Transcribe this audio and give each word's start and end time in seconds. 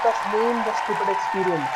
podcast 0.00 0.20
named 0.32 0.60
The 0.66 0.74
Stupid 0.82 1.08
Experience. 1.14 1.70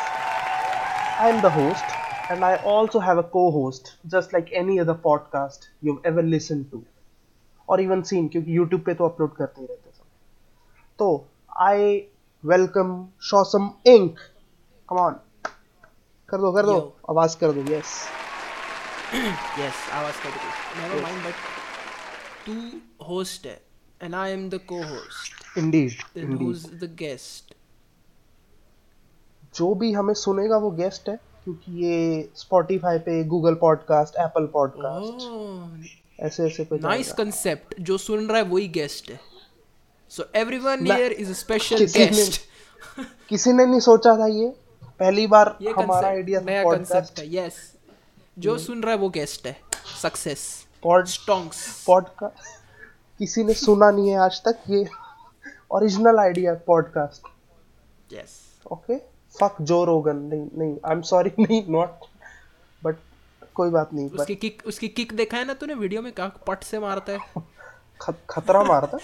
I 1.23 1.29
am 1.29 1.41
the 1.41 1.49
host, 1.49 1.83
and 2.31 2.43
I 2.43 2.55
also 2.73 2.99
have 2.99 3.19
a 3.19 3.23
co 3.23 3.51
host, 3.51 3.95
just 4.07 4.33
like 4.33 4.49
any 4.61 4.79
other 4.79 4.95
podcast 4.95 5.67
you've 5.81 6.03
ever 6.03 6.23
listened 6.23 6.71
to 6.71 6.83
or 7.67 7.79
even 7.79 8.03
seen, 8.11 8.29
क्योंकि 8.29 8.57
YouTube 8.57 8.85
पे 8.85 8.93
तो 9.01 9.07
upload 9.09 9.35
करते 9.35 9.61
ही 9.61 9.67
रहते 9.67 9.91
सब 9.97 10.05
तो 10.99 11.09
I 11.67 11.93
welcome 12.43 12.95
शॉसम 13.29 13.69
ink 13.87 14.19
come 14.89 14.97
on 14.97 15.19
कर 16.29 16.37
दो 16.37 16.51
कर 16.51 16.65
दो 16.65 16.77
Yo. 16.79 17.09
आवाज 17.09 17.35
कर 17.43 17.51
दो 17.57 17.71
यस 17.73 17.93
yes 19.59 19.87
आवाज 19.99 20.19
कर 20.23 20.29
दो 20.29 20.81
never 20.81 21.01
mind 21.05 21.25
but 21.27 21.47
तू 22.45 22.57
host 23.11 23.45
है 23.45 23.59
and 24.05 24.15
I 24.25 24.27
am 24.35 24.49
the 24.55 24.59
co-host 24.73 25.57
indeed 25.57 26.03
then 26.15 26.23
indeed 26.23 26.47
who's 26.47 26.63
the 26.83 26.93
guest 27.03 27.44
जो 29.56 29.74
भी 29.74 29.92
हमें 29.92 30.14
सुनेगा 30.14 30.56
वो 30.56 30.70
गेस्ट 30.70 31.08
है 31.08 31.16
क्योंकि 31.16 31.84
ये 31.84 32.30
Spotify 32.36 32.98
पे 32.98 33.24
गूगल 33.24 33.54
पॉडकास्ट 33.54 34.16
एप्पल 34.16 34.46
पॉडकास्ट 34.46 35.20
ऐसे 36.20 36.46
ऐसे 36.46 36.64
पे 36.64 36.78
जाएगा। 36.78 37.14
concept. 37.14 37.80
जो 37.80 37.98
सुन 37.98 38.26
रहा 38.28 38.36
है 38.36 38.42
वही 38.42 38.72
guest 38.76 39.10
है. 39.10 39.20
So 40.10 40.20
everyone 40.36 40.80
ना- 40.80 40.98
here 40.98 41.20
is 41.20 41.28
a 41.28 41.40
special 41.42 41.96
किसी 43.28 43.52
ने- 43.52 43.68
नहीं 43.68 43.80
सोचा 43.80 44.16
था 44.16 44.26
ये? 44.26 44.48
पहली 44.98 45.26
बार 45.26 45.58
ये 45.62 45.70
हमारा 45.70 46.08
आइडिया 46.08 46.40
नया 46.40 46.60
था 46.60 46.64
पॉडकास्ट 46.64 47.20
है 47.20 47.30
yes. 47.30 47.52
जो 48.38 48.58
सुन 48.58 48.82
रहा 48.82 48.92
है 48.92 48.98
वो 48.98 49.08
गेस्ट 49.08 49.46
है. 49.46 49.60
Success. 50.02 50.38
Pod 50.82 51.06
stonks. 51.06 51.86
पॉडकास्ट 51.86 52.44
किसी 53.18 53.44
ने 53.44 53.54
सुना 53.54 53.90
नहीं 53.90 54.08
है 54.08 54.16
आज 54.16 54.42
तक 54.44 54.58
ये 54.70 54.88
original 55.70 56.18
idea 56.18 56.54
podcast 56.54 57.28
yes. 58.14 58.30
Okay 58.72 59.15
fuck 59.40 59.56
Joe 59.62 59.84
Rogan 59.84 60.16
नहीं 60.16 60.48
नहीं 60.58 60.76
आई 60.84 60.92
एम 60.92 61.00
सॉरी 61.02 61.30
नहीं 61.38 61.62
नॉट 61.68 62.04
बट 62.82 62.96
कोई 63.54 63.70
बात 63.70 63.92
नहीं 63.94 64.10
उसकी 64.10 64.34
किक 64.34 64.62
उसकी 64.66 64.88
किक 64.88 65.12
देखा 65.16 65.36
है 65.36 65.44
ना 65.44 65.54
तूने 65.54 65.74
वीडियो 65.74 66.02
में? 66.02 66.12
कहा 66.12 66.28
पट 66.46 66.62
से 66.62 66.78
मारता 66.78 67.12
है? 67.12 67.18
खतरा 68.30 68.62
मारता 68.64 68.98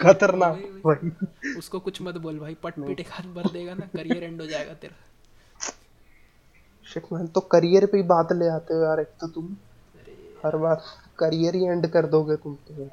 खतरनाक 0.00 0.56
भाई 0.84 1.54
उसको 1.58 1.80
कुछ 1.80 2.02
मत 2.02 2.14
बोल 2.14 2.38
भाई 2.38 2.54
पट 2.62 2.74
पीट 2.78 3.00
हाथ 3.10 3.24
भर 3.34 3.50
देगा 3.50 3.74
ना 3.74 3.86
करियर 3.96 4.24
एंड 4.24 4.40
हो 4.40 4.46
जाएगा 4.46 4.74
तेरा। 4.74 4.96
शिट 6.86 7.12
मैन 7.12 7.26
तो 7.26 7.40
करियर 7.40 7.86
पे 7.86 7.96
ही 7.96 8.02
बात 8.02 8.32
ले 8.32 8.48
आते 8.48 8.74
हो 8.74 8.82
यार 8.82 9.00
एक 9.00 9.12
तो 9.20 9.26
तुम। 9.28 9.56
हर 10.44 10.56
बार 10.56 10.82
करियर 11.18 11.54
ही 11.54 11.64
एंड 11.66 11.86
कर 11.86 12.06
दोगे 12.06 12.36
तुम 12.36 12.54
तो। 12.54 12.88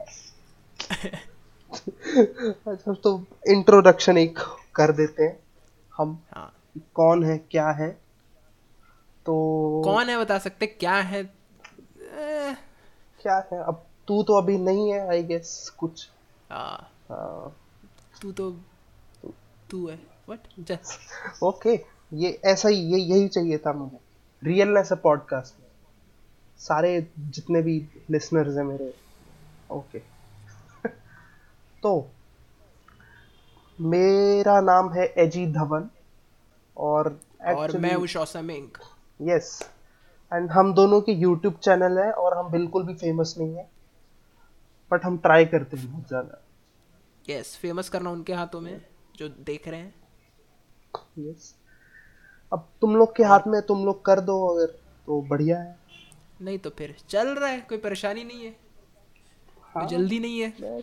अच्छा 2.72 2.94
तो 2.94 3.24
इंट्रोडक्शन 3.48 4.18
एक 4.18 4.40
कर 4.76 4.92
देते 4.92 5.24
हैं 5.24 5.40
हम। 5.98 6.18
हाँ 6.34 6.52
कौन 6.78 7.24
है 7.24 7.38
क्या 7.38 7.70
है? 7.70 7.90
तो 9.26 9.82
कौन 9.86 10.10
है 10.10 10.18
बता 10.18 10.40
सकते 10.40 10.68
क्या 10.68 10.96
है? 10.96 11.24
क्या 13.22 13.50
है? 13.54 13.64
अब 13.64 13.86
तू 14.08 14.24
तो 14.24 14.34
अभी 14.34 14.58
नहीं 14.58 14.94
है 14.94 15.10
आई 15.10 15.24
गेस 15.24 15.76
कुछ। 15.78 16.10
हाँ, 16.52 16.92
हाँ, 17.10 17.56
तू 18.22 18.32
तो 18.32 18.52
तू 19.70 19.88
है। 19.88 20.00
व्हाट 20.30 20.80
ओके 21.44 21.86
ये 22.14 22.42
ऐसा 22.46 22.70
ही 22.70 22.76
ये 22.76 22.98
यही 22.98 23.28
चाहिए 23.28 23.58
था 23.58 23.74
मुझे। 23.74 24.00
रियलनेस 24.44 24.92
है 24.92 24.98
पॉडकास्ट 24.98 25.60
में। 25.60 25.68
सारे 26.58 27.08
जितने 27.20 27.62
भी 27.62 27.90
लिसनर्स 28.10 28.58
हैं 28.58 28.64
मेरे। 28.64 28.94
ओके 29.72 30.00
तो 31.84 32.12
मेरा 33.82 34.62
नाम 34.62 34.94
है 34.94 35.14
एजी 35.18 35.48
धवन 35.48 35.90
और 36.82 37.20
और 37.48 37.78
मैं 37.78 37.94
हूँ 37.96 38.08
शौसम 38.08 38.52
इंक। 38.52 38.78
यस 39.22 39.60
एंड 40.32 40.50
हम 40.52 40.74
दोनों 40.74 41.00
के 41.02 41.12
यूट्यूब 41.14 41.58
चैनल 41.64 41.98
है 42.00 42.12
और 42.14 42.38
हम 42.38 42.52
बिल्कुल 42.52 42.84
भी 42.84 42.94
फ़ेमस 42.96 43.36
नहीं 43.38 43.56
है। 43.56 43.70
बट 44.92 45.04
हम 45.06 45.18
ट्राई 45.18 45.46
करते 45.46 45.78
हैं 45.78 45.92
बहुत 45.92 46.08
ज़्यादा। 46.08 46.42
यस 47.26 47.56
फ़ेमस 47.58 47.90
करना 47.90 48.10
उनके 48.12 48.34
हाथों 48.34 48.62
में 48.62 48.82
जो 49.16 49.28
देख 49.30 49.68
रहे 49.68 49.80
हैं। 49.80 49.94
यस 51.20 51.54
अब 52.52 52.68
तुम 52.82 52.96
लोग 52.96 53.16
के 53.16 53.24
हाथ 53.24 53.48
में 53.48 53.62
तुम 53.62 53.86
लोग 53.86 54.04
कर 54.06 54.20
दो 54.22 54.36
अगर 54.48 54.74
तो 55.08 55.22
बढ़िया 55.30 55.60
है। 55.60 55.76
नहीं 56.42 56.58
तो 56.60 56.70
फिर 56.70 56.96
चल 57.10 57.28
रहा 57.30 57.50
है 57.50 57.60
कोई 57.62 57.78
परेशानी 57.78 58.24
नहीं 58.24 58.46
है। 58.46 58.52
कोई 59.74 59.86
जल्दी 59.88 60.20
नहीं 60.20 60.40
है। 60.40 60.82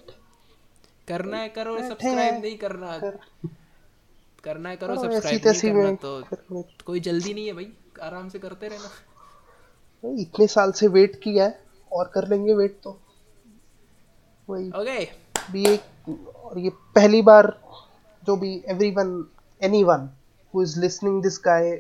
करना 1.09 1.37
है 1.37 1.49
करो 1.49 1.79
सब्सक्राइब 1.79 2.41
नहीं 2.43 2.57
करना। 2.59 2.99
कर। 2.99 3.19
करना 4.45 4.69
है 4.69 4.77
करो 4.77 4.95
करो, 4.95 5.03
सब्सक्राइब 5.03 5.47
नहीं 5.47 5.61
करना 5.61 5.93
तो 6.03 6.63
कोई 6.87 7.01
जल्दी 7.01 7.35
नहीं 7.35 7.47
है 7.47 7.53
भाई 7.53 7.73
आराम 8.03 8.29
से 8.29 8.39
करते 8.39 8.69
रहना। 8.69 10.11
इतने 10.21 10.47
साल 10.47 10.73
से 10.73 10.87
वेट 10.89 11.21
किया 11.23 11.45
है 11.45 11.61
और 11.93 12.11
कर 12.15 12.29
लेंगे 12.29 12.55
वेट 12.55 12.79
तो। 12.85 12.99
वही। 14.49 14.69
ओके 14.71 15.05
भी 15.53 15.65
एक 15.67 15.83
और 16.37 16.59
ये 16.59 16.71
पहली 16.95 17.23
बार 17.23 17.53
जो 18.23 18.37
भी 18.37 18.53
everyone 18.69 19.09
anyone 19.61 20.09
who 20.55 20.63
is 20.63 20.79
listening 20.81 21.23
this 21.23 21.39
guy 21.45 21.71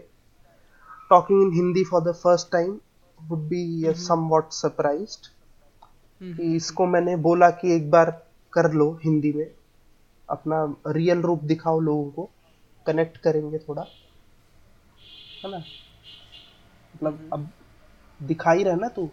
talking 1.10 1.42
in 1.42 1.52
Hindi 1.54 1.84
for 1.84 2.02
the 2.02 2.14
first 2.14 2.50
time 2.52 2.78
would 3.20 3.48
be 3.48 3.92
somewhat 3.98 4.52
surprised 4.52 5.26
कि 6.20 6.54
इसको 6.56 6.86
मैंने 6.86 7.14
बोला 7.25 7.50
कि 7.60 7.75
एक 7.75 7.90
बार 7.90 8.10
कर 8.52 8.72
लो 8.72 8.90
हिंदी 9.04 9.32
में 9.32 9.50
अपना 10.28 10.62
रियल 10.86 11.20
रूप 11.20 11.44
दिखाओ 11.44 11.80
लोगों 11.80 12.10
को। 12.10 12.28
कनेक्ट 12.88 13.16
करेंगे 13.16 13.59
थोड़ा। 13.59 13.82
है 15.44 15.50
ना? 15.50 15.59
मतलब 16.94 17.31
अब 17.32 17.49
दिखा 18.21 18.50
ही 18.50 18.62
रहा 18.65 18.76
ना 18.76 18.88
तू? 18.88 19.09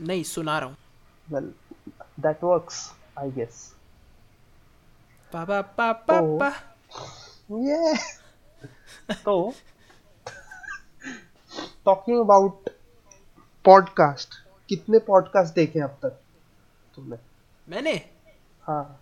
नहीं 0.00 0.22
सुना 0.22 0.58
रहा 0.58 0.68
हूँ। 0.68 0.76
Well 1.28 1.52
that 2.20 2.44
works 2.44 2.78
I 3.18 3.30
guess 3.30 3.74
पापा 5.32 5.60
पापा. 5.62 6.20
पा 6.20 6.48
ये। 7.60 7.94
तो 9.24 9.52
टॉकिंग 11.84 12.18
अबाउट 12.20 12.68
पॉडकास्ट 13.64 14.34
कितने 14.68 14.98
पॉडकास्ट 14.98 15.54
देखे 15.54 15.80
अब 15.80 15.98
तक 16.02 16.20
तुमने? 16.94 17.16
मैंने? 17.68 17.94
हाँ। 18.62 19.00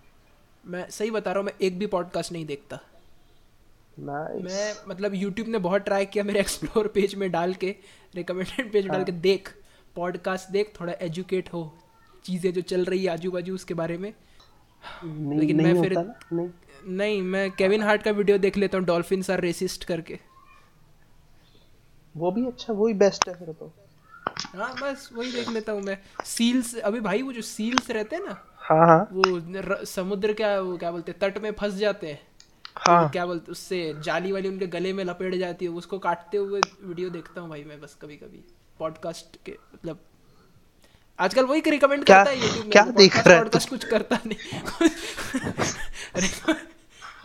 मैं 0.65 0.89
सही 0.91 1.11
बता 1.11 1.33
रहा 1.33 1.39
हूँ 1.39 1.47
मैं 1.47 1.53
एक 1.62 1.79
भी 1.79 1.87
पॉडकास्ट 1.87 2.33
नहीं 2.33 2.47
देखता। 2.47 2.79
नाइस 3.98 4.44
मैं 4.44 4.75
मतलब 4.88 5.14
यूट्यूब 5.14 5.48
ने 5.48 5.59
बहुत 5.59 5.82
ट्राई 5.82 6.06
किया 6.06 6.25
मेरे 6.25 6.41
एक्सप्लोर 6.47 6.88
पेज 6.88 7.14
में 7.14 7.31
डाल 7.31 7.54
के 7.54 7.76
रिकमेंडेड 8.14 8.72
पेज 8.72 8.84
में 8.84 8.92
डाल 8.92 9.04
के। 9.04 9.12
देख 9.12 9.54
पॉडकास्ट 9.94 10.50
देख 10.50 10.72
थोड़ा 10.81 10.92
एजुकेट 10.92 11.53
हो 11.53 11.78
चीज़ें 12.25 12.53
जो 12.53 12.60
चल 12.60 12.84
रही 12.84 13.04
है 13.04 13.10
आजू 13.10 13.31
बाजू 13.31 13.54
उसके 13.54 13.75
बारे 13.75 13.98
में। 13.98 14.14
नहीं, 15.04 15.38
लेकिन 15.38 15.56
नहीं 15.56 15.75
मैं 15.75 15.82
फिर- 15.82 16.32
नहीं? 16.32 16.50
नहीं 16.87 17.22
मैं 17.22 17.50
केविन 17.50 17.82
हार्ट 17.82 18.03
का 18.03 18.10
वीडियो 18.10 18.38
देख 18.38 18.56
लेता 18.56 18.78
हूँ 18.78 18.87
डॉल्फिन 18.87 19.25
आर 19.31 19.41
रेसिस्ट 19.41 19.84
करके। 19.84 20.19
वो 22.16 22.31
भी 22.31 22.47
अच्छा 22.47 22.72
वही 22.72 22.94
बेस्ट 22.94 23.28
है 23.28 23.34
फिर 23.34 23.53
तो। 23.53 23.72
हाँ 24.38 24.75
बस 24.82 25.10
वही 25.12 25.32
देख 25.32 25.48
लेता 25.48 25.72
हूँ 25.72 25.82
मैं। 25.82 25.98
सील्स 26.25 26.76
अभी 26.78 27.00
भाई 27.00 27.22
वो 27.22 27.32
जो 27.32 27.42
सील्स 27.42 27.91
रहते 27.91 28.16
हैं 28.16 28.25
ना 28.25 28.44
हाँ 28.56 28.87
हाँ। 28.87 29.08
वो 29.12 29.84
समुद्र 29.84 30.32
क्या 30.32 30.60
वो 30.60 30.76
क्या 30.76 30.91
बोलते 30.91 31.12
हैं 31.12 31.19
तट 31.20 31.38
में 31.38 31.53
फंस 31.53 31.75
जाते 31.75 32.06
हैं। 32.06 32.28
हाँ। 32.78 33.09
क्या 33.11 33.27
बोलते 33.27 33.53
उससे 33.53 33.94
जाली 34.05 34.33
वाली 34.33 34.49
उनके 34.49 34.66
गले 34.66 34.93
में 34.93 35.05
लपेट 35.05 35.34
जाती 35.34 35.65
है 35.65 35.71
उसको 35.71 35.99
काटते 35.99 36.37
हुए 36.37 36.61
वीडियो 36.85 37.11
देखता 37.11 37.41
हूँ 37.41 37.49
भाई 37.50 37.64
मैं 37.64 37.81
बस 37.81 37.97
कभी 38.02 38.17
कभी 38.17 38.44
पॉडकास्ट 38.79 39.37
के 39.47 39.52
मतलब 39.75 39.99
आजकल 41.19 41.44
वही 41.44 41.61
रिकमेंड 41.61 42.05
करता 42.05 42.31
है 42.31 42.41
यूट्यूब 42.41 42.62
में 42.62 42.70
क्या 42.70 42.82
देख 42.85 43.17
रहा 43.26 43.37
है 43.37 43.44
podcast 43.44 43.69
कुछ 43.69 43.85
करता 43.85 44.19
नहीं। 44.26 44.37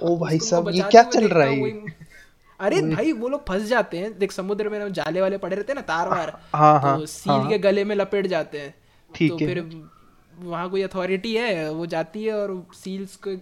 ओ 0.01 0.18
भाई 0.18 0.39
साहब 0.39 0.69
ये 0.69 0.83
क्या 0.92 1.04
चल 1.04 1.27
रहा 1.27 1.48
है 1.48 1.72
अरे 2.60 2.81
भाई 2.81 3.12
वो 3.12 3.30
लोग 3.30 3.48
फंस 3.48 3.63
जाते 3.63 3.98
हैं। 3.98 4.18
देख 4.19 4.31
समुद्र 4.31 4.69
में 4.69 4.94
जाले 4.94 5.22
वाले 5.22 5.38
पड़े 5.38 5.56
रहते 5.56 5.72
हैं 5.72 5.75
ना 5.75 5.81
तार 5.81 6.10
वार 6.10 6.30
हाँ, 6.56 6.80
हाँ, 6.81 7.00
तो 7.00 7.06
सील 7.06 7.50
के 7.50 7.57
गले 7.57 7.83
में 7.83 7.95
लपेट 7.95 8.27
जाते 8.27 8.60
हैं। 8.60 8.75
ठीक 9.16 9.31
तो 9.31 9.38
है। 9.38 9.48
फिर 9.48 9.89
वहाँ 10.39 10.69
कोई 10.69 10.81
अथॉरिटी 10.81 11.36
है 11.36 11.72
वो 11.72 11.86
जाती 11.86 12.24
है 12.24 12.33
और 12.33 12.68
सील्स 12.74 13.16
के 13.16 13.36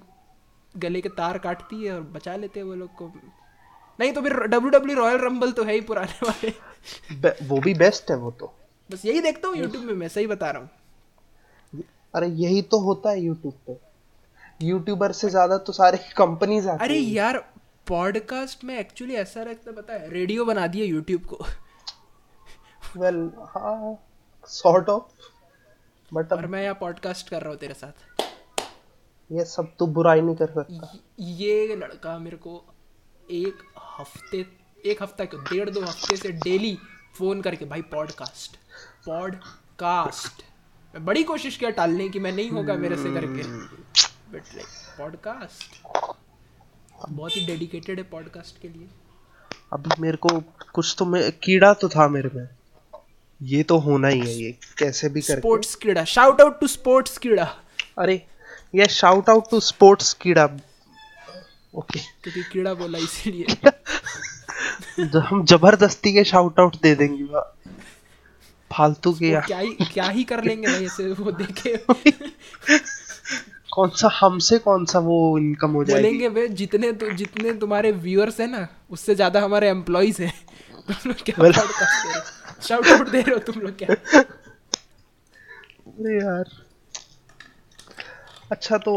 गले 0.76 1.02
के 1.02 1.10
तार 1.10 1.38
काटती 1.38 1.84
है 1.84 1.94
और 1.94 2.02
बचा 2.12 2.36
लेते 2.36 2.60
हैं 2.60 2.68
वो 2.68 2.76
लोग 2.76 2.96
को। 2.96 3.12
नहीं 4.00 4.12
तो 4.14 4.22
फिर 4.22 4.34
डब्ल्यू 4.34 4.70
डब्ल्यू 4.70 4.96
रॉयल 4.98 5.18
रंबल 5.18 5.52
तो 5.52 5.64
है 5.64 5.74
ही 5.74 5.82
पुराने 5.82 6.28
वाले। 6.28 7.48
वो 7.48 7.60
भी 7.60 7.74
बेस्ट 7.74 8.12
है 8.12 8.18
वो 8.18 8.32
तो। 8.32 8.54
बस 8.90 9.06
यही 9.06 9.22
देखता 9.22 9.48
हूँ 9.48 9.58
यूट्यूब 9.58 9.84
में 9.84 9.94
मैं 9.94 10.08
सही 10.08 10.28
बता 10.28 10.52
रहा 10.52 10.62
हूँ। 10.62 11.84
अरे 12.14 12.28
यही 12.28 12.62
तो 12.62 12.80
होता 12.80 13.10
है 13.10 13.22
यूट्यूब 13.22 13.54
पे। 13.68 13.78
यूट्यूबर 14.62 15.12
से 15.12 15.30
ज़्यादा 15.30 15.58
तो 15.58 15.74
सारे 15.74 15.98
कंपनीज़ 16.18 16.68
आती 16.70 16.84
अरे 16.84 16.98
यार 16.98 17.38
पॉडकास्ट 17.88 18.64
में 18.64 18.78
एक्चुअली 18.80 19.16
ऐसा 19.16 19.44
रहता 19.44 19.72
पता 19.72 19.94
है 19.94 20.10
रेडियो 20.10 20.46
बना 20.46 20.68
दिया 20.68 20.86
यूट्यूब 20.86 21.26
को। 21.26 21.46
वेल 22.98 23.30
हाँ 23.50 23.98
सॉर्ट 24.50 24.90
ऑफ़ 24.90 25.30
बट 26.12 26.34
और 26.34 26.48
मैं 26.48 26.64
यहाँ 26.64 26.76
पॉडकास्ट 26.80 27.30
कर 27.30 27.42
रहा 27.42 27.50
हूँ 27.50 27.58
तेरे 27.60 27.74
साथ। 27.74 28.21
ये 29.32 29.44
सब 29.46 29.72
तो 29.80 29.86
बुराई 29.88 30.22
नहीं 30.22 30.36
कर 30.36 30.48
सकता। 30.48 30.92
ये 31.20 31.76
लड़का 31.76 32.18
मेरे 32.20 32.38
को 32.38 32.64
एक 33.32 33.62
हफ़्ते 34.00 34.46
एक 34.86 35.02
हफ़्ता 35.04 35.26
क्यों? 35.26 35.42
डेढ़ 35.44 35.70
दो 35.70 35.82
हफ़्ते 35.82 36.16
से 36.18 36.32
डेली 36.46 36.78
फ़ोन 37.18 37.42
करके 37.42 37.66
भाई 37.66 37.82
पॉडकास्ट 37.92 38.58
पॉडकास्ट 39.06 40.44
मैं 40.94 41.06
बड़ी 41.06 41.24
कोशिश 41.24 41.58
किया 41.58 41.70
टालने 41.70 42.08
की 42.10 42.20
मैं 42.20 42.32
नहीं 42.32 42.50
होगा 42.52 42.74
मेरे 42.76 42.96
से 42.96 43.14
करके। 43.14 43.44
बट 44.32 44.56
लाइक 44.56 44.68
पॉडकास्ट 44.98 45.82
बहुत 47.10 47.36
ही 47.36 47.46
डेडिकेटेड 47.46 47.98
है 47.98 48.04
पॉडकास्ट 48.10 48.62
के 48.62 48.68
लिए। 48.68 48.88
अभी 49.74 50.02
मेरे 50.02 50.18
को 50.18 50.40
कुछ 50.74 50.96
तो 51.00 51.06
मैं 51.06 51.32
कीड़ा 51.40 51.74
तो 51.74 51.90
था 51.90 52.08
मेरे 52.08 52.30
में। 52.36 52.48
ये 53.42 53.64
तो 53.64 53.78
होना 53.80 54.08
ही 54.08 54.20
है 54.20 54.34
ये 54.34 54.52
कैसे 54.78 55.10
भी 55.10 55.22
करके। 55.22 55.40
स्पोर्ट्स 55.40 55.76
कीड़ा 55.76 56.04
शाउट 56.06 56.42
आउट 56.42 56.60
टू 56.60 56.68
स्पोर्ट्स 56.68 57.18
कीड़ा। 57.18 57.46
अरे 57.98 58.26
ये 58.74 58.86
शाउट 58.90 59.30
आउट 59.30 59.50
टू 59.52 59.60
स्पोर्ट्स 59.60 60.14
कीड़ा। 60.22 60.46
ओके 61.76 62.00
क्योंकि 62.00 62.44
कीड़ा 62.52 62.74
बोला 62.74 62.98
इसीलिए। 62.98 63.46
हम 65.30 65.44
ज़बरदस्ती 65.46 66.14
के 66.14 66.24
शाउट 66.24 66.60
आउट 66.60 66.76
दे 66.82 66.94
देंगे 66.96 67.26
फालतू 68.72 69.12
के 69.14 69.30
यार। 69.30 69.46
क्या 69.46 69.58
ही 69.60 69.86
क्या 69.94 70.08
ही 70.10 70.24
कर 70.24 70.44
लेंगे 70.44 70.68
भाई 70.68 70.86
ऐसे 70.86 71.12
वो 71.12 71.32
देखे। 71.32 71.76
कौन 73.74 73.90
सा 73.90 74.10
हमसे 74.14 74.58
कौन 74.60 74.86
सा 74.86 75.00
वो 75.00 75.18
इनकम 75.38 75.72
हो 75.72 75.84
जाएगी? 75.84 76.02
बोलेंगे 76.02 76.28
वे 76.28 76.48
जितने 76.62 76.92
तो 76.92 77.12
जितने 77.16 77.54
तुम्हारे 77.60 77.92
व्यूअर्स 77.92 78.40
हैं 78.40 78.48
ना 78.48 78.68
उससे 78.92 79.16
ज़्यादा 79.16 79.42
हमारे 79.42 79.70
एम्प्लॉइज 79.70 80.22
हैं। 80.22 80.34
तुम 80.88 81.10
लोग 81.12 81.24
क्या 81.26 81.36
पॉडकास्ट 81.38 81.68
दे 81.68 82.10
रहे 82.10 82.18
हो? 82.18 82.24
शाउट 82.68 82.88
आउट 82.88 83.10
दे 83.10 83.22
रहे 83.22 83.34
हो 83.34 83.40
तुम 83.52 83.62
लोग 83.62 83.78
क्या? 83.78 83.96
अरे 85.88 86.18
यार। 86.18 86.46
अच्छा 88.52 88.78
तो 88.78 88.94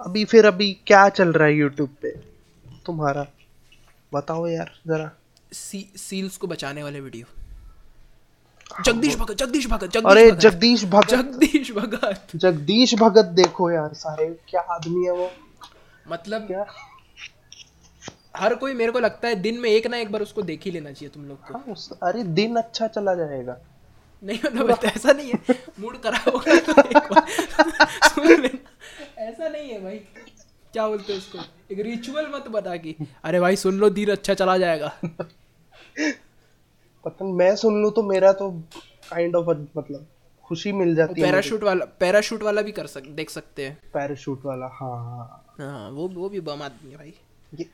अभी 0.00 0.24
फिर 0.24 0.46
अभी 0.46 0.72
क्या 0.86 1.08
चल 1.08 1.32
रहा 1.32 1.48
है 1.48 1.54
यूट्यूब 1.54 1.88
पे? 2.02 2.10
तुम्हारा? 2.86 3.26
बताओ 4.14 4.46
यार 4.46 4.70
जरा। 4.86 5.10
सी, 5.52 5.88
सील्स 5.96 6.36
को 6.36 6.46
बचाने 6.46 6.82
वाले 6.82 7.00
वीडियो 7.00 7.26
जगदीश 8.86 9.16
भगत 9.16 9.34
जगदीश 9.34 9.66
भगत 9.66 9.90
जगदीश 9.90 10.10
अरे 10.10 10.30
जगदीश 10.30 10.84
भगत। 10.84 11.08
जगदीश 11.10 11.70
भगत। 11.72 12.36
जगदीश 12.36 12.94
भगत 12.94 13.24
देखो 13.24 13.70
यार 13.70 13.92
सारे 13.94 14.26
क्या 14.48 14.60
आदमी 14.60 15.04
है 15.04 15.12
वो। 15.12 15.30
मतलब 16.08 16.46
क्या? 16.46 16.66
हर 18.36 18.54
कोई 18.54 18.74
मेरे 18.74 18.92
को 18.92 19.00
लगता 19.00 19.28
है 19.28 19.34
दिन 19.34 19.58
में 19.60 19.70
एक 19.70 19.86
ना 19.86 19.96
एक 19.96 20.12
बार 20.12 20.22
उसको 20.22 20.42
देख 20.42 20.64
ही 20.64 20.70
लेना 20.70 20.92
चाहिए 20.92 21.10
तुम 21.14 21.24
लोग 21.24 21.46
को। 21.46 21.58
हाँ, 21.58 21.74
अरे 22.02 22.22
दिन 22.24 22.56
अच्छा 22.56 22.86
चला 22.86 23.14
जाएगा। 23.14 23.56
नहीं 24.22 24.38
मतलब 24.44 24.78
ऐसा 24.84 25.12
नहीं 25.12 25.32
है। 25.32 25.58
मूड 25.80 25.96
खराब 26.02 26.28
होगा 26.34 26.56
तो 26.56 26.82
एक 26.88 27.12
बार 27.12 27.28
सुन 28.08 28.26
लेना 28.28 28.58
ऐसा 29.22 29.48
नहीं 29.64 29.72
है 29.74 29.82
भाई। 29.82 29.98
क्या 30.72 30.86
बोलते 30.88 31.12
हैं 31.12 31.18
उसको? 31.20 31.38
एक 31.72 31.78
रिचुअल 31.80 32.26
मत 32.34 32.48
बता 32.48 32.76
कि 32.76 32.94
अरे 33.24 33.40
भाई 33.40 33.56
सुन 33.56 33.78
लो 33.78 33.90
दिन 33.90 34.10
अच्छा 34.10 34.34
चला 34.34 34.56
जाएगा। 34.58 34.92
पता 37.04 37.24
नहीं 37.24 37.34
मैं 37.34 37.54
सुन 37.56 37.80
लूँ 37.82 37.90
तो 37.92 38.02
मेरा 38.02 38.32
तो 38.32 38.50
काइंड 39.10 39.36
ऑफ़ 39.36 39.48
मतलब 39.78 40.06
खुशी 40.46 40.72
मिल 40.72 40.94
जाती 40.94 41.20
है 41.20 41.26
पैराशूट 41.26 41.62
वाला 41.64 41.84
पैराशूट 42.00 42.42
वाला 42.42 42.62
भी 42.62 42.72
कर 42.72 42.86
सक 42.86 43.06
देख 43.20 43.30
सकते 43.30 43.66
हैं। 43.66 43.78
पैराशूट 43.94 44.44
वाला 44.44 44.66
हाँ 44.80 44.96
हाँ। 45.04 45.56
हाँ 45.60 45.90
वो 45.90 46.08
वो 46.08 46.28
भी 46.28 46.40
बम 46.40 46.62
आदमी 46.62 46.90
है 46.90 46.96
भाई। 46.96 47.14
ये 47.52 47.66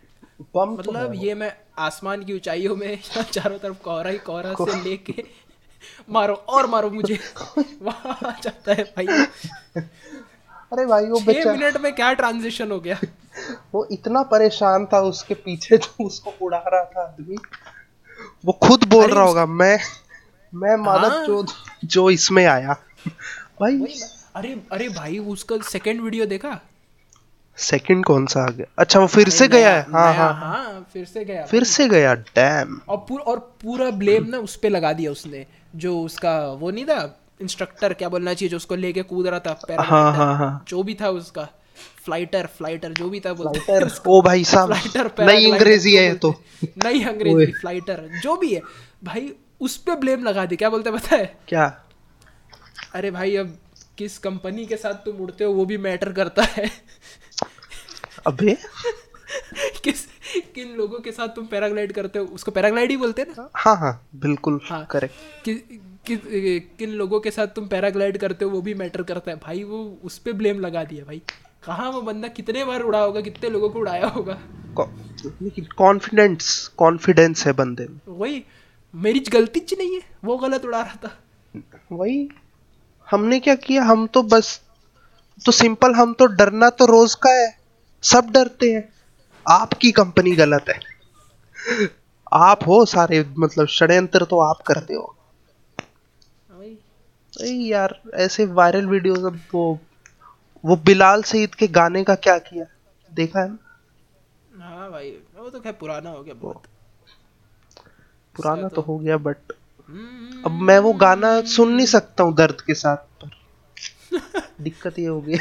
बम 0.54 0.76
तो 0.76 0.82
मतलब 0.82 1.14
ये 1.14 1.34
मैं 1.34 1.52
आसमान 1.78 2.24
की 2.24 2.34
ऊंचाइयों 2.34 2.76
में 2.76 2.98
चारों 3.32 3.58
तरफ़ 3.58 3.82
कोहरा 3.82 4.10
ही 4.10 4.18
कोहरा 4.18 4.54
से 4.54 4.82
लेके 4.84 5.22
मारो 6.10 6.34
और 6.34 6.66
मारो 6.66 6.90
मुझे। 6.90 7.18
वहाँ 7.82 8.36
जाता 8.42 8.74
है 8.74 8.84
भाई। 8.96 9.06
अरे 10.72 10.86
भाई 10.86 11.06
वो 11.06 11.20
बच्चा 11.20 11.52
मिनट 11.52 11.76
में 11.76 11.94
क्या 11.94 12.12
ट्रांजिशन 12.12 12.70
हो 12.70 12.80
गया? 12.80 12.98
वो 13.74 13.88
इतना 13.90 14.22
परेशान 14.22 14.86
था 14.86 15.00
उसके 15.00 15.34
पीछे 15.34 15.76
जो 15.76 16.04
उसको 16.04 16.34
उड़ा 16.42 16.58
रहा 16.58 16.84
था 16.84 17.02
आदमी। 17.02 17.36
वो 18.44 18.52
खुद 18.52 18.84
बोल 18.84 19.10
रहा 19.10 19.24
होगा 19.24 19.46
मैं 19.46 19.78
मैं 20.54 20.76
मानव 20.76 21.10
हाँ। 21.10 21.26
जो 21.26 21.46
जो 21.84 22.10
इसमें 22.10 22.46
आया। 22.46 22.76
भाई 23.60 24.00
अरे 24.36 24.60
अरे 24.72 24.88
भाई 24.88 25.18
उसका 25.18 25.56
सेकंड 25.56 26.00
वीडियो 26.00 26.26
देखा? 26.26 26.60
सेकंड 27.56 28.04
कौन 28.04 28.26
सा 28.26 28.42
आ 28.42 28.50
गया? 28.50 28.66
अच्छा 28.78 29.00
वो 29.00 29.06
फिर 29.06 29.28
से 29.28 29.48
गया 29.48 29.70
है। 29.70 29.82
हाँ 29.82 30.14
हाँ 30.14 30.34
हाँ। 30.34 30.86
फिर 30.92 31.04
से 31.04 31.24
गया। 31.24 31.44
फिर 31.44 31.64
से 31.64 31.88
गया 31.88 32.14
डैम 32.14 32.80
और 32.88 32.96
पूरा 32.96 33.24
और 33.24 33.38
पूरा 33.38 33.90
ब्लेम 33.90 34.24
ना 34.24 34.38
उस 34.38 34.56
पे 34.56 34.68
लगा 34.68 34.92
दिया 34.92 35.10
उसने 35.10 35.46
जो 35.76 36.00
उसका 36.02 36.46
वो 36.52 36.70
नहीं 36.70 36.84
था 36.84 37.16
इंस्ट्रक्टर 37.40 37.92
क्या 37.92 38.08
बोलना 38.08 38.34
चाहिए 38.34 38.50
जो 38.50 38.56
उसको 38.56 38.74
लेके 38.74 39.02
कूद 39.02 39.26
रहा 39.26 39.40
था 39.40 39.76
हाँ 39.80 40.12
हाँ 40.14 40.36
हाँ। 40.38 40.64
जो 40.68 40.82
भी 40.82 40.94
था 40.94 41.08
उसका। 41.10 41.48
फ्लाइटर 42.04 42.46
फ्लाइटर 42.46 42.92
जो 42.92 43.08
भी 43.08 43.20
था 43.20 43.32
बोलते। 43.32 43.60
फ्लाइटर 43.60 43.90
ओ 44.06 44.20
भाई 44.22 44.44
साहब 44.44 44.68
फ्लाइटर 44.68 45.08
पैराग्लाइडर 45.08 45.52
अंग्रेज़ी 45.52 45.94
है 45.96 46.14
तो। 46.14 46.30
हैं। 46.30 46.68
नई 46.84 47.02
अंग्रेज़ी 47.04 47.52
फ्लाइटर 47.52 48.08
जो 48.22 48.36
भी 48.36 48.54
है। 48.54 48.60
भाई 49.04 49.32
उस 49.60 49.76
पे 49.76 49.94
ब्लेम 49.96 50.24
लगा 50.24 50.44
दी 50.46 50.56
क्या 50.56 50.70
बोलते 50.70 50.90
पता 50.90 51.16
है? 51.16 51.36
क्या? 51.48 51.64
अरे 52.94 53.10
भाई 53.10 53.36
अब 53.36 53.56
किस 53.98 54.18
कंपनी 54.18 54.66
के 54.66 54.76
साथ 54.76 54.94
तुम 55.04 55.16
उड़ते 55.16 55.44
हो 55.44 55.52
वो 55.52 55.64
भी 55.64 55.78
मैटर 55.78 56.12
करता 56.12 56.42
है। 56.42 56.70
अबे। 58.26 58.56
किस 59.84 60.04
किन 60.54 60.74
लोगों 60.76 60.98
के 60.98 61.12
साथ 61.12 61.28
तुम 61.28 61.46
पैराग्लाइड 61.46 61.92
करते 61.92 62.18
हो? 62.18 62.24
उसको 62.24 62.50
पैराग्लाइड 62.50 62.90
ही 62.90 62.96
बोलते 62.96 63.22
हैं 63.22 63.34
ना? 63.38 63.48
हाँ 63.56 63.76
हाँ 63.76 64.08
बिल्कुल 64.16 64.60
हाँ। 64.64 64.86
करेक्ट 64.90 65.48
कि, 66.10 66.60
किन 66.78 66.90
लोगों 66.90 67.20
के 67.20 67.30
साथ 67.30 67.46
तुम 67.46 67.66
पैराग्लाइड 67.66 68.18
करते 68.18 68.44
हो 68.44 68.50
वो 68.50 68.60
भी 68.62 68.74
मैटर 68.74 69.02
करता 69.02 69.30
है। 69.30 69.36
भाई 69.36 69.62
वो 69.64 69.78
उस 70.04 70.18
पे 70.18 70.32
ब्लेम 70.32 70.60
लगा 70.60 70.84
दिया 70.84 71.04
भाई। 71.04 71.22
कहाँ 71.66 71.90
वो 71.90 72.00
बंदा 72.02 72.28
कितने 72.28 72.64
बार 72.64 72.82
उड़ा 72.82 73.00
होगा 73.00 73.20
कितने 73.20 73.50
लोगों 73.50 73.70
को 73.70 73.78
उड़ाया 73.78 74.06
होगा? 74.06 74.38
कॉन्फिडेंस 75.78 76.66
कॉन्फिडेंस 76.76 77.46
है 77.46 77.52
बंदे 77.52 77.86
में। 77.90 78.00
वही 78.08 78.42
मेरी 78.94 79.20
गलती 79.20 79.60
च 79.60 79.74
नहीं 79.78 79.94
है 79.94 80.02
वो 80.24 80.36
गलत 80.38 80.64
उड़ा 80.64 80.80
रहा 80.80 80.96
था। 81.04 81.16
वही 81.92 82.28
हमने 83.08 83.38
क्या 83.40 83.54
किया? 83.54 83.82
हम 83.82 84.06
तो 84.06 84.22
बस 84.22 84.60
तो 85.46 85.52
सिंपल 85.52 85.94
हम 85.94 86.12
तो 86.12 86.26
डरना 86.26 86.70
तो 86.70 86.86
रोज 86.86 87.14
का 87.14 87.30
है। 87.30 87.58
सब 88.02 88.30
डरते 88.30 88.72
हैं। 88.72 88.88
आपकी 89.46 89.92
कंपनी 89.92 90.34
गलत 90.36 90.64
है। 90.68 90.78
आप 92.32 92.66
हो 92.66 92.84
सारे 92.84 93.24
मतलब 93.38 93.66
षड्यंत्र 93.68 94.24
तो 94.24 94.38
आप 94.40 94.62
करते 94.66 94.94
हो। 94.94 95.16
अरे 96.60 97.50
यार 97.50 98.00
ऐसे 98.14 98.44
वायरल 98.44 98.86
वीडियोस 98.86 99.18
अब 99.18 99.40
वो 99.54 99.78
वो 100.64 100.76
बिलाल 100.76 101.22
सईद 101.22 101.54
के 101.54 101.66
गाने 101.68 102.04
का 102.04 102.14
क्या 102.14 102.38
किया? 102.38 102.64
देखा 103.14 103.40
है? 103.40 103.48
हाँ 104.60 104.90
भाई 104.90 105.10
वो 105.38 105.50
तो 105.50 105.60
खैर 105.60 105.72
पुराना 105.72 106.10
हो 106.10 106.22
गया 106.22 106.34
बहुत। 106.34 106.62
पुराना 108.36 108.68
तो 108.68 108.80
हो 108.80 108.98
गया 108.98 109.16
बट 109.16 109.36
हम्म, 109.88 110.42
अब 110.44 110.50
मैं 110.50 110.78
वो 110.78 110.92
गाना 110.92 111.40
सुन 111.42 111.72
नहीं 111.72 111.86
सकता 111.86 112.24
हूँ 112.24 112.34
दर्द 112.34 112.60
के 112.60 112.74
साथ 112.74 112.96
पर 113.24 113.30
दिक्कत 114.60 114.98
ये 114.98 115.06
हो 115.06 115.20
गई। 115.20 115.36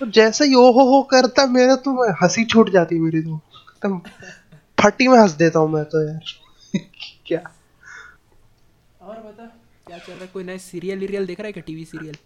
तो 0.00 0.06
जैसे 0.06 0.44
ही 0.44 0.54
ओ 0.54 0.70
हो 0.72 0.84
हो 0.90 1.02
करता 1.02 1.46
मेरा 1.46 1.76
तो 1.76 1.92
मैं 1.92 2.12
हँसी 2.22 2.44
छूट 2.44 2.70
जाती 2.70 2.98
मेरी 2.98 3.22
तो। 3.22 3.40
एकदम 3.56 3.98
फटी 4.82 5.08
में 5.08 5.18
हंस 5.18 5.32
देता 5.32 5.58
हूँ 5.58 5.70
मैं 5.70 5.84
तो 5.84 6.08
यार। 6.08 6.20
क्या? 7.26 7.40
क्या 9.90 9.98
चल 9.98 10.12
रहा 10.12 10.22
है? 10.22 10.26
कोई 10.32 10.44
नया 10.44 10.58
सीरियल 10.58 10.98
वीरियल 10.98 11.26
देख 11.26 11.40
रहा 11.40 11.46
है 11.46 11.52
क्या? 11.52 11.62
टीवी 11.66 11.84
सीरियल 11.84 12.16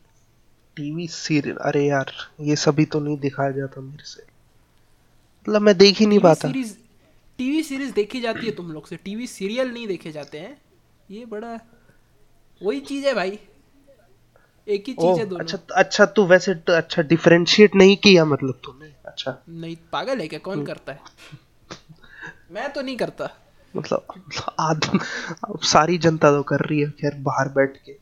टीवी 0.77 1.07
सीरियल 1.09 1.57
अरे 1.57 1.85
यार 1.87 2.11
ये 2.41 2.57
सभी 2.57 2.85
तो 2.85 3.01
नहीं 3.01 3.17
दिखाया 3.19 3.51
जाता 3.51 3.81
मेरे 3.81 4.05
से। 4.05 4.23
मतलब 4.23 5.63
मैं 5.63 5.77
देख 5.79 5.99
ही 5.99 6.07
नहीं 6.07 6.19
पाता। 6.21 6.49
सीरीज़ 6.49 6.75
टीवी 7.39 7.63
सीरीज़ 7.63 7.93
देखी 7.93 8.21
जाती 8.21 8.47
है 8.47 8.53
तुम 8.53 8.73
लोग 8.73 8.87
से। 8.87 8.97
टीवी 8.97 9.27
सीरियल 9.27 9.73
नहीं 9.73 9.87
देखे 9.89 10.13
जाते 10.13 10.39
हैं। 10.39 10.57
ये 11.11 11.25
बड़ा 11.25 11.59
वही 12.61 12.81
चीज़ 12.81 13.07
है 13.07 13.15
भाई। 13.15 13.39
एक 14.67 14.85
ही 14.89 14.95
चीज़ 14.95 15.19
है 15.19 15.27
दोनों। 15.27 15.45
अच्छा 15.45 15.59
अच्छा 15.75 16.07
तू 16.07 16.27
वैसे 16.27 16.55
तो 16.55 16.73
अच्छा 16.73 17.03
डिफरेंशिएट 17.03 17.75
नहीं 17.75 17.97
किया 17.97 18.25
मतलब 18.25 18.61
तूने 18.65 18.93
अच्छा। 19.07 19.37
नहीं 19.49 19.77
पागल 19.93 20.21
है 20.21 20.29
क्या? 20.29 20.39
कौन 20.39 20.65
करता 20.65 20.93
है? 20.93 21.01
मैं 22.51 22.73
तो 22.73 22.83
नहीं 22.83 22.97
करता। 22.97 23.31
मतलब 23.77 24.07
आदम 24.61 24.99
सारी 25.63 25.99
जनता 25.99 26.31
तो 26.31 26.43
कर 26.43 26.61
रही 26.61 26.81
है 26.81 26.91
खैर 26.91 27.15
बाहर 27.15 27.49
बैठ 27.49 27.77
के। 27.77 27.97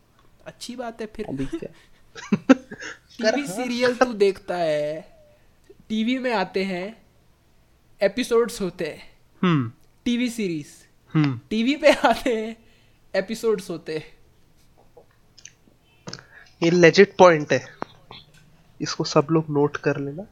अच्छी 0.47 0.77
बात 0.77 1.01
है 1.01 1.07
फिर। 1.07 1.27
अभी 1.27 1.47
क्या? 1.47 1.73
टीवी 3.33 3.47
सीरियल 3.47 3.97
तू 3.97 4.13
देखता 4.13 4.57
है। 4.57 5.13
टीवी 5.89 6.19
में 6.19 6.35
आते 6.35 6.65
हैं 6.65 7.03
एपिसोड्स 8.03 8.61
होते 8.61 8.87
हैं। 8.87 9.03
हम्म। 9.43 9.73
TV 10.05 10.31
series. 10.31 10.67
हम्म। 11.15 11.41
टीवी 11.51 11.77
पे 11.77 11.93
आते 11.93 12.37
हैं 12.37 12.57
एपिसोड्स 13.15 13.71
होते 13.71 13.99
हैं। 13.99 14.17
ये 16.63 16.71
लेजिट 16.71 17.17
पॉइंट 17.19 17.53
है। 17.53 17.67
इसको 18.81 19.05
सब 19.05 19.27
लोग 19.31 19.45
नोट 19.51 19.77
कर 19.77 19.97
लेना। 19.97 20.23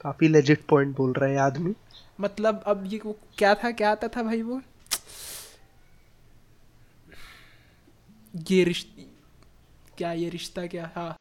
काफ़ी 0.00 0.28
लेजिट 0.28 0.64
पॉइंट 0.68 0.96
बोल 0.96 1.12
रहा 1.12 1.30
है 1.30 1.36
आदमी। 1.36 1.74
मतलब 2.20 2.62
अब 2.66 2.84
ये 2.86 3.00
वो 3.04 3.16
क्या 3.38 3.54
था 3.54 3.70
क्या 3.70 3.90
आता 3.90 4.08
था 4.08 4.22
भाई 4.22 4.42
वो? 4.42 4.60
ये 8.50 8.62
रिश्ता 8.64 9.02
क्या 9.98 10.12
ये 10.12 10.28
रिश्ता 10.28 10.66
क्या? 10.66 10.90
हाँ। 10.96 11.16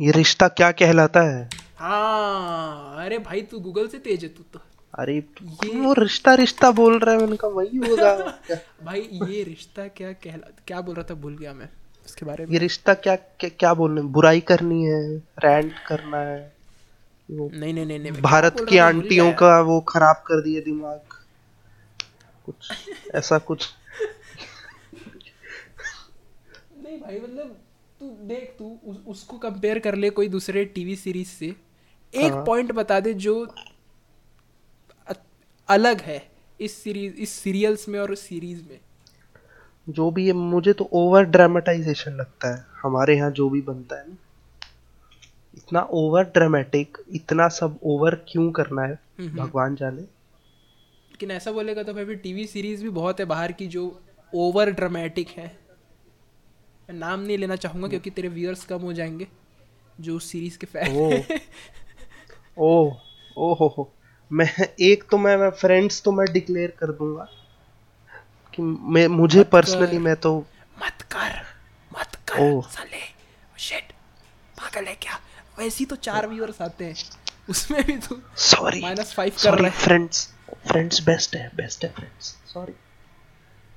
ये 0.00 0.10
रिश्ता 0.12 0.48
क्या 0.48 0.70
कहलाता 0.72 1.20
है? 1.28 1.48
हाँ 1.78 3.04
अरे 3.04 3.18
भाई 3.18 3.42
तू 3.42 3.58
गूगल 3.60 3.88
से 3.88 3.98
तेज 3.98 4.22
है 4.24 4.28
तू 4.28 4.42
तो। 4.52 4.60
अरे 4.98 5.16
ये 5.16 5.80
वो 5.80 5.92
रिश्ता 5.92 6.34
रिश्ता 6.34 6.70
बोल 6.70 6.98
रहा 6.98 7.14
है 7.14 7.20
मैंने 7.20 7.36
कहा 7.36 7.50
वही 7.50 7.78
होगा। 7.78 8.14
भाई 8.84 9.00
ये 9.00 9.42
रिश्ता 9.44 9.86
क्या 9.88 10.12
कहला 10.12 10.50
क्या 10.66 10.80
बोल 10.80 10.94
रहा 10.94 11.04
था 11.10 11.14
भूल 11.14 11.36
गया 11.38 11.52
मैं 11.52 11.68
उसके 12.06 12.26
बारे 12.26 12.46
में। 12.46 12.52
ये 12.52 12.58
रिश्ता 12.58 12.94
क्या 12.94 13.16
क्या, 13.16 13.50
क्या 13.58 13.74
बोलने 13.74 14.02
बुराई 14.02 14.40
करनी 14.40 14.82
है 14.84 15.00
रैंट 15.44 15.72
करना 15.88 16.18
है। 16.18 16.55
नहीं 17.30 17.72
नहीं 17.74 17.86
नहीं 17.86 17.98
नहीं 17.98 18.22
भारत 18.22 18.56
की 18.68 18.78
आंटियों 18.78 19.32
का 19.32 19.60
वो 19.60 19.80
खराब 19.80 20.16
कर 20.16 20.42
दिया 20.42 20.60
दिमाग। 20.60 21.00
कुछ 22.46 22.72
ऐसा 23.14 23.38
कुछ। 23.38 23.68
नहीं 26.82 26.98
भाई 27.00 27.20
मतलब 27.20 27.56
तू 28.00 28.06
देख 28.22 28.54
तू 28.58 28.78
उस, 28.84 28.96
उसको 29.06 29.38
कंपेयर 29.38 29.78
कर 29.78 29.94
ले 29.94 30.10
कोई 30.10 30.28
दूसरे 30.28 30.64
टीवी 30.64 30.96
सीरीज़ 30.96 31.28
से। 31.28 31.46
एक 32.14 32.32
हाँ। 32.32 32.44
पॉइंट 32.44 32.72
बता 32.72 33.00
दे 33.00 33.14
जो 33.14 33.54
अलग 35.68 36.00
है 36.00 36.30
इस 36.60 36.82
सीरीज़ 36.82 37.14
इस 37.14 37.30
सीरियल्स 37.30 37.88
में 37.88 37.98
और 38.00 38.14
सीरीज़ 38.14 38.62
में। 38.62 38.78
जो 39.88 40.10
भी 40.10 40.26
है 40.26 40.32
मुझे 40.32 40.72
तो 40.72 40.88
ओवर 40.92 41.24
ड्रामेटाइजेशन 41.24 42.12
लगता 42.12 42.54
है। 42.54 42.64
हमारे 42.82 43.16
यहाँ 43.16 43.30
जो 43.30 43.48
भी 43.48 43.60
बनता 43.60 43.98
है 43.98 44.08
ना। 44.08 44.16
इतना 45.66 45.80
ओवर 45.90 46.24
ड्रामेटिक 46.24 46.98
इतना 47.14 47.48
सब 47.48 47.78
ओवर 47.82 48.14
क्यों 48.28 48.50
करना 48.52 48.82
है? 48.82 48.98
हम्म। 49.18 49.36
भगवान 49.36 49.74
जाने। 49.76 50.00
लेकिन 50.00 51.30
ऐसा 51.30 51.52
बोलेगा 51.52 51.82
तो 51.82 51.94
फिर 51.94 52.14
टीवी 52.14 52.46
सीरीज़ 52.46 52.82
भी 52.82 52.88
बहुत 52.88 53.20
है 53.20 53.26
बाहर 53.26 53.52
की 53.52 53.66
जो 53.66 54.00
ओवर 54.34 54.70
ड्रामेटिक 54.70 55.28
है। 55.28 55.46
मैं 56.90 56.98
नाम 56.98 57.20
नहीं 57.20 57.38
लेना 57.38 57.56
चाहूँगा 57.56 57.88
क्योंकि 57.88 58.10
तेरे 58.10 58.28
व्यूअर्स 58.28 58.64
कम 58.64 58.80
हो 58.80 58.92
जाएँगे 58.92 59.26
जो 60.00 60.18
सीरीज़ 60.18 60.58
के 60.58 60.66
फ़ैन 60.66 60.96
ओ 60.96 61.10
ओ 62.58 62.92
ओ 63.36 63.52
हो 63.54 63.74
हो 63.78 63.92
मैं 64.32 64.48
एक 64.80 65.04
तो 65.10 65.18
मैं, 65.18 65.36
मैं 65.36 65.50
फ्रेंड्स 65.50 66.02
तो 66.02 66.12
मैं 66.12 66.32
डिक्लेयर 66.32 66.70
कर 66.70 66.92
दूँगा 66.92 67.28
कि 68.54 68.62
मैं 68.62 69.06
मुझे 69.08 69.44
पर्सनली 69.44 69.98
मैं 69.98 70.16
तो 70.16 70.38
मत 70.78 71.02
कर 71.02 71.42
मत 71.98 72.14
कर 72.28 72.40
ओह। 72.40 72.62
साले। 72.62 73.02
शिट 73.58 73.92
पागल 74.58 74.84
है 74.84 74.94
क्या? 74.94 75.20
वैसे 75.58 75.76
ही 75.78 75.84
तो 75.84 75.96
चार 75.96 76.26
व्यूअर्स 76.28 76.60
आते 76.62 76.84
हैं। 76.84 76.94
उसमें 77.50 77.84
भी 77.86 77.96
तू 77.98 78.16
सॉरी 78.36 78.80
माइनस 78.82 79.12
फाइव 79.14 79.32
कर 79.42 79.58
रहा 79.58 79.70
है। 79.70 79.78
फ्रेंड्स 79.78 80.28
फ्रेंड्स 80.68 81.00
बेस्ट 81.02 81.36
है 81.36 81.50
बेस्ट 81.54 81.84
है 81.84 81.90
फ्रेंड्स 81.92 82.34
सॉरी 82.54 82.72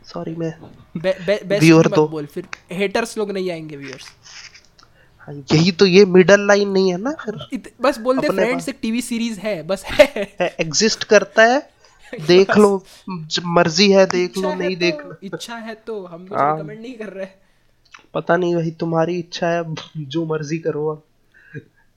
सॉरी 0.05 0.35
मैं 0.35 0.51
बे, 0.97 1.11
बे, 1.25 1.39
बेस्ट 1.45 1.63
Viewer 1.63 1.93
तो- 1.95 2.09
बोल 2.09 2.25
फिर 2.25 2.47
हेटर्स 2.71 3.17
लोग 3.17 3.31
नहीं 3.31 3.51
आएँगे 3.51 3.77
व्यूअर्स 3.77 4.05
हाँ, 5.19 5.33
यही 5.53 5.71
तो 5.71 5.85
ये 5.85 6.05
मिडल 6.05 6.47
लाइन 6.47 6.69
नहीं 6.69 6.91
है 6.91 6.97
ना 6.97 7.11
फिर। 7.11 7.47
इत, 7.53 7.73
बस 7.81 7.97
बोल 7.97 8.19
दे 8.19 8.29
फ्रेंड्स 8.29 8.69
एक 8.69 8.77
टीवी 8.81 9.01
सीरीज़ 9.01 9.39
है 9.39 9.61
बस 9.63 9.83
है। 9.85 10.55
एग्जिस्ट 10.59 11.03
करता 11.03 11.43
है 11.43 11.69
देख 12.27 12.57
लो 12.57 12.85
मर्ज़ी 13.45 13.91
है 13.91 14.05
देख 14.05 14.37
लो 14.37 14.53
नहीं 14.53 14.69
तो- 14.69 14.79
देख 14.79 15.05
लो। 15.05 15.15
इच्छा 15.23 15.55
है 15.55 15.75
तो 15.75 16.05
हम 16.05 16.27
कुछ 16.27 16.37
हाँ। 16.39 16.55
रिकमेंड 16.57 16.81
नहीं 16.81 16.93
कर 16.93 17.09
रहे। 17.09 17.27
पता 18.13 18.37
नहीं 18.37 18.55
भाई 18.55 18.71
तुम्हारी 18.71 19.19
इच्छा 19.19 19.47
है 19.47 19.63
जो 19.97 20.25
मर्ज़ी 20.25 20.57
करो 20.57 20.87
अब 20.87 21.03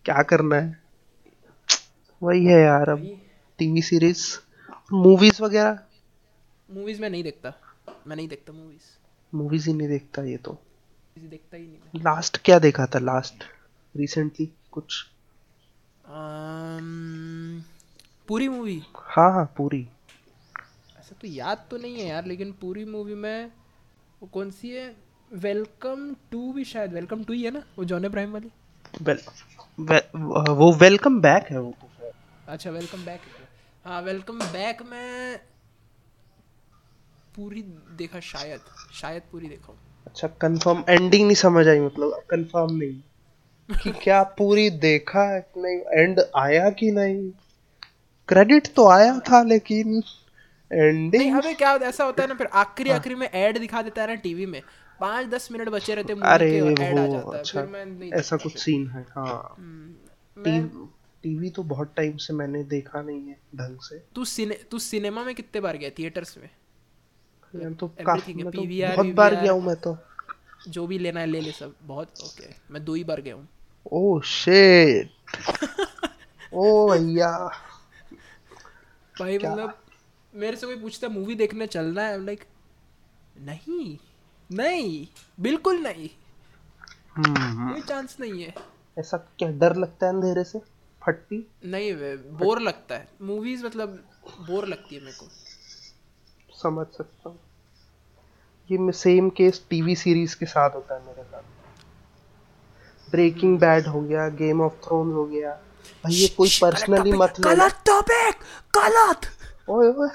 क्या 0.05 0.23
करना 0.23 0.57
है? 0.57 0.83
वही 2.23 2.45
है 2.45 2.61
यार 2.61 2.89
अब 2.89 3.21
टीवी 3.59 3.83
सीरीज़ 3.83 4.27
मूवीज़ 4.93 5.43
वगैरह। 5.43 5.79
मूवीज़ 6.71 7.01
में 7.01 7.09
नहीं 7.11 7.23
देखता। 7.23 7.53
मैं 8.07 8.17
नहीं 8.17 8.29
देखता 8.29 8.53
मूवीज़ 8.53 8.91
मूवीज़ 9.33 9.69
ही 9.69 9.75
नहीं 9.77 9.89
देखता 9.89 10.23
ये 10.23 10.37
तो। 10.37 10.59
देखता 11.19 11.57
ही 11.57 11.63
नहीं 11.63 12.01
लास्ट 12.03 12.37
क्या 12.45 12.59
देखा 12.59 12.87
था 12.87 12.99
लास्ट 12.99 13.45
रिसेंटली 13.95 14.47
कुछ? 14.73 15.05
अम्म, 16.05 17.61
पूरी 18.29 18.49
मूवी 18.49 18.83
हाँ 18.97 19.31
हाँ 19.33 19.45
पूरी। 19.57 19.89
ऐसा 20.99 21.17
तो 21.21 21.29
याद 21.29 21.67
तो 21.71 21.77
नहीं 21.77 21.97
है 21.97 22.07
यार 22.07 22.27
लेकिन 22.27 22.53
पूरी 22.53 22.85
मूवी 22.85 23.15
में 23.15 23.47
वो 24.23 24.29
कौन 24.29 24.51
सी 24.51 24.71
है? 24.71 24.97
वेलकम 25.33 26.15
टू 26.31 26.53
भी 26.53 26.65
शायद 26.65 26.93
वेलकम 26.93 27.25
टू 27.25 27.33
ही 27.33 27.43
है 27.43 27.51
ना 27.51 27.63
वो 27.79 27.85
जॉन 27.85 28.05
इब्राहिम 28.05 28.33
वाली। 28.33 28.51
वेल 28.95 29.19
वे, 29.79 29.99
वो 30.53 30.73
वेलकम 30.73 31.21
बैक 31.21 31.47
है 31.51 31.61
वो। 31.61 31.75
अच्छा 32.49 32.71
वेलकम 32.71 33.05
बैक 33.05 33.21
हाँ 33.85 34.01
वेलकम 34.03 34.39
बैक 34.53 34.83
में 34.83 35.39
पूरी 37.37 37.63
देखा 37.99 38.21
शायद 38.21 38.61
शायद 38.95 39.23
पूरी 39.33 39.49
देखा 39.49 39.73
अच्छा 40.07 40.29
कंफर्म 40.41 40.85
एंडिंग 40.89 41.25
नहीं 41.27 41.35
समझ 41.37 41.67
आई 41.69 41.81
मतलब 41.81 42.23
कंफर्म 42.31 42.75
नहीं। 42.77 43.01
कि 43.69 43.91
क्या 44.03 44.23
पूरी 44.39 44.69
देखा 44.85 45.23
है 45.31 45.41
कि 45.41 45.61
नहीं 45.61 46.03
एंड 46.03 46.21
आया 46.37 46.69
कि 46.71 46.91
नहीं? 46.91 47.31
क्रेडिट 48.29 48.67
तो 48.77 48.89
आया 48.89 49.19
था 49.31 49.43
लेकिन 49.43 49.89
नहीं 49.91 50.83
एंडिंग 50.89 51.37
अबे 51.39 51.55
क्या 51.55 51.73
ऐसा 51.89 52.05
होता 52.05 52.23
है 52.23 52.29
ना 52.29 52.35
फिर 52.35 52.47
आखिरी 52.47 52.91
आखिरी 52.91 53.15
में 53.15 53.29
ऐड 53.29 53.59
दिखा 53.59 53.83
देता 53.83 54.03
है 54.03 54.09
ना 54.09 54.15
टीवी 54.15 54.47
में 54.47 54.61
पाँच 55.03 55.27
दस 55.27 55.49
मिनट 55.53 55.69
बचे 55.69 55.95
रहते 55.95 56.13
अरे 56.23 56.61
वो 56.61 56.71
जाता 56.71 57.39
अच्छा 57.39 57.63
ऐसा 58.19 58.37
कुछ 58.37 58.59
सीन 58.59 58.87
है 58.89 59.03
हाँ। 59.17 59.55
हम्म, 59.59 60.89
टीवी 61.23 61.51
तो 61.51 61.63
बहुत 61.63 61.93
टाइम 61.97 62.17
से 62.17 62.35
मैंने 62.35 62.63
देखा 62.65 63.03
नहीं 63.03 63.29
है 63.29 63.37
ढंग 63.57 63.79
से। 63.81 63.99
तू 64.15 64.25
सिने 64.25 64.55
तू 64.71 64.79
सिनेमा 64.79 65.25
में 65.25 65.35
कितने 65.35 65.61
बार 65.61 65.77
गया 65.77 65.91
थिएटर्स 65.91 66.39
में? 66.39 66.51
मैं 67.55 67.75
तो 67.75 67.89
काफ़ी 68.07 68.35
मैं 68.35 68.51
तो 68.53 68.63
बहुत 68.97 69.15
बार 69.15 69.35
गया 69.35 69.53
हूँ 69.53 69.63
मैं 69.63 69.77
तो। 69.77 69.97
जो 70.69 70.87
भी 70.87 70.99
लेना 70.99 71.21
है 71.21 71.27
ले 71.27 71.41
ले 71.41 71.53
सब 71.53 71.75
बहुत 71.83 72.23
ओके 72.23 72.55
मैं 72.71 72.85
दो 72.85 72.95
ही 72.95 73.05
बार 73.05 73.21
गया 73.21 73.35
हूँ। 73.35 73.49
ओ 73.93 74.21
शिट 74.21 75.11
ओ 76.53 76.91
भैया। 76.91 77.31
भाई 79.21 79.39
मतलब 79.39 79.79
मेरे 80.35 80.57
से 80.57 80.67
कोई 80.67 80.77
पूछता 80.77 81.09
मूवी 81.09 81.35
देखने 81.35 81.67
चलना 81.67 82.03
है? 82.03 82.25
लाइक 82.25 82.45
नहीं। 83.41 83.99
नहीं 84.53 85.07
बिल्कुल 85.41 85.77
नहीं। 85.79 86.09
हम्म 87.17 87.73
कोई 87.73 87.81
चांस 87.81 88.17
नहीं 88.21 88.43
है। 88.43 88.55
ऐसा 88.99 89.17
क्या 89.17 89.49
डर 89.51 89.77
लगता 89.77 90.07
है 90.07 90.13
अंधेरे 90.13 90.45
से? 90.45 90.59
फटती 91.03 91.47
नहीं 91.65 91.93
वे 91.95 92.17
बोर 92.17 92.61
लगता 92.61 92.95
है। 92.95 93.09
मूवीज़ 93.23 93.65
मतलब 93.67 93.89
बोर 94.41 94.67
लगती 94.67 94.95
है 94.95 95.01
मेरे 95.01 95.17
को। 95.17 95.27
समझ 96.63 96.87
सकता 96.87 97.29
हूँ। 97.29 97.39
ये 98.71 98.93
सेम 98.93 99.31
केस 99.31 99.65
टीवी 99.71 99.97
सीरीज़ 99.97 100.37
के 100.37 100.47
साथ 100.47 100.71
होता 100.71 100.95
है 100.95 101.07
मेरे 101.07 101.23
साथ। 101.23 101.43
ब्रेकिंग 103.11 103.59
बैड 103.59 103.87
हो 103.87 104.01
गया 104.01 104.29
गेम 104.29 104.61
ऑफ़ 104.61 104.73
थ्रोन 104.85 105.13
हो 105.13 105.25
गया। 105.27 105.51
भाई 106.05 106.13
ये 106.13 106.29
कोई 106.29 106.49
पर्सनली 106.63 107.13
मत 107.13 107.41
लेना 107.41 107.55
गलत 107.55 107.83
टॉपिक 107.87 108.45
गलत 108.79 109.27
ओए 109.71 109.89
ओए 109.89 110.09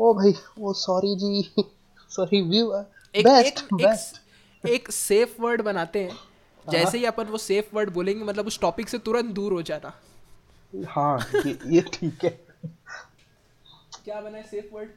ओ 0.00 0.12
भाई 0.14 0.34
ओ 0.58 0.72
सॉरी 0.72 1.14
जी। 1.16 1.62
सॉरी 2.10 2.40
व्यू 2.42 2.70
एक 3.14 3.24
बेस्ट 3.24 3.58
एक 3.58 3.74
बेस्ट 3.74 4.20
एक, 4.66 4.72
एक 4.72 4.90
सेफ़ 4.90 5.42
वर्ड 5.42 5.62
बनाते 5.62 6.02
हैं। 6.04 6.16
जैसे 6.70 6.98
ही 6.98 7.04
अपन 7.04 7.24
वो 7.24 7.38
सेफ़ 7.38 7.74
वर्ड 7.76 7.90
बोलेंगे 7.90 8.24
मतलब 8.24 8.46
उस 8.46 8.60
टॉपिक 8.60 8.88
से 8.88 8.98
तुरंत 8.98 9.30
दूर 9.30 9.52
हो 9.52 9.62
जाना। 9.62 9.92
हाँ 10.88 11.18
ये 11.46 11.58
ये 11.66 11.80
ठीक 11.80 12.24
है। 12.24 12.30
क्या 14.04 14.20
बना 14.20 14.38
है 14.38 14.42
सेफ़ 14.42 14.74
वर्ड 14.74 14.90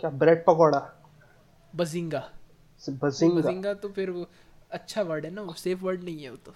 क्या 0.00 0.10
bread 0.10 0.44
pakora? 0.46 0.80
Bazinga. 1.76 2.30
Bazinga. 2.88 3.40
Bazinga 3.40 3.74
तो 3.74 3.88
फिर 3.88 4.10
वो 4.10 4.26
अच्छा 4.70 5.02
वर्ड 5.02 5.24
है 5.24 5.30
ना 5.30 5.42
वो 5.42 5.52
सेफ़ 5.54 5.84
वर्ड 5.84 6.04
नहीं 6.04 6.22
है 6.22 6.30
वो 6.30 6.36
तो। 6.36 6.54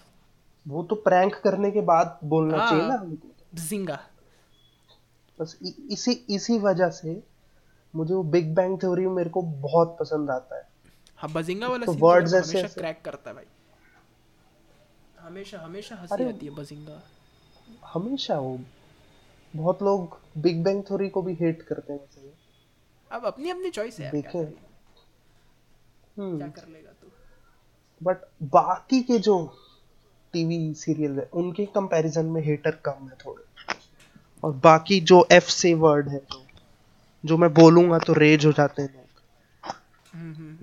वो 0.68 0.82
तो 0.82 0.94
प्रैंक 0.96 1.34
करने 1.34 1.70
के 1.70 1.80
बाद 1.80 2.18
बोलना 2.24 2.58
हाँ। 2.58 2.70
चाहिए 2.70 2.86
ना 2.86 2.96
बजिंगा। 2.96 3.98
बस 5.40 5.58
इ, 5.62 5.70
इसी 5.90 6.12
इसी 6.30 6.58
वजह 6.58 6.88
से 6.90 7.22
मुझे 7.96 8.14
वो 8.14 8.22
बिग 8.22 8.54
बैंग 8.54 8.80
थ्योरी 8.80 9.06
मेरे 9.06 9.30
को 9.30 9.42
बहुत 9.42 9.96
पसंद 10.00 10.30
आता 10.30 10.56
है। 10.56 10.68
हाँ 11.16 11.32
बजिंगा 11.32 11.68
वाला 11.68 11.86
तो 11.86 11.94
तो 11.94 12.16
ऐसे- 12.20 12.54
हमेशा 12.54 12.68
क्रैक 12.68 13.02
करता 13.04 13.30
है 13.30 13.36
भाई। 13.36 13.44
हमेशा 15.20 15.58
हमेशा 15.58 15.96
हँसी 15.96 16.24
आती 16.24 16.46
है 16.46 16.52
बजिंगा 16.52 17.02
हमेशा 17.86 18.38
वो। 18.38 18.60
बहुत 19.56 19.82
लोग 19.82 20.18
बिग 20.38 20.64
बैंग 20.64 20.82
थ्योरी 20.82 21.08
को 21.08 21.22
भी 21.22 21.34
हेट 21.34 21.62
करते 21.62 21.92
हैं 21.92 22.00
वैसे। 22.00 22.32
अब 23.12 23.24
अपनी 23.24 23.50
अपनी 23.50 23.70
चॉइस 23.70 24.00
है 24.00 24.10
क्या 24.10 24.10
देखें। 24.10 24.46
क्या 24.46 26.24
हम्म। 26.24 26.50
कर 26.50 26.68
लेगा 26.68 26.90
तू? 26.90 27.08
बट 28.02 28.16
बाकी 28.42 29.02
के 29.02 29.18
जो 29.18 29.56
टीवी 30.32 30.74
सीरियल 30.74 31.18
है 31.18 31.30
उनके 31.32 31.66
कंपैरिजन 31.66 32.26
में 32.26 32.42
हेटर 32.42 32.70
कम 32.70 33.08
है 33.08 33.16
थोड़े। 33.26 33.44
और 34.44 34.52
बाकी 34.52 35.00
जो 35.00 35.28
एफ़ 35.32 35.50
से 35.50 35.74
वर्ड 35.74 36.08
है 36.08 36.18
जो 36.18 36.46
जो 37.24 37.36
मैं 37.36 37.54
बोलूँगा 37.54 37.98
तो 37.98 38.12
रेज 38.12 38.46
हो 38.46 38.52
जाते 38.52 38.82
हैं 38.82 38.94
लोग। 38.94 39.06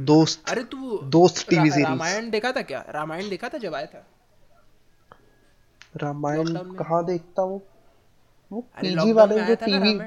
दोस्त 0.06 0.50
अरे 0.50 0.64
तू 0.64 0.98
दोस्त 0.98 1.50
टीवी 1.50 1.72
सीरीज़ 1.72 1.88
रामायण 1.88 2.30
देखा 2.30 2.52
था 2.52 2.62
क्या? 2.62 2.86
रामायण 2.90 3.30
देखा 3.30 3.50
था 3.50 3.58
जब 3.58 3.76
आया 3.76 3.86
था? 3.86 4.08
रामायण 5.98 6.56
कहाँ 6.56 7.06
देखता 7.06 7.44
वो? 7.44 7.62
वो 8.52 8.62
पीजी 8.62 9.12
वाले 9.12 9.46
जो 9.46 9.56
टीवी 9.56 9.98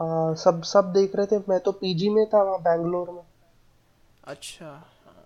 हाँ 0.00 0.34
सब 0.34 0.62
सब 0.62 0.92
देख 0.92 1.16
रहे 1.16 1.26
थे। 1.26 1.38
मैं 1.48 1.60
तो 1.60 1.72
पीजी 1.72 2.08
में 2.08 2.26
था 2.26 2.42
वहाँ 2.42 2.62
बैंगलोर 2.62 3.10
में। 3.10 3.22
अच्छा 4.24 4.66
हाँ। 4.66 5.24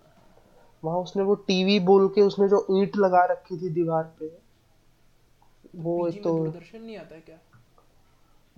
वहाँ 0.83 0.97
उसने 0.97 1.23
वो 1.23 1.35
टीवी 1.35 1.79
बोल 1.79 2.07
के 2.07 2.21
उसने 2.21 2.47
जो 2.47 2.67
ईंट 2.71 2.97
लगा 2.97 3.25
रखी 3.25 3.57
थी 3.57 3.69
दीवार 3.69 4.03
पे 4.03 4.25
वो 5.75 6.11
तो 6.11 6.37
दूरदर्शन 6.37 6.81
नहीं 6.81 6.97
आता 6.97 7.15
है 7.15 7.21
क्या? 7.21 7.37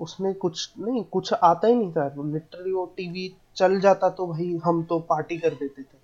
उसमें 0.01 0.33
कुछ 0.33 0.73
नहीं 0.79 1.03
कुछ 1.03 1.33
आता 1.33 1.67
ही 1.67 1.75
नहीं 1.75 1.91
था। 1.91 2.07
लिटरली 2.25 2.71
वो 2.71 2.85
टीवी 2.97 3.33
चल 3.55 3.79
जाता 3.79 4.09
तो 4.09 4.27
भाई 4.27 4.55
हम 4.65 4.83
तो 4.83 4.99
पार्टी 4.99 5.37
कर 5.37 5.53
देते 5.53 5.83
थे। 5.83 5.97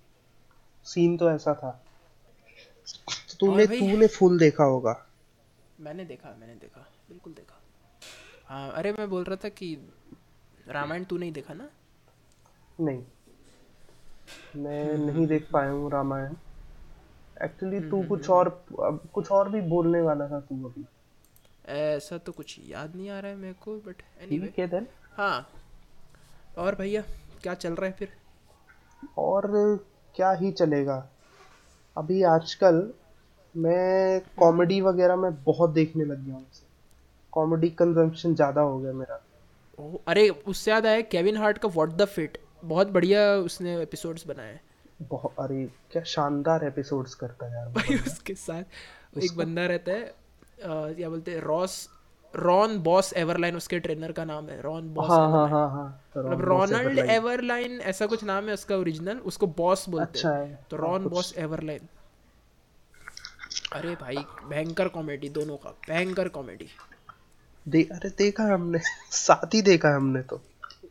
सीन 0.85 1.17
तो 1.17 1.29
ऐसा 1.31 1.53
था। 1.53 1.71
तूने 3.39 3.65
तूने 3.67 4.07
फुल 4.07 4.39
देखा 4.39 4.63
होगा। 4.63 4.95
मैंने 5.79 6.05
देखा 6.05 6.35
मैंने 6.39 6.53
देखा 6.55 6.81
बिल्कुल 7.09 7.33
देखा। 7.33 7.61
हाँ 8.47 8.71
अरे 8.71 8.91
मैं 8.91 9.09
बोल 9.09 9.23
रहा 9.23 9.35
था 9.35 9.49
कि 9.49 9.75
रामायण 10.67 11.03
तू 11.03 11.17
नहीं 11.17 11.31
देखा 11.31 11.53
ना? 11.53 11.69
नहीं। 12.79 13.03
मैं 14.55 14.97
नहीं 14.97 15.25
देख 15.27 15.47
पाया 15.51 15.71
हूँ 15.71 15.91
रामायण। 15.91 16.33
एक्चुअली 17.43 17.79
तू 17.81 18.03
कुछ 18.03 18.29
और 18.29 18.49
कुछ 19.13 19.31
और 19.31 19.49
भी 19.49 19.61
बोलने 19.61 20.01
वाला 20.01 20.27
था 20.27 20.39
तू 20.39 20.63
अभी। 20.65 20.85
ऐसा 21.67 22.17
तो 22.17 22.31
कुछ 22.31 22.55
याद 22.65 22.95
नहीं 22.95 23.09
आ 23.09 23.19
रहा 23.19 23.31
है 23.31 23.37
मेरे 23.37 23.53
को 23.63 23.75
बट 23.87 24.01
एनीवे 24.21 24.45
ठीक 24.47 24.59
है 24.59 24.67
देन 24.67 24.87
हाँ। 25.17 25.47
और 26.57 26.75
भैया 26.75 27.01
क्या 27.43 27.53
चल 27.55 27.73
रहा 27.73 27.85
है 27.85 27.91
फिर? 27.91 28.09
और 29.17 29.47
क्या 30.15 30.31
ही 30.31 30.51
चलेगा। 30.51 30.97
अभी 31.97 32.21
आजकल 32.25 32.91
मैं 33.55 34.19
कॉमेडी 34.39 34.79
वगैरह 34.81 35.15
में 35.15 35.43
बहुत 35.43 35.69
देखने 35.69 36.05
लग 36.05 36.25
गया 36.25 36.35
हूँ 36.35 36.45
कॉमेडी 37.33 37.69
कंजम्पशन 37.69 38.35
ज़्यादा 38.35 38.61
हो 38.61 38.77
गया 38.79 38.93
मेरा। 38.93 39.19
ओह, 39.79 39.97
अरे 40.07 40.27
उससे 40.29 40.71
याद 40.71 40.85
आया 40.85 41.01
केविन 41.11 41.37
हार्ट 41.37 41.57
का 41.57 41.67
व्हाट 41.69 41.89
द 41.91 42.05
फिट 42.05 42.37
बहुत 42.65 42.87
बढ़िया 42.91 43.21
उसने 43.39 43.81
एपिसोड्स 43.81 44.27
बनाए 44.27 44.53
हैं। 44.53 44.61
बहुत 45.09 45.35
अरे 45.39 45.65
क्या 45.91 46.03
शानदार 46.05 46.65
एपिसोड्स 46.65 47.13
करता 47.15 47.45
है 47.45 47.53
यार 47.53 47.67
भाई 47.71 47.95
उसके 47.97 48.33
साथ 48.35 49.17
एक 49.23 49.35
बंदा 49.37 49.65
रहता 49.65 49.91
है 49.91 50.13
क्या 50.59 51.09
बोलते 51.09 51.31
हैं 51.31 51.39
रॉस 51.41 51.87
रॉन 52.33 52.77
बॉस 52.79 53.13
एवरलाइन 53.13 53.55
उसके 53.55 53.79
ट्रेनर 53.79 54.11
का 54.11 54.23
नाम 54.25 54.47
है 54.49 54.61
रॉन 54.61 54.89
बॉस 54.93 55.09
हाँ 55.09 55.29
हाँ 55.31 55.47
हाँ 55.49 55.69
हाँ 55.69 55.85
मतलब 56.17 56.41
रोनाल्ड 56.41 56.99
एवरलाइन। 56.99 57.79
ऐसा 57.81 58.05
कुछ 58.05 58.23
नाम 58.23 58.47
है 58.47 58.53
उसका 58.53 58.75
ओरिजिनल 58.75 59.17
उसको 59.31 59.47
बॉस 59.57 59.87
बोलते 59.89 60.05
अच्छा 60.05 60.31
हैं। 60.31 60.45
है 60.45 60.59
तो 60.71 60.77
रॉन 60.77 61.07
बॉस 61.07 61.33
एवरलाइन। 61.37 61.87
अरे 63.73 63.95
भाई 64.01 64.15
भयंकर 64.49 64.87
कॉमेडी 64.87 65.29
दोनों 65.29 65.57
का 65.57 65.69
भयंकर 65.89 66.27
कॉमेडी 66.29 66.67
दे 67.65 67.81
अरे 67.91 68.09
देखा 68.17 68.43
हमने 68.53 68.79
साथ 69.11 69.53
ही 69.53 69.61
देखा 69.61 69.95
हमने 69.95 70.21
तो। 70.21 70.41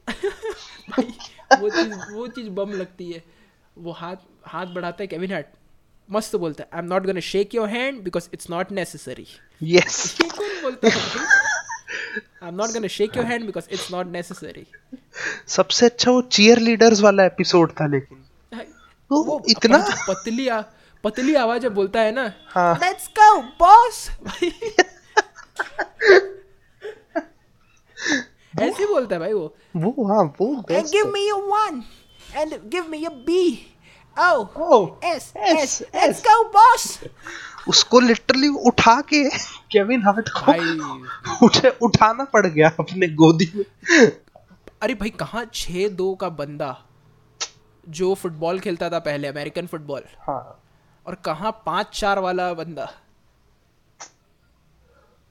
वो 1.60 1.68
चीज़ 1.70 1.94
वो 2.12 2.26
चीज़ 2.28 2.48
बम 2.50 2.72
लगती 2.72 3.10
है। 3.12 3.22
वो 3.78 3.92
हाथ 3.92 4.16
हाथ 4.46 4.66
बढ़ाता 4.74 5.02
है 5.02 5.06
केविन 5.06 5.32
हार्ट 5.32 5.46
मस्त 6.08 6.36
बोलता 6.36 6.64
है 6.64 6.68
I 6.72 6.78
am 6.78 6.86
not 6.86 7.06
gonna 7.06 7.20
shake 7.28 7.54
your 7.54 7.68
hand 7.68 8.02
because 8.04 8.28
it's 8.34 8.50
not 8.50 8.72
necessary 8.72 9.26
yes 9.62 10.16
ये 10.22 10.28
कौन 10.28 10.60
बोलता 10.62 10.88
है 10.88 10.94
I 12.42 12.48
am 12.48 12.54
not 12.54 12.70
gonna 12.72 12.88
shake 12.96 13.16
your 13.16 13.26
hand 13.26 13.46
because 13.46 13.64
it's 13.72 13.90
not 13.92 14.06
necessary 14.12 14.66
सबसे 15.56 15.86
अच्छा 15.86 16.10
वो 16.10 16.22
चीयर 16.38 16.58
लीडर्स 16.58 17.00
वाला 17.00 17.24
एपिसोड 17.24 17.72
था 17.80 17.86
लेकिन। 17.86 18.24
वो, 19.10 19.22
वो 19.24 19.42
इतना 19.48 19.78
पतली 20.08 20.48
आ, 20.48 20.60
पतली 21.04 21.34
आवाज़ 21.34 21.62
जब 21.62 21.74
बोलता 21.74 22.00
है 22.00 22.12
ना 22.14 22.32
हाँ। 22.54 22.74
लेट्स 22.82 23.08
गो 23.18 23.36
बॉस 23.60 24.08
ऐसे 28.60 28.86
बोलता 28.86 29.14
है 29.14 29.18
भाई 29.20 29.32
वो। 29.32 29.54
वो 29.76 30.06
हाँ 30.08 30.22
वो 30.40 30.46
and 30.54 30.66
best 30.68 30.94
give 30.94 31.10
me 31.14 31.24
a 31.30 31.38
one 31.54 31.80
and 32.42 32.54
give 32.74 32.88
me 32.94 33.04
a 33.06 33.10
B. 33.26 33.38
O 34.16 34.28
O 34.66 34.76
S 35.04 35.24
S, 35.36 35.62
S. 35.62 35.72
Let's 35.94 36.20
go 36.26 36.34
boss! 36.52 36.84
उसको 37.68 38.00
लिटरली 38.00 38.48
उठा 38.48 39.00
के 39.00 39.28
केविन 39.72 40.02
हार्ट 40.02 40.28
को 40.28 41.46
उठे 41.46 41.68
उठाना 41.82 42.24
पड़ 42.24 42.46
गया 42.46 42.68
अपने 42.68 43.08
गोदी 43.08 43.52
में। 43.56 43.64
अरे 44.82 44.94
भाई 44.94 45.10
कहाँ 45.10 45.50
छः 45.54 45.88
दो 45.88 46.14
का 46.14 46.28
बंदा 46.28 46.82
जो 47.88 48.14
फुटबॉल 48.14 48.60
खेलता 48.60 48.90
था 48.90 48.98
पहले 48.98 49.28
अमेरिकन 49.28 49.66
फुटबॉल 49.66 50.02
हाँ। 50.18 50.62
और 51.06 51.14
कहाँ 51.14 51.62
पाँच 51.66 51.86
चार 52.00 52.18
वाला 52.18 52.54
बंदा? 52.54 52.92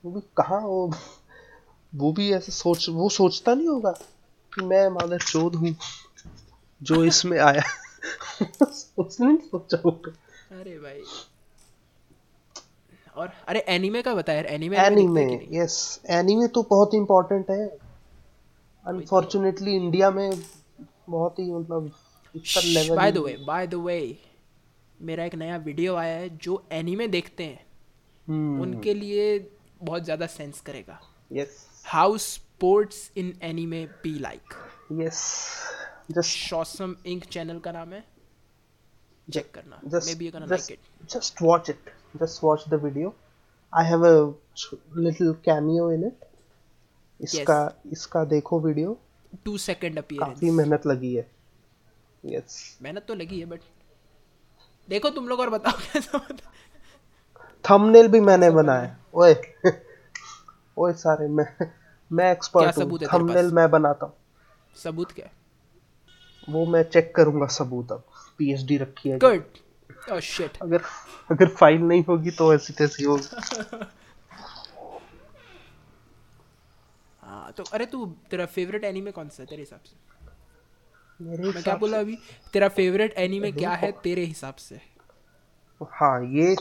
वो 0.05 0.11
भी 0.11 0.21
कहाँ 0.37 0.59
वो 0.61 0.93
वो 1.95 2.13
भी 2.13 2.31
ऐसे 2.33 2.51
सोच 2.51 2.89
वो 2.89 3.09
सोचता 3.09 3.53
नहीं 3.53 3.67
होगा 3.67 3.91
कि 4.53 4.61
मैं 4.61 4.89
मादर 4.89 5.19
चोद 5.19 5.55
हूँ 5.55 5.75
जो 6.83 7.03
इसमें 7.03 7.39
आया। 7.39 7.63
उसने 8.97 9.27
नहीं 9.27 9.37
सोचा 9.37 9.81
होगा। 9.85 10.11
अरे 10.59 10.79
भाई। 10.79 11.01
और 13.15 13.31
अरे 13.47 13.59
एनीमे 13.69 14.01
का 14.01 14.13
बता 14.15 14.33
यार 14.33 14.45
एनीमे 14.45 14.77
एनीमे 14.79 15.25
यस 15.53 15.77
एनीमे 16.11 16.47
तो 16.47 16.63
बहुत 16.69 16.93
इंपॉर्टेंट 16.93 17.49
है। 17.49 17.65
अनफॉर्चुनेटली 18.85 19.75
इंडिया 19.75 20.09
में 20.11 20.29
बहुत 21.09 21.39
ही 21.39 21.51
मतलब 21.51 21.91
इतना 22.35 22.61
level 22.63 22.95
by 22.95 23.11
the 23.11 23.17
way 23.17 23.37
by 23.47 23.67
the 23.67 23.73
way 23.83 23.99
मेरा 24.99 25.25
एक 25.25 25.35
नया 25.35 25.57
वीडियो 25.59 25.95
आया 25.95 26.17
है 26.17 26.29
जो 26.37 26.63
एनीमे 26.71 27.07
देखते 27.09 27.43
हैं। 27.43 27.65
हम्म। 28.27 28.61
उनके 28.61 28.93
लिए 28.93 29.39
बहुत 29.83 30.03
ज़्यादा 30.03 30.27
सेंस 30.27 30.61
करेगा। 30.61 30.99
Yes 31.31 31.65
how 31.85 32.17
sports 32.19 33.11
in 33.17 33.33
anime 33.43 33.85
be 34.03 34.17
like 34.19 34.53
yes 35.01 35.21
just 36.11 36.37
शॉसम 36.37 36.95
ink 37.05 37.23
channel 37.27 37.59
का 37.59 37.71
नाम 37.71 37.93
है। 37.93 38.03
चेक 39.27 39.51
करना। 39.53 39.79
May 39.85 40.15
be 40.15 40.25
you 40.25 40.31
gonna 40.31 40.45
like 40.45 40.71
it 40.71 40.79
just 41.13 41.41
watch 41.41 41.69
it 41.69 41.89
just 42.19 42.43
watch 42.43 42.65
the 42.65 42.77
video. 42.77 43.13
I 43.73 43.83
have 43.83 44.03
a 44.03 44.33
little 44.95 45.33
cameo 45.47 45.89
in 45.89 46.03
it. 46.03 46.21
इसका 47.19 47.57
इसका 47.91 48.23
देखो 48.25 48.59
video 48.59 48.97
to 49.45 49.57
second 49.57 49.97
appearance 49.97 50.33
काफ़ी 50.33 50.51
मेहनत 50.51 50.85
लगी 50.87 51.13
है. 51.15 51.27
यस 52.23 52.77
मेहनत 52.81 53.05
तो 53.07 53.15
लगी 53.15 53.39
है 53.39 53.45
बट 53.45 53.61
देखो 54.89 55.09
तुम 55.09 55.27
लोग 55.27 55.39
और 55.39 55.49
बताओ 55.49 55.77
कैसा। 55.93 56.19
थंबनेल 57.65 58.07
भी 58.07 58.19
मैंने 58.19 58.49
बनाया. 58.51 58.95
ओए 59.13 59.35
ओए 60.77 60.93
सारे 61.03 61.27
मैं 61.27 61.47
मैं 62.11 62.31
एक्सपर्ट 62.31 62.77
हूँ. 62.77 62.99
थंबनेल 63.13 63.51
मैं 63.53 63.69
बनाता 63.71 64.05
हूँ. 64.05 64.15
सबूत 64.83 65.11
क्या 65.11 65.29
वो 66.49 66.65
मैं 66.65 66.83
चेक 66.83 67.15
करूँगा 67.15 67.47
सबूत 67.59 67.91
अब. 67.91 68.03
पीएचडी 68.37 68.77
रखी 68.77 69.09
है 69.09 69.17
गुड 69.19 69.64
ओह 70.11 70.19
शिट 70.19 70.57
अगर 70.61 70.81
अगर 71.31 71.47
फ़ाइल 71.47 71.81
नहीं 71.81 72.03
होगी 72.03 72.31
तो 72.31 72.53
ऐसी 72.53 72.73
तैसी 72.73 73.03
होगी। 73.03 73.85
हाँ 77.21 77.51
तो 77.51 77.63
अरे 77.73 77.85
तू 77.85 78.05
तेरा 78.31 78.45
फेवरेट 78.45 78.83
एनीमे 78.83 79.11
कौन 79.11 79.29
सा 79.29 79.43
है 79.43 79.47
तेरे 79.49 79.61
हिसाब 79.61 79.79
से? 79.79 79.95
मेरे 81.21 81.43
मैं 81.43 81.63
क्या 81.63 81.75
बोला 81.75 81.99
अभी? 81.99 82.17
तेरा 82.53 82.67
फेवरेट 82.69 83.13
एनीमे 83.13 83.51
क्या 83.51 83.71
है 83.73 83.91
तेरे 83.91 84.25
हिसाब 84.25 84.55
से? 84.55 84.77
से 84.77 85.85
हाँ 85.91 86.23
ये 86.25 86.55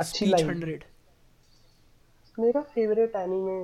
अच्छी 0.00 0.26
लाइन 0.26 0.48
हंड्रेड 0.48 0.84
मेरा 2.38 2.60
फेवरेट 2.74 3.16
एनीमे 3.16 3.58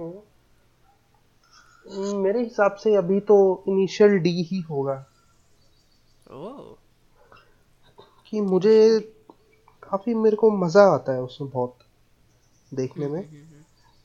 मेरे 2.23 2.41
हिसाब 2.41 2.75
से 2.75 2.95
अभी 2.97 3.21
तो 3.21 3.37
इनिशियल 3.69 4.19
डी 4.19 4.43
ही 4.43 4.61
होगा। 4.61 4.95
ओह 6.31 6.77
कि 8.35 8.41
मुझे 8.41 9.01
काफ़ी 9.83 10.15
मेरे 10.15 10.37
को 10.37 10.51
मज़ा 10.51 10.83
आता 10.83 11.13
है 11.13 11.23
उसमें 11.23 11.51
बहुत 11.51 11.77
देखने 12.73 13.09
में। 13.09 13.21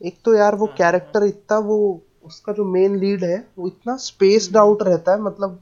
एक 0.01 0.17
तो 0.25 0.33
यार 0.33 0.55
वो 0.55 0.67
कैरेक्टर 0.67 1.23
इतना 1.23 1.57
वो 1.57 1.77
उसका 2.23 2.53
जो 2.53 2.65
मेन 2.65 2.95
लीड 2.95 3.23
है 3.23 3.47
वो 3.57 3.67
इतना 3.67 3.95
स्पेस्ड 3.97 4.57
आउट 4.57 4.83
रहता 4.83 5.11
है 5.11 5.21
मतलब 5.21 5.59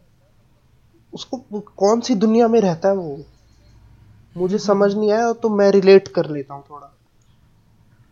उसको 1.14 1.38
कौन 1.60 2.02
सी 2.02 2.16
दुनिया 2.16 2.48
में 2.48 2.60
रहता 2.62 2.90
है 2.90 2.96
वो? 2.96 3.18
मुझे 4.38 4.58
समझ 4.58 4.94
नहीं 4.96 5.12
आया 5.12 5.32
तो 5.34 5.50
मैं 5.50 5.72
रिलेट 5.72 6.08
कर 6.08 6.30
लेता 6.30 6.54
हूँ 6.54 6.64
थोड़ा। 6.70 6.94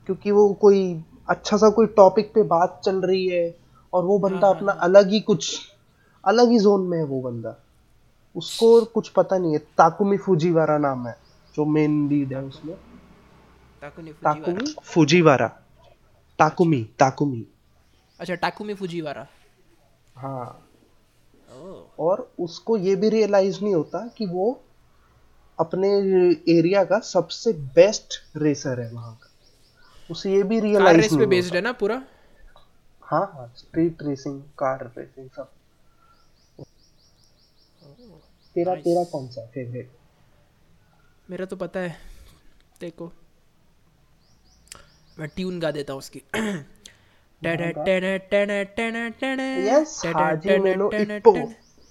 क्योंकि 0.06 0.32
वो 0.32 0.54
कोई 0.54 1.04
अच्छा 1.30 1.58
सा 1.58 1.70
कोई 1.70 1.88
टॉपिक 1.88 2.34
पे 2.34 2.44
बात 2.44 2.82
चल 2.86 3.02
रही 3.02 3.28
है 3.28 3.56
और 3.94 4.06
वो 4.06 4.20
बंदा 4.20 4.48
अपना 4.48 4.72
अलग 4.72 5.10
ही 5.10 5.20
कुछ 5.20 5.60
अलग 6.24 6.50
ही 6.50 6.60
जोन 6.60 6.82
में 6.82 6.98
है 6.98 7.04
वो 7.04 7.22
बंदा। 7.22 7.65
उसको 8.36 8.86
कुछ 8.86 9.10
पता 9.10 9.38
नहीं 9.38 9.54
है। 9.54 9.60
ताकुमी 9.78 10.18
फुजीवारा 10.18 10.78
नाम 10.78 11.08
है 11.08 11.18
जो 11.56 11.66
मेन 11.66 12.08
लीड 12.10 12.34
है 12.34 12.44
उसमें। 12.44 12.76
Takumi 13.82 14.12
Fujiwara? 14.84 15.48
ताकुमी 16.40 16.84
ताकुमी 17.00 17.46
अच्छा। 18.20 18.36
Takumi 18.36 18.74
Fujiwara. 18.74 19.28
हाँ। 20.16 20.62
और 22.00 22.32
उसको 22.40 22.78
ये 22.78 22.96
भी 22.96 23.10
रियलाइज़ 23.10 23.62
नहीं 23.64 23.76
होता 23.76 24.08
कि 24.08 24.26
वो 24.26 24.62
अपने 25.60 25.90
एरिया 26.52 26.84
का 26.84 27.00
सबसे 27.00 27.54
बेस्ट 27.54 28.14
रेसर 28.38 28.80
है 28.80 28.92
वहाँ 28.92 29.14
का। 29.16 29.30
उसे 30.12 30.34
ये 30.34 30.44
भी 30.44 30.56
कार 30.56 30.68
रियलाइज़ 30.68 31.02
रेस 31.02 31.14
पे 31.14 31.26
बेस्ड 31.26 31.56
है 31.56 31.62
ना 31.62 31.72
पूरा? 31.72 32.02
हाँ 33.04 33.32
हाँ 33.34 33.54
स्ट्रीट 33.58 34.04
रेसिंग 34.04 34.42
कार 34.42 34.86
रेसिंग 34.98 35.30
सब। 35.30 35.52
तेरा 38.56 38.76
तेरा 38.86 39.04
कौन 39.12 39.28
सा 39.36 39.46
फेवरेट 39.54 39.88
मेरा 41.30 41.46
तो 41.52 41.56
पता 41.66 41.80
है 41.80 41.92
देखो 42.82 43.12
मैं 45.20 45.28
ट्यून 45.36 45.60
गा 45.60 45.72
देता 45.72 45.94
हूँ 45.94 46.00
उसकी 46.00 46.22
Yes, 47.42 47.56
हाजी 50.16 50.58
मेनो 50.60 50.90
इप्पो। 50.94 51.34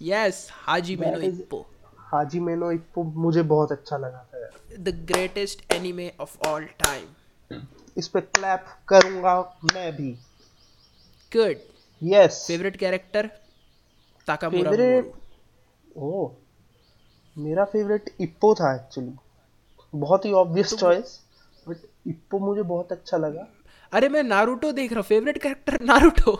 यस 0.01 0.49
हाजी 0.53 0.97
मेनो 0.97 1.21
इप्पो 1.21 1.59
हाजी 2.13 2.41
मेनो 2.41 2.71
इप्पो 2.73 3.03
मुझे 3.25 3.43
बहुत 3.53 3.73
अच्छा 3.73 3.97
लगा 3.97 4.25
था 4.33 4.49
the 4.79 4.89
greatest 5.11 5.73
anime 5.75 6.13
of 6.21 6.37
all 6.49 6.65
time 6.85 7.61
इस 7.97 8.09
पे 8.09 8.21
क्लैप 8.21 8.65
करूँगा 8.89 9.39
मैं 9.75 9.93
भी 9.97 10.13
good 11.33 11.57
yes 12.03 12.45
favourite 12.49 12.77
character 12.77 13.27
Takamura 14.29 14.71
favourite 14.71 15.05
Mamoru. 15.05 16.35
मेरा 17.37 17.65
फेवरेट 17.65 18.11
इप्पो 18.21 18.55
था 18.55 18.75
एक्चुअली 18.75 19.13
बहुत 19.93 20.25
ही 20.25 20.33
ऑब्वियस 20.33 20.75
चॉइस 20.75 21.19
बट 21.67 21.77
इप्पो 22.07 22.39
मुझे 22.39 22.63
बहुत 22.63 22.93
अच्छा 22.93 23.17
लगा। 23.17 23.47
अरे 23.93 24.09
मैं 24.09 24.23
नारुतो 24.23 24.71
देख 24.73 24.93
रहा 24.93 25.01
हूँ 25.01 25.07
फेवरेट 25.09 25.39
कैरेक्टर 25.43 25.79
नारुतो 25.85 26.33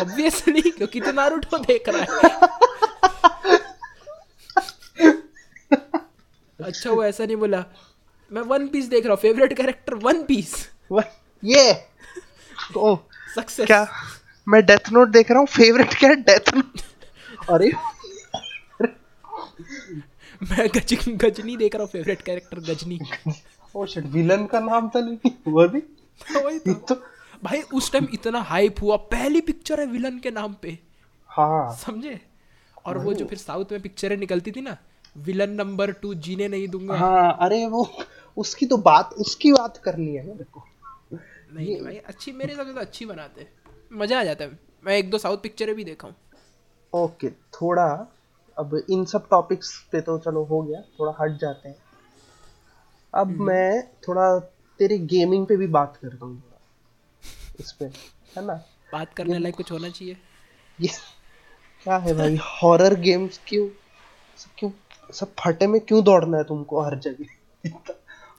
ऑब्वियसली 0.00 0.60
क्योंकि 0.70 1.00
तो 1.00 1.12
नारुतो 1.12 1.58
देख 1.58 1.88
रहा 1.88 2.02
है। 2.02 2.50
अच्छा 6.58 6.90
वो 6.90 7.04
ऐसा 7.04 7.24
नहीं 7.24 7.36
बोला। 7.36 7.64
मैं 8.30 8.42
वन 8.42 8.66
पीस 8.68 8.88
देख 8.88 9.04
रहा 9.04 9.12
हूँ 9.12 9.20
फेवरेट 9.20 9.52
कैरेक्टर 9.56 9.94
वन 10.04 10.22
पीस 10.24 10.54
ये! 11.42 11.72
ओ 12.76 12.96
सक्सेस 13.34 13.66
क्या? 13.66 13.86
मैं 14.46 14.64
डेथ 14.66 14.90
नोट 14.92 15.08
देख 15.08 15.30
रहा 15.30 15.38
हूँ 15.38 15.46
फेवरेट 15.48 15.94
क्या 15.98 16.12
डेथ 16.28 16.54
नोट 16.54 16.80
अरे! 17.50 17.70
मैं 20.50 20.68
गज 20.76 20.94
गजनी 21.24 21.56
देख 21.56 21.74
रहा 21.74 21.82
हूँ 21.82 21.90
favourite 21.90 22.22
character 22.22 22.60
Ghajini. 22.72 22.98
Oh 23.74 23.86
shit 23.86 24.06
villain 24.06 24.46
का 24.46 24.60
नाम 24.60 24.88
था 24.88 25.00
लेकिन 25.00 25.36
वो 25.52 25.66
भी? 25.68 25.78
वही 26.36 26.58
तो। 26.58 26.72
तो 26.72 26.94
भाई 27.44 27.60
उस 27.74 27.92
टाइम 27.92 28.06
इतना 28.14 28.40
हाइप 28.40 28.82
हुआ 28.82 28.96
पहली 29.12 29.40
पिक्चर 29.40 29.80
है 29.80 29.86
विलन 29.86 30.18
के 30.18 30.30
नाम 30.30 30.54
पे। 30.62 30.78
हाँ। 31.30 31.76
समझे? 31.76 32.20
और 32.86 32.98
वो 32.98 33.12
जो 33.14 33.24
फिर 33.26 33.38
साउथ 33.38 33.72
में 33.72 33.80
पिक्चरें 33.82 34.16
निकलती 34.16 34.50
थी 34.50 34.60
ना 34.60 34.76
विलन 35.16 35.50
नंबर 35.50 35.92
टू 35.92 36.12
जीने 36.16 36.48
नहीं 36.48 36.68
दूँगा। 36.68 36.96
हाँ 36.96 37.36
अरे 37.40 37.66
वो 37.66 37.88
उसकी 38.36 38.66
तो 38.66 38.76
बात 38.76 39.12
उसकी 39.18 39.52
बात 39.52 39.76
करनी 39.76 40.14
है 40.14 40.26
मेरे 40.26 40.44
को। 40.44 40.64
नहीं 41.12 41.66
नहीं 41.66 41.82
भाई 41.82 41.96
अच्छी 41.96 42.32
मेरे 42.32 42.52
हिसाब 42.52 42.66
से 42.66 42.72
तो 42.72 42.80
अच्छी 42.80 43.06
बनाते 43.06 43.46
मज़ा 43.92 44.20
आ 44.20 44.24
जाता 44.24 44.44
है। 44.44 44.58
मैं 44.84 44.96
एक 44.98 45.10
दो 45.10 45.18
साउथ 45.18 45.38
पिक्चरें 45.38 45.74
भी 45.74 45.84
देखा 45.84 46.08
हूँ। 46.08 46.16
ओके 46.92 47.30
थोड़ा 47.30 47.86
अब 48.62 48.74
इन 48.90 49.04
सब 49.06 49.28
टॉपिक्स 49.28 49.76
पे 49.92 50.00
तो 50.00 50.18
चलो 50.20 50.44
हो 50.44 50.62
गया 50.62 50.80
थोड़ा 50.98 51.14
हट 51.20 51.38
जाते 51.40 51.68
हैं। 51.68 51.76
अब 53.14 53.36
मैं 53.40 53.82
थोड़ा 54.08 54.26
तेरे 54.80 54.98
गेमिंग 55.08 55.46
पे 55.46 55.56
भी 55.56 55.66
बात 55.68 55.96
करता 55.96 56.24
हूँ 56.24 56.42
इस 57.60 57.72
पे 57.72 57.84
है 57.84 58.44
ना? 58.46 58.54
बात 58.92 59.14
करने 59.14 59.38
लायक 59.38 59.54
कुछ 59.56 59.72
होना 59.72 59.88
चाहिए। 59.90 60.16
ये 60.78 60.88
क्या 61.86 61.96
है 61.98 62.14
भाई 62.14 62.36
हॉरर 62.42 62.94
गेम्स 63.00 63.40
क्यों 63.46 63.68
सब 64.38 64.50
क्यों 64.58 64.70
सब 65.10 65.34
फटे 65.40 65.66
में 65.66 65.80
क्यों 65.80 66.02
दौड़ना 66.04 66.36
है 66.38 66.44
तुमको 66.44 66.80
हर 66.80 66.98
जगह? 66.98 67.24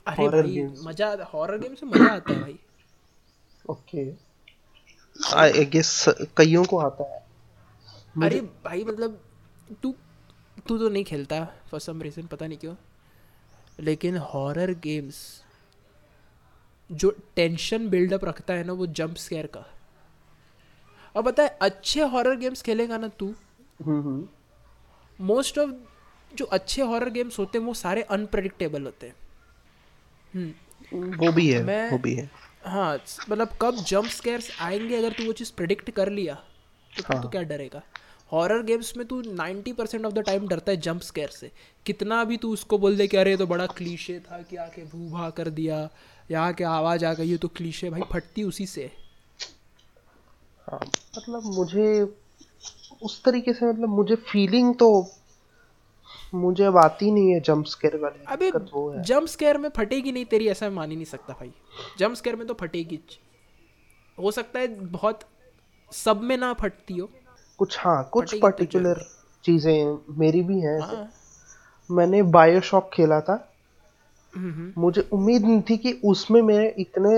अरे 0.08 0.28
भाई 0.30 0.64
मज़ा 0.86 1.12
हॉरर 1.34 1.58
गेम 1.58 1.76
से 1.76 1.86
मज़ा 1.86 2.12
आता 2.12 2.34
है 2.34 2.40
भाई। 2.40 2.60
ओके 3.70 4.10
आई 5.38 5.66
गेस 5.66 6.06
कईयों 6.38 6.64
को 6.66 6.78
आता 6.80 7.04
है। 7.14 7.22
अरे 8.24 8.40
भाई 8.66 8.84
मतलब 8.84 9.20
तू 9.84 9.94
तू 10.68 10.78
तो 10.78 10.90
नहीं 10.90 11.04
खेलता 11.04 11.46
फॉर 11.72 11.80
सम 11.80 12.02
रीजन 12.02 12.28
पता 12.28 12.48
नहीं 12.48 12.58
क्यों। 12.58 12.76
लेकिन 13.80 14.18
हॉरर 14.18 14.72
गेम्स 14.74 15.44
जो 16.92 17.18
टेंशन 17.36 17.90
बिल्डअप 17.90 18.26
रखता 18.26 18.54
है 18.54 18.64
ना 18.64 18.74
वो 18.74 18.88
जंप 18.88 19.16
स्केयर 19.16 19.48
का। 19.48 19.66
अब 21.16 21.26
पता 21.26 21.44
है 21.44 21.58
अच्छे 21.62 22.02
हॉरर 22.02 22.36
गेम्स 22.36 22.62
खेलेगा 22.62 22.98
ना 22.98 23.08
तू 23.08 23.36
हम्म 23.86 24.02
हम्म। 24.02 24.28
मोस्ट 25.26 25.58
ऑफ़ 25.58 25.72
जो 26.36 26.46
अच्छे 26.46 26.82
हॉरर 26.82 27.10
गेम्स 27.10 27.40
होते 27.40 27.58
हैं 27.58 27.66
वो 27.66 27.74
सारे 27.74 28.02
अनप्रडिक्टेबल 28.02 28.84
होते 28.84 29.08
हैं। 29.08 29.16
हम्म। 30.36 31.16
वो 31.16 31.32
भी 31.32 31.52
है 31.52 31.64
मैं- 31.64 31.92
वो 31.92 31.98
भी 31.98 32.16
है। 32.16 32.32
हाँ 32.66 33.00
मतलब 33.30 33.50
कब 33.62 33.76
जंप 33.76 34.06
स्केयर्स 34.06 34.62
आएँगे 34.62 34.98
अगर 34.98 35.12
तू 35.12 35.26
वो 35.26 35.34
चीज़ 35.34 35.54
प्रिडिक्ट 35.54 35.92
कर 35.92 36.10
लिया 36.10 36.36
तो 36.98 37.14
हाँ। 37.14 37.24
तू 37.24 37.30
क्या 37.30 37.42
डरेगा? 37.42 37.82
हॉरर 38.34 38.62
गेम्स 38.64 38.96
में 38.98 39.06
तू 39.08 39.22
90% 39.22 39.74
परसेंट 39.74 40.06
ऑफ़ 40.06 40.14
द 40.14 40.20
टाइम 40.20 40.48
डरता 40.48 40.72
है 40.72 40.78
जंप 40.78 41.02
स्केयर 41.02 41.30
से। 41.30 41.52
कितना 41.86 42.24
भी 42.24 42.38
तू 42.38 42.52
उसको 42.54 42.78
बोल 42.78 42.98
दे 42.98 43.08
कि 43.08 43.18
अरे 43.18 43.36
तो 43.38 43.48
बड़ा 43.48 43.66
क्लीशे 43.66 44.20
था 44.20 44.42
कि 44.42 44.56
आके 44.56 44.84
भू 44.86 45.10
भा 45.10 45.30
कर 45.30 45.50
दिया 45.50 45.78
या 46.32 46.52
के 46.52 46.64
आवाज़ 46.64 47.06
आ 47.06 47.14
गई 47.14 47.26
ये 47.26 47.38
तो 47.38 47.48
क्लीशे 47.48 47.90
भाई 47.90 48.02
फटती 48.12 48.44
उसी 48.44 48.66
से। 48.66 48.92
हाँ 50.68 50.80
मतलब 51.18 51.44
मुझे 51.46 52.02
उस 53.02 53.24
तरीके 53.24 53.54
से 53.54 53.66
मतलब 53.66 53.90
मुझे 53.90 54.16
फीलिंग 54.16 54.74
तो 54.76 54.90
मुझे 56.34 56.64
अब 56.64 56.78
आती 56.78 57.12
नहीं 57.12 57.34
है 57.34 57.40
जंप 57.40 57.66
स्केयर 57.66 57.98
वाली 57.98 58.24
अबे 58.28 58.52
जंप 59.04 59.28
स्केयर 59.28 59.58
में 59.58 59.70
फटेगी 59.70 60.12
नहीं 60.12 60.26
तेरी 60.26 60.48
ऐसा 60.48 60.70
मैं 60.70 60.76
मान 60.76 60.90
ही 60.90 60.96
नहीं 60.96 61.06
सकता 61.06 61.34
भाई। 61.34 61.52
जंप 62.00 62.16
स्केयर 62.16 62.36
में 62.36 62.48
तो 62.48 62.54
फटेगी। 62.54 63.00
हो 64.18 64.32
सकता 64.32 64.60
है 64.60 64.68
बहुत 64.86 65.20
सब 65.92 66.22
में 66.22 66.38
ना 66.38 66.54
फटती 66.54 66.98
हो 66.98 67.10
कुछ 67.60 67.78
हाँ 67.80 68.04
कुछ 68.14 68.34
तो 68.34 68.40
पर्टिकुलर 68.42 69.06
चीज़ें 69.46 69.98
मेरी 70.20 70.42
भी 70.44 70.60
हैं 70.62 70.80
हाँ। 70.82 71.08
मैंने 71.90 72.22
बायोशॉक 72.32 72.90
खेला 72.94 73.20
था। 73.22 73.36
मुझे 74.78 75.02
उम्मीद 75.14 75.46
नहीं 75.46 75.62
थी 75.62 75.78
कि 75.78 75.92
उसमें 76.06 76.42
मेरे 76.42 76.68
इतने 76.80 77.10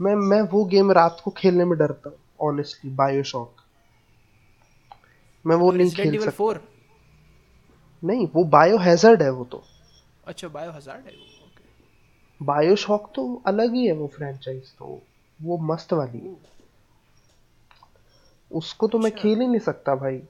मैं 0.00 0.14
मैं 0.28 0.40
वो 0.50 0.64
गेम 0.64 0.92
रात 0.92 1.20
को 1.24 1.30
खेलने 1.36 1.64
में 1.64 1.78
डरता 1.78 2.08
हूँ 2.08 2.16
ऑनेस्टली 2.48 2.90
बायोशॉक 2.94 3.62
मैं 5.44 5.56
वो 5.56 5.70
नहीं 5.72 5.90
खेल 5.90 6.18
सकता। 6.18 6.30
4 6.44 6.60
नहीं 8.02 8.26
वो 8.34 8.44
बायो 8.46 8.78
हैजर्ड 8.78 9.22
है 9.22 9.30
वो 9.30 9.44
तो। 9.44 9.62
अच्छा 10.26 10.48
बायो 10.48 10.70
हजार्ड 10.72 11.04
है 11.06 11.12
वो 11.12 11.46
ओके 11.46 12.44
बायोशॉक 12.44 13.10
तो 13.14 13.24
अलग 13.46 13.74
ही 13.74 13.86
है 13.86 13.92
वो 13.92 14.06
फ्रेंचाइज 14.16 14.72
तो 14.78 15.00
वो 15.40 15.58
मस्त 15.72 15.92
वाली 15.92 16.18
है। 16.18 16.34
उसको 18.52 18.88
तो 18.88 18.98
मैं 18.98 19.10
अच्छा। 19.10 19.22
खेल 19.22 19.40
ही 19.40 19.46
नहीं 19.46 19.60
सकता 19.60 19.94
भाई। 19.94 20.22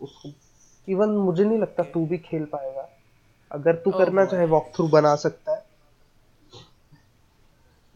उसको 0.00 0.28
इवन 0.88 1.08
मुझे 1.08 1.44
नहीं 1.44 1.58
लगता 1.58 1.82
तू 1.82 2.06
भी 2.06 2.18
खेल 2.18 2.44
पाएगा। 2.44 2.88
अगर 3.52 3.76
तू 3.76 3.90
Oh 3.90 3.98
करना 3.98 4.24
चाहे 4.24 4.46
वॉक 4.46 4.72
थ्रू 4.74 4.88
बना 4.88 5.16
सकता 5.16 5.56
है। 5.56 5.66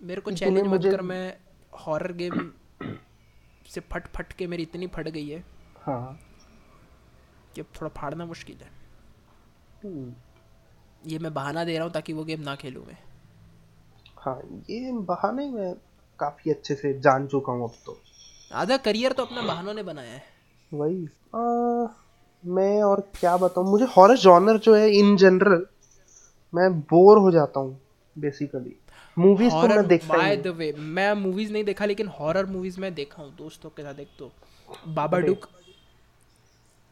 मेरे 0.02 0.20
को 0.20 0.32
चैलेंज 0.32 0.64
मत 0.64 0.70
मुझे- 0.70 0.92
कर 0.92 1.00
मैं 1.00 1.38
हॉरर 1.87 2.12
गेम 2.12 2.52
से 3.66 3.80
फट 3.80 4.06
फट 4.06 4.32
के 4.32 4.46
मेरी 4.46 4.62
इतनी 4.62 4.87
फट 4.87 5.08
गई 5.08 5.28
है 5.28 5.44
हाँ। 5.76 6.18
कि 7.54 7.60
अब 7.60 7.66
थोड़ा 7.66 8.00
फाड़ना 8.00 8.26
मुश्किल 8.26 8.56
है। 8.56 8.70
हम्म, 9.84 10.14
ये 11.06 11.18
मैं 11.18 11.34
बहाना 11.34 11.64
दे 11.64 11.74
रहा 11.74 11.84
हूँ 11.84 11.92
ताकि 11.92 12.12
वो 12.12 12.24
गेम 12.24 12.40
ना 12.40 12.56
खेलूँ 12.56 12.87
मैं। 12.87 12.98
हाँ 14.16 14.40
ये 14.70 14.92
बहाने 14.92 15.50
में 15.50 15.74
काफ़ी 16.18 16.50
अच्छे 16.50 16.74
से 16.74 17.00
जान 17.00 17.26
चुका 17.26 17.52
हूँ 17.52 17.64
अब 17.64 17.74
तो। 17.87 18.00
आधा 18.50 18.76
करियर 18.87 19.12
तो 19.12 19.24
अपना 19.24 19.42
बहानों 19.42 19.74
ने 19.74 19.83
बनाया 19.83 20.12
है। 20.12 20.22
वही। 20.72 21.04
आ, 21.35 21.87
मैं 22.42 22.83
और 22.83 23.00
क्या 23.20 23.37
बताऊँ? 23.37 23.66
मुझे 23.70 23.85
हॉरर 23.96 24.16
जॉनर 24.18 24.59
जो 24.59 24.74
है 24.74 24.90
इन 24.98 25.16
जनरल 25.16 25.66
मैं 26.52 26.70
बोर 26.80 27.18
हो 27.18 27.30
जाता 27.30 27.61
हूँ 27.61 27.78
बेसिकली 28.16 28.74
मूवीज़ 29.16 29.52
तो 29.52 29.68
मैं 29.68 29.87
देखता 29.88 30.14
ही 30.14 30.20
बाय 30.20 30.37
द 30.37 30.46
वे 30.57 30.72
मैं 30.78 31.12
मूवीज़ 31.14 31.52
नहीं 31.52 31.64
देखा 31.64 31.85
लेकिन 31.87 32.09
हॉरर 32.18 32.46
मूवीज़ 32.46 32.80
मैं 32.80 32.94
देखा 32.94 33.22
हूँ 33.22 33.35
दोस्तों 33.38 33.70
के 33.70 33.83
साथ 33.83 34.00
एक 34.00 34.09
तो। 34.18 34.30
बाबा 34.94 35.18
डुक 35.20 35.48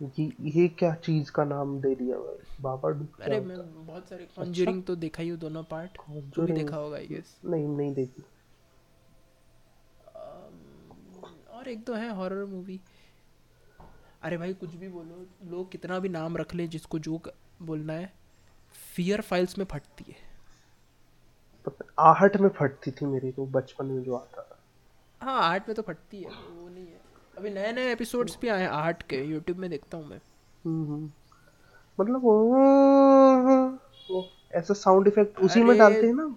ये 0.00 0.30
ये 0.52 0.66
क्या 0.78 0.94
चीज़ 1.04 1.30
का 1.32 1.44
नाम 1.44 1.78
दे 1.80 1.94
दिया 1.94 2.16
भाई? 2.18 2.36
बाबा 2.60 2.88
डुक 2.90 3.20
अरे 3.22 3.40
मैं 3.40 3.56
बहुत 3.86 4.08
सारे 4.08 4.26
कॉन्जरिंग 4.36 4.82
तो 4.84 4.96
देखा 4.96 5.22
ही 5.22 5.28
हूँ 5.28 5.38
दोनों 5.38 5.62
पार्ट 5.70 5.98
भी 6.10 6.52
देखा 6.52 6.76
होगा 6.76 6.96
आई 6.96 7.06
गेस 7.06 7.34
नहीं 7.44 7.66
नहीं 7.68 7.92
देखी। 7.94 8.22
और 11.62 11.68
एक 11.68 11.84
तो 11.84 11.94
है 11.94 12.08
हॉरर 12.14 12.44
मूवी 12.44 12.80
अरे 14.22 14.36
भाई 14.36 14.54
कुछ 14.54 14.74
भी 14.74 14.88
बोलो 14.88 15.50
लोग 15.50 15.70
कितना 15.70 15.98
भी 15.98 16.08
नाम 16.08 16.36
रख 16.36 16.54
ले 16.54 16.66
जिसको 16.68 16.98
जो 16.98 17.20
बोलना 17.62 17.92
है 17.92 18.12
फियर 18.96 19.20
फाइल्स 19.20 19.58
में 19.58 19.64
फटती 19.64 20.04
है। 20.08 20.16
आहट 21.98 22.36
में 22.36 22.48
फटती 22.48 22.90
थी 22.90 23.06
मेरी 23.06 23.32
तो 23.32 23.46
बचपन 23.46 23.86
में 23.86 24.02
जो 24.02 24.14
आता 24.14 24.42
था। 24.42 24.58
हाँ 25.20 25.42
आर्ट 25.42 25.68
में 25.68 25.74
तो 25.74 25.82
फटती 25.82 26.22
है 26.22 26.30
वो 26.30 26.68
नहीं 26.68 26.86
है। 26.86 27.00
अभी 27.38 27.50
नए 27.50 27.72
नए 27.72 27.92
एपिसोड्स 27.92 28.38
भी 28.40 28.48
आए 28.48 28.60
हैं 28.60 28.68
आर्ट 28.68 29.02
के 29.02 29.22
यूट्यूब 29.24 29.58
में 29.58 29.70
देखता 29.70 29.96
हूँ 29.96 30.06
मैं। 30.06 30.20
हम्म, 30.64 30.86
हम्म। 30.92 31.10
मतलब 32.00 32.22
वो 32.22 32.38
वो 34.10 34.28
ऐसा 34.52 34.74
साउंड 34.74 35.08
इफ़ेक्ट 35.08 35.38
उसी 35.38 35.62
में 35.62 35.78
डालते 35.78 36.06
हैं 36.06 36.14
ना 36.14 36.36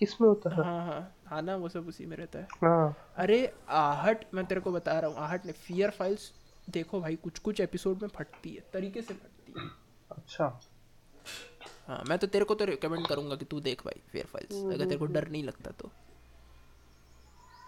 किसमें 0.00 0.28
होता 0.28 0.50
है? 0.50 0.64
हाँ 0.64 0.86
हाँ। 0.86 1.14
हाँ 1.30 1.40
ना 1.42 1.56
वो 1.56 1.68
सब 1.68 1.88
उसी 1.88 2.06
में 2.06 2.16
रहता 2.16 2.38
है। 2.38 2.48
हाँ। 2.62 2.96
अरे 3.16 3.52
आहट 3.70 4.24
मैं 4.34 4.44
तेरे 4.46 4.60
को 4.60 4.72
बता 4.72 4.98
रहा 5.00 5.10
हूँ 5.10 5.18
आहट 5.18 5.46
ने 5.46 5.52
फियर 5.58 5.90
फाइल्स 5.90 6.30
देखो 6.70 7.00
भाई 7.00 7.16
कुछ 7.16 7.38
कुछ 7.38 7.60
एपिसोड 7.60 8.02
में 8.02 8.08
फटती 8.08 8.50
है 8.50 8.62
तरीके 8.72 9.02
से 9.02 9.14
फटती 9.14 9.60
है। 9.60 9.68
अच्छा। 10.10 10.46
हाँ 11.86 12.02
मैं 12.08 12.18
तो 12.18 12.26
तेरे 12.26 12.44
को 12.44 12.54
तो 12.54 12.64
रिकमेंड 12.64 13.06
करूँगा 13.06 13.36
कि 13.36 13.44
तू 13.44 13.60
देख 13.60 13.84
भाई 13.84 14.00
फेयर 14.12 14.26
फाइल्स 14.26 14.64
अगर 14.64 14.84
तेरे 14.84 14.96
को 14.96 15.06
डर 15.06 15.28
नहीं 15.28 15.42
लगता 15.44 15.70
तो। 15.80 15.90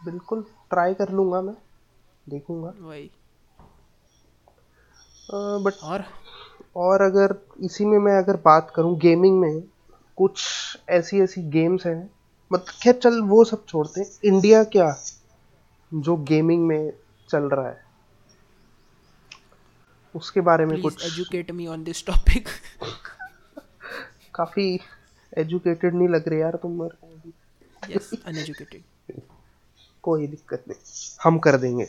बिल्कुल 0.00 0.44
ट्राई 0.70 0.94
कर 0.94 1.10
लूँगा 1.10 1.40
मैं 1.42 1.54
देखूँगा। 2.26 2.72
वही। 2.78 3.10
बट 5.64 5.82
और? 5.84 6.04
और 6.76 7.02
अगर 7.02 7.34
इसी 7.64 7.84
में 7.84 7.98
मैं 7.98 8.16
अगर 8.18 8.36
बात 8.44 8.72
करूँ 8.74 8.96
गेमिंग 8.98 9.38
में 9.40 9.62
कुछ 10.18 10.44
ऐसी 10.90 11.20
ऐसी 11.20 11.42
गेम्स 11.50 11.86
हैं 11.86 12.10
मतलब 12.52 12.66
खैर 12.82 12.94
चल 12.94 13.20
वो 13.20 13.44
सब 13.44 13.66
छोड़ते 13.66 14.00
हैं 14.00 14.10
इंडिया 14.24 14.64
क्या? 14.64 14.96
जो 15.94 16.16
गेमिंग 16.16 16.66
में 16.66 16.92
चल 17.30 17.42
रहा 17.42 17.68
है। 17.68 17.84
उसके 20.16 20.40
बारे 20.40 20.66
में 20.66 20.82
कुछ 20.82 21.06
educate 21.06 21.50
me 21.50 21.66
on 21.66 21.84
this 21.84 22.06
topic 22.06 22.48
काफ़ी 24.34 24.80
एजुकेटेड 25.36 25.94
नहीं 25.94 26.08
लग 26.08 26.28
रहे 26.28 26.38
यार 26.40 26.56
तुम 26.56 26.88
यस 27.90 28.10
अनएजुकेटेड 28.26 29.20
कोई 30.02 30.26
दिक्कत 30.26 30.64
नहीं। 30.68 30.78
हम 31.22 31.38
कर 31.38 31.56
देंगे। 31.56 31.84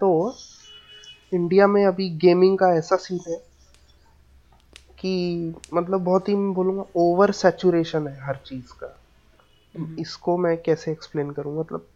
तो 0.00 0.36
इंडिया 1.34 1.66
में 1.66 1.86
अभी 1.86 2.10
गेमिंग 2.10 2.58
का 2.58 2.68
ऐसा 2.74 2.96
सीन 2.96 3.20
है 3.28 3.36
कि 4.98 5.54
मतलब 5.74 6.04
बहुत 6.04 6.28
ही 6.28 6.34
मैं 6.34 6.54
बोलूँगा 6.54 6.84
ओवर 6.96 7.32
सेचुरेशन 7.32 8.08
है 8.08 8.24
हर 8.24 8.36
चीज़ 8.36 8.72
का। 8.72 8.97
इसको 9.74 10.36
मैं 10.38 10.56
कैसे 10.62 10.90
एक्सप्लेन 10.92 11.30
करूँ? 11.30 11.58
मतलब 11.60 11.86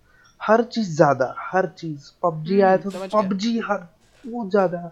हर 0.40 0.62
चीज़ 0.64 0.90
ज़्यादा 0.96 1.34
हर 1.38 1.66
चीज़। 1.78 2.10
पबजी 2.22 2.60
आया 2.60 2.76
था 2.78 3.06
पबजी 3.12 3.58
हर 3.58 3.86
वो 4.24 4.48
ज़्यादा। 4.50 4.90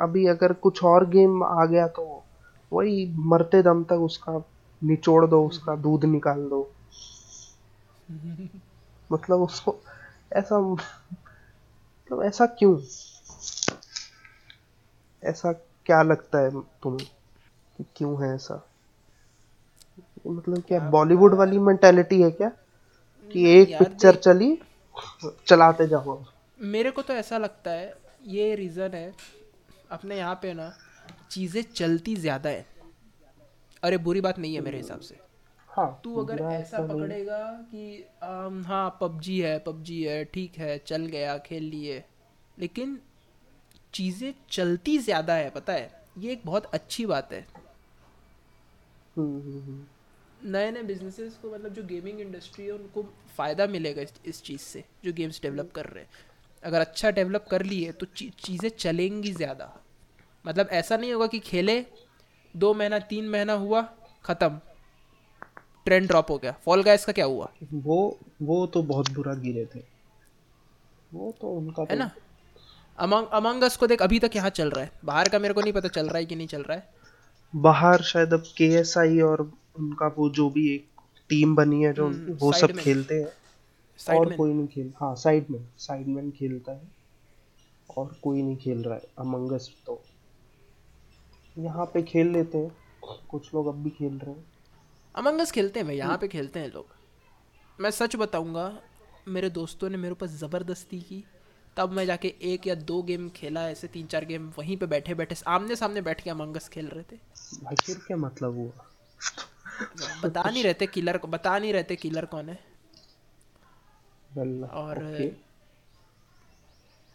अभी 0.00 0.26
अगर 0.26 0.52
कुछ 0.52 0.82
और 0.84 1.08
गेम 1.10 1.42
आ 1.44 1.64
गया 1.64 1.86
तो 1.88 2.22
वही 2.72 3.06
मरते 3.26 3.62
दम 3.62 3.82
तक 3.84 4.00
उसका 4.00 4.42
निचोड़ 4.82 5.26
दो 5.26 5.44
उसका 5.46 5.76
दूध 5.76 6.04
निकाल 6.04 6.40
दो। 6.48 6.62
मतलब 9.10 9.40
उसको 9.40 9.76
ऐसा 10.32 10.58
मतलब 10.60 12.22
ऐसा 12.22 12.46
क्यों? 12.58 12.76
ऐसा 15.22 15.52
क्या 15.86 16.02
लगता 16.02 16.38
है 16.38 16.50
तुम्हें 16.82 17.06
कि 17.78 17.84
क्यों 17.96 18.22
है 18.22 18.34
ऐसा? 18.34 18.54
मतलब 20.24 20.62
क्या 20.68 20.78
बॉलीवुड 20.90 21.34
वाली 21.34 21.58
मेंटेलिटी 21.58 22.20
है 22.22 22.30
क्या? 22.30 22.48
कि 23.30 23.48
एक 23.50 23.78
पिक्चर 23.78 24.14
चली 24.16 24.56
चलाते 25.48 25.86
जाओ। 25.88 26.22
मेरे 26.58 26.90
को 26.90 27.02
तो 27.02 27.14
ऐसा 27.14 27.38
लगता 27.38 27.70
है 27.70 27.94
ये 28.26 28.54
रीज़न 28.54 28.94
है 28.94 29.12
अपने 29.90 30.16
यहाँ 30.16 30.34
पे 30.42 30.52
ना 30.54 30.72
चीज़ें 31.30 31.62
चलती 31.74 32.14
ज़्यादा 32.16 32.50
है। 32.50 32.66
अरे 33.82 33.96
बुरी 33.98 34.20
बात 34.20 34.38
नहीं 34.38 34.54
है 34.54 34.60
मेरे 34.60 34.76
हिसाब 34.76 35.00
से। 35.00 35.18
हाँ 35.70 36.00
तू 36.04 36.16
अगर 36.16 36.42
ऐसा 36.44 36.78
पकड़ेगा 36.78 37.38
कि 37.70 38.04
आम, 38.22 38.62
हाँ 38.64 38.98
पबजी 39.00 39.38
है 39.40 39.58
पबजी 39.58 40.02
है 40.02 40.24
ठीक 40.24 40.58
है 40.58 40.76
चल 40.86 41.06
गया 41.06 41.36
खेल 41.38 41.64
लिए। 41.64 42.02
लेकिन 42.58 42.98
चीज़ें 43.94 44.32
चलती 44.50 44.98
ज़्यादा 44.98 45.34
है 45.34 45.50
पता 45.50 45.72
है? 45.72 45.90
ये 46.18 46.32
एक 46.32 46.42
बहुत 46.44 46.66
अच्छी 46.74 47.06
बात 47.06 47.32
है। 47.32 47.46
नए 50.44 50.70
नए 50.70 50.82
बिजनेसेस 50.82 51.38
को 51.42 51.50
मतलब 51.50 51.72
जो 51.72 51.82
गेमिंग 51.84 52.20
इंडस्ट्री 52.20 52.64
है 52.64 52.72
उनको 52.72 53.02
फ़ायदा 53.36 53.66
मिलेगा 53.66 54.02
इस, 54.02 54.12
इस 54.26 54.42
चीज़ 54.42 54.60
से 54.60 54.84
जो 55.04 55.12
गेम्स 55.12 55.40
डेवलप 55.42 55.70
कर 55.74 55.86
रहे 55.86 56.02
हैं। 56.04 56.10
अगर 56.62 56.80
अच्छा 56.80 57.10
डेवलप 57.10 57.46
कर 57.50 57.62
लिए 57.62 57.92
तो 57.92 58.06
चीज़ें 58.16 58.68
चलेंगी 58.68 59.32
ज़्यादा। 59.32 59.72
मतलब 60.44 60.68
ऐसा 60.72 60.96
नहीं 60.96 61.12
होगा 61.12 61.26
कि 61.26 61.38
खेले 61.40 61.84
दो 62.54 62.72
महीना 62.74 62.98
तीन 62.98 63.28
महीना 63.28 63.52
हुआ 63.54 63.82
ख़त्म। 64.24 64.58
ट्रेंड 65.86 66.06
ड्रॉप 66.08 66.30
हो 66.30 66.36
गया। 66.38 66.52
फॉल 66.64 66.82
गाइस 66.82 67.04
का 67.04 67.12
क्या 67.12 67.24
हुआ? 67.24 67.50
वो 67.74 68.18
वो 68.42 68.66
तो 68.66 68.82
बहुत 68.82 69.10
बुरा 69.10 69.34
गिरे 69.34 69.64
थे। 69.74 69.80
वो 71.12 71.34
तो 71.40 71.48
उनका 71.48 71.82
है 71.82 71.88
तो... 71.88 71.94
ना? 71.94 72.10
अमंग 72.98 73.26
अमंग 73.32 73.70
को 73.78 73.86
देख 73.86 74.02
अभी 74.02 74.18
तक 74.18 74.36
यहाँ 74.36 74.50
चल 74.50 74.70
रहा 74.70 74.84
है। 74.84 74.90
बाहर 75.04 75.28
का 75.28 75.38
मेरे 75.38 75.54
को 75.54 75.60
नहीं 75.60 75.72
पता 75.72 75.88
चल 75.88 76.08
रहा 76.08 76.18
है 76.18 76.26
कि 76.26 76.36
नहीं 76.36 76.46
चल 76.46 76.62
रहा 76.62 76.76
है। 76.78 77.00
बाहर 77.54 78.02
शायद 78.02 78.32
अब 78.32 78.44
के 78.60 79.22
और 79.22 79.50
उनका 79.76 80.06
वो 80.16 80.28
जो 80.30 80.48
भी 80.50 80.68
एक 80.74 80.86
टीम 81.30 81.54
बनी 81.56 81.82
है 81.82 81.92
जो 81.92 82.08
hmm, 82.08 82.40
वो 82.42 82.52
सब 82.52 82.72
खेलते 82.78 83.14
हैं। 83.14 83.30
और 83.98 84.34
कोई 84.36 84.52
नहीं 84.52 84.66
खेल 84.66 84.92
हाँ 84.96 85.14
साइड 85.16 85.50
में 85.50 85.66
साइड 85.78 86.06
में 86.06 86.30
खेलता 86.30 86.72
है 86.72 86.90
और 87.96 88.14
कोई 88.22 88.42
नहीं 88.42 88.56
खेल 88.56 88.82
रहा 88.82 88.94
है 88.94 89.08
अमंगस 89.18 89.70
तो। 89.86 90.00
यहाँ 91.56 91.84
पे 91.86 92.02
खेल 92.02 92.32
लेते 92.32 92.58
हैं 92.58 92.70
कुछ 93.30 93.54
लोग 93.54 93.66
अब 93.66 93.82
भी 93.84 93.90
खेल 93.90 94.18
रहे 94.18 94.34
हैं। 94.34 94.44
अमंगस 95.14 95.50
खेलते 95.50 95.80
हैं 95.80 95.86
भाई 95.86 95.96
यहाँ 95.96 96.16
पे 96.18 96.28
खेलते 96.28 96.60
हैं 96.60 96.72
लोग। 96.72 96.86
मैं 97.78 97.90
सच 97.90 98.16
बताऊँगा 98.16 98.72
मेरे 99.28 99.50
दोस्तों 99.50 99.90
ने 99.90 99.96
मेरे 99.96 100.12
ऊपर 100.12 100.26
ज़बरदस्ती 100.26 101.00
की। 101.00 101.24
तब 101.76 101.92
मैं 101.92 102.04
जाके 102.06 102.34
एक 102.42 102.66
या 102.66 102.74
दो 102.74 103.02
गेम 103.02 103.28
खेला 103.28 103.68
ऐसे 103.70 103.88
तीन 103.88 104.06
चार 104.06 104.24
गेम 104.24 104.52
वहीं 104.58 104.76
पे 104.76 104.86
बैठे 104.86 105.14
बैठे 105.14 105.36
आमने 105.48 105.76
सामने 105.76 106.00
बैठ 106.02 106.20
के 106.20 106.30
अमंगस 106.30 106.68
खेल 106.68 106.86
रहे 106.86 107.02
थे। 107.02 107.16
भाई 107.62 107.76
फिर 107.84 107.96
क्या 108.06 108.16
मतलब 108.16 108.56
हुआ? 108.56 108.86
बता 110.22 110.42
नहीं 110.42 110.62
रहते 110.64 110.86
किलर 110.88 111.18
को 111.18 111.28
बता 111.28 111.58
नहीं 111.58 111.72
रहते 111.72 111.96
किलर 111.96 112.24
कौन 112.26 112.48
है। 112.48 112.58
और 114.72 114.98
okay. 114.98 115.30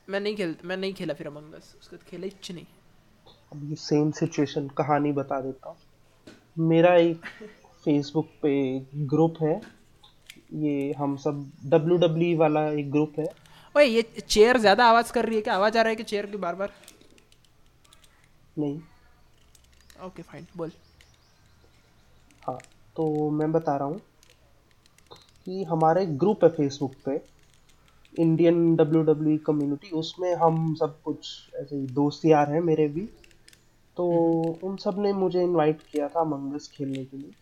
मैं 0.08 0.20
नहीं 0.20 0.36
खेल 0.36 0.56
मैं 0.66 0.78
नहीं 0.78 0.94
खेला 0.94 1.14
फिर 1.14 1.28
अमंगस 1.28 1.76
उसके 1.80 1.96
बाद 1.96 2.06
खेला 2.10 2.28
इच 2.28 2.52
नहीं। 2.52 2.66
अब 3.54 3.70
ये 3.70 3.76
सेम 3.78 4.12
सिचुएशन 4.12 4.68
कहानी 4.78 5.12
बता 5.14 5.40
देता 5.42 5.70
हूँ। 5.70 5.78
मेरा 6.68 6.94
एक 6.98 7.26
फेसबुक 7.84 8.30
पे 8.42 8.54
ग्रुप 9.08 9.42
है। 9.42 9.60
ये 10.56 10.94
हम 10.98 11.16
सब 11.18 11.52
डब्ल्यू 11.66 11.98
डब्ल्यू 11.98 12.36
e 12.36 12.40
वाला 12.40 12.68
एक 12.70 12.92
ग्रुप 12.92 13.20
है। 13.20 13.26
ओए 13.76 13.86
ये 13.86 14.02
चेयर 14.20 14.58
ज़्यादा 14.58 14.86
आवाज़ 14.86 15.12
कर 15.14 15.26
रही 15.26 15.36
है 15.36 15.42
क्या? 15.42 15.56
आवाज़ 15.56 15.78
आ 15.78 15.82
रहा 15.82 15.90
है 15.90 15.96
कि 15.96 16.04
चेयर 16.04 16.26
की 16.26 16.38
बार 16.38 16.56
बार 16.56 16.72
नहीं। 18.58 18.80
ओके 20.06 20.22
फाइन 20.22 20.48
बोल। 20.58 20.72
हाँ 22.48 22.60
तो 22.96 23.30
मैं 23.30 23.52
बता 23.52 23.78
रहा 23.78 23.88
हूँ 23.88 24.02
कि 25.48 25.64
हमारे 25.64 26.06
ग्रुप 26.06 26.44
है 26.44 26.50
फेसबुक 26.50 26.96
पे 27.06 27.22
इंडियन 28.14 28.76
डब्ल्यू 28.76 29.02
डब्ल्यू 29.04 29.38
कम्युनिटी 29.38 29.90
उसमें 29.90 30.36
हम 30.36 30.76
सब 30.76 31.02
कुछ 31.02 31.28
ऐसे 31.56 31.76
ही 31.76 31.88
दोस्त 31.88 32.26
यार 32.26 32.52
हैं 32.52 32.62
मेरे 32.62 32.88
भी। 32.88 33.02
तो 33.98 34.06
उन 34.64 34.76
सबने 34.76 35.14
मुझे 35.14 35.44
इनवाइट 35.44 35.82
किया 35.92 36.08
था 36.08 36.24
मंगस 36.24 36.70
खेलने 36.74 37.06
के 37.06 37.18
लिए। 37.18 37.34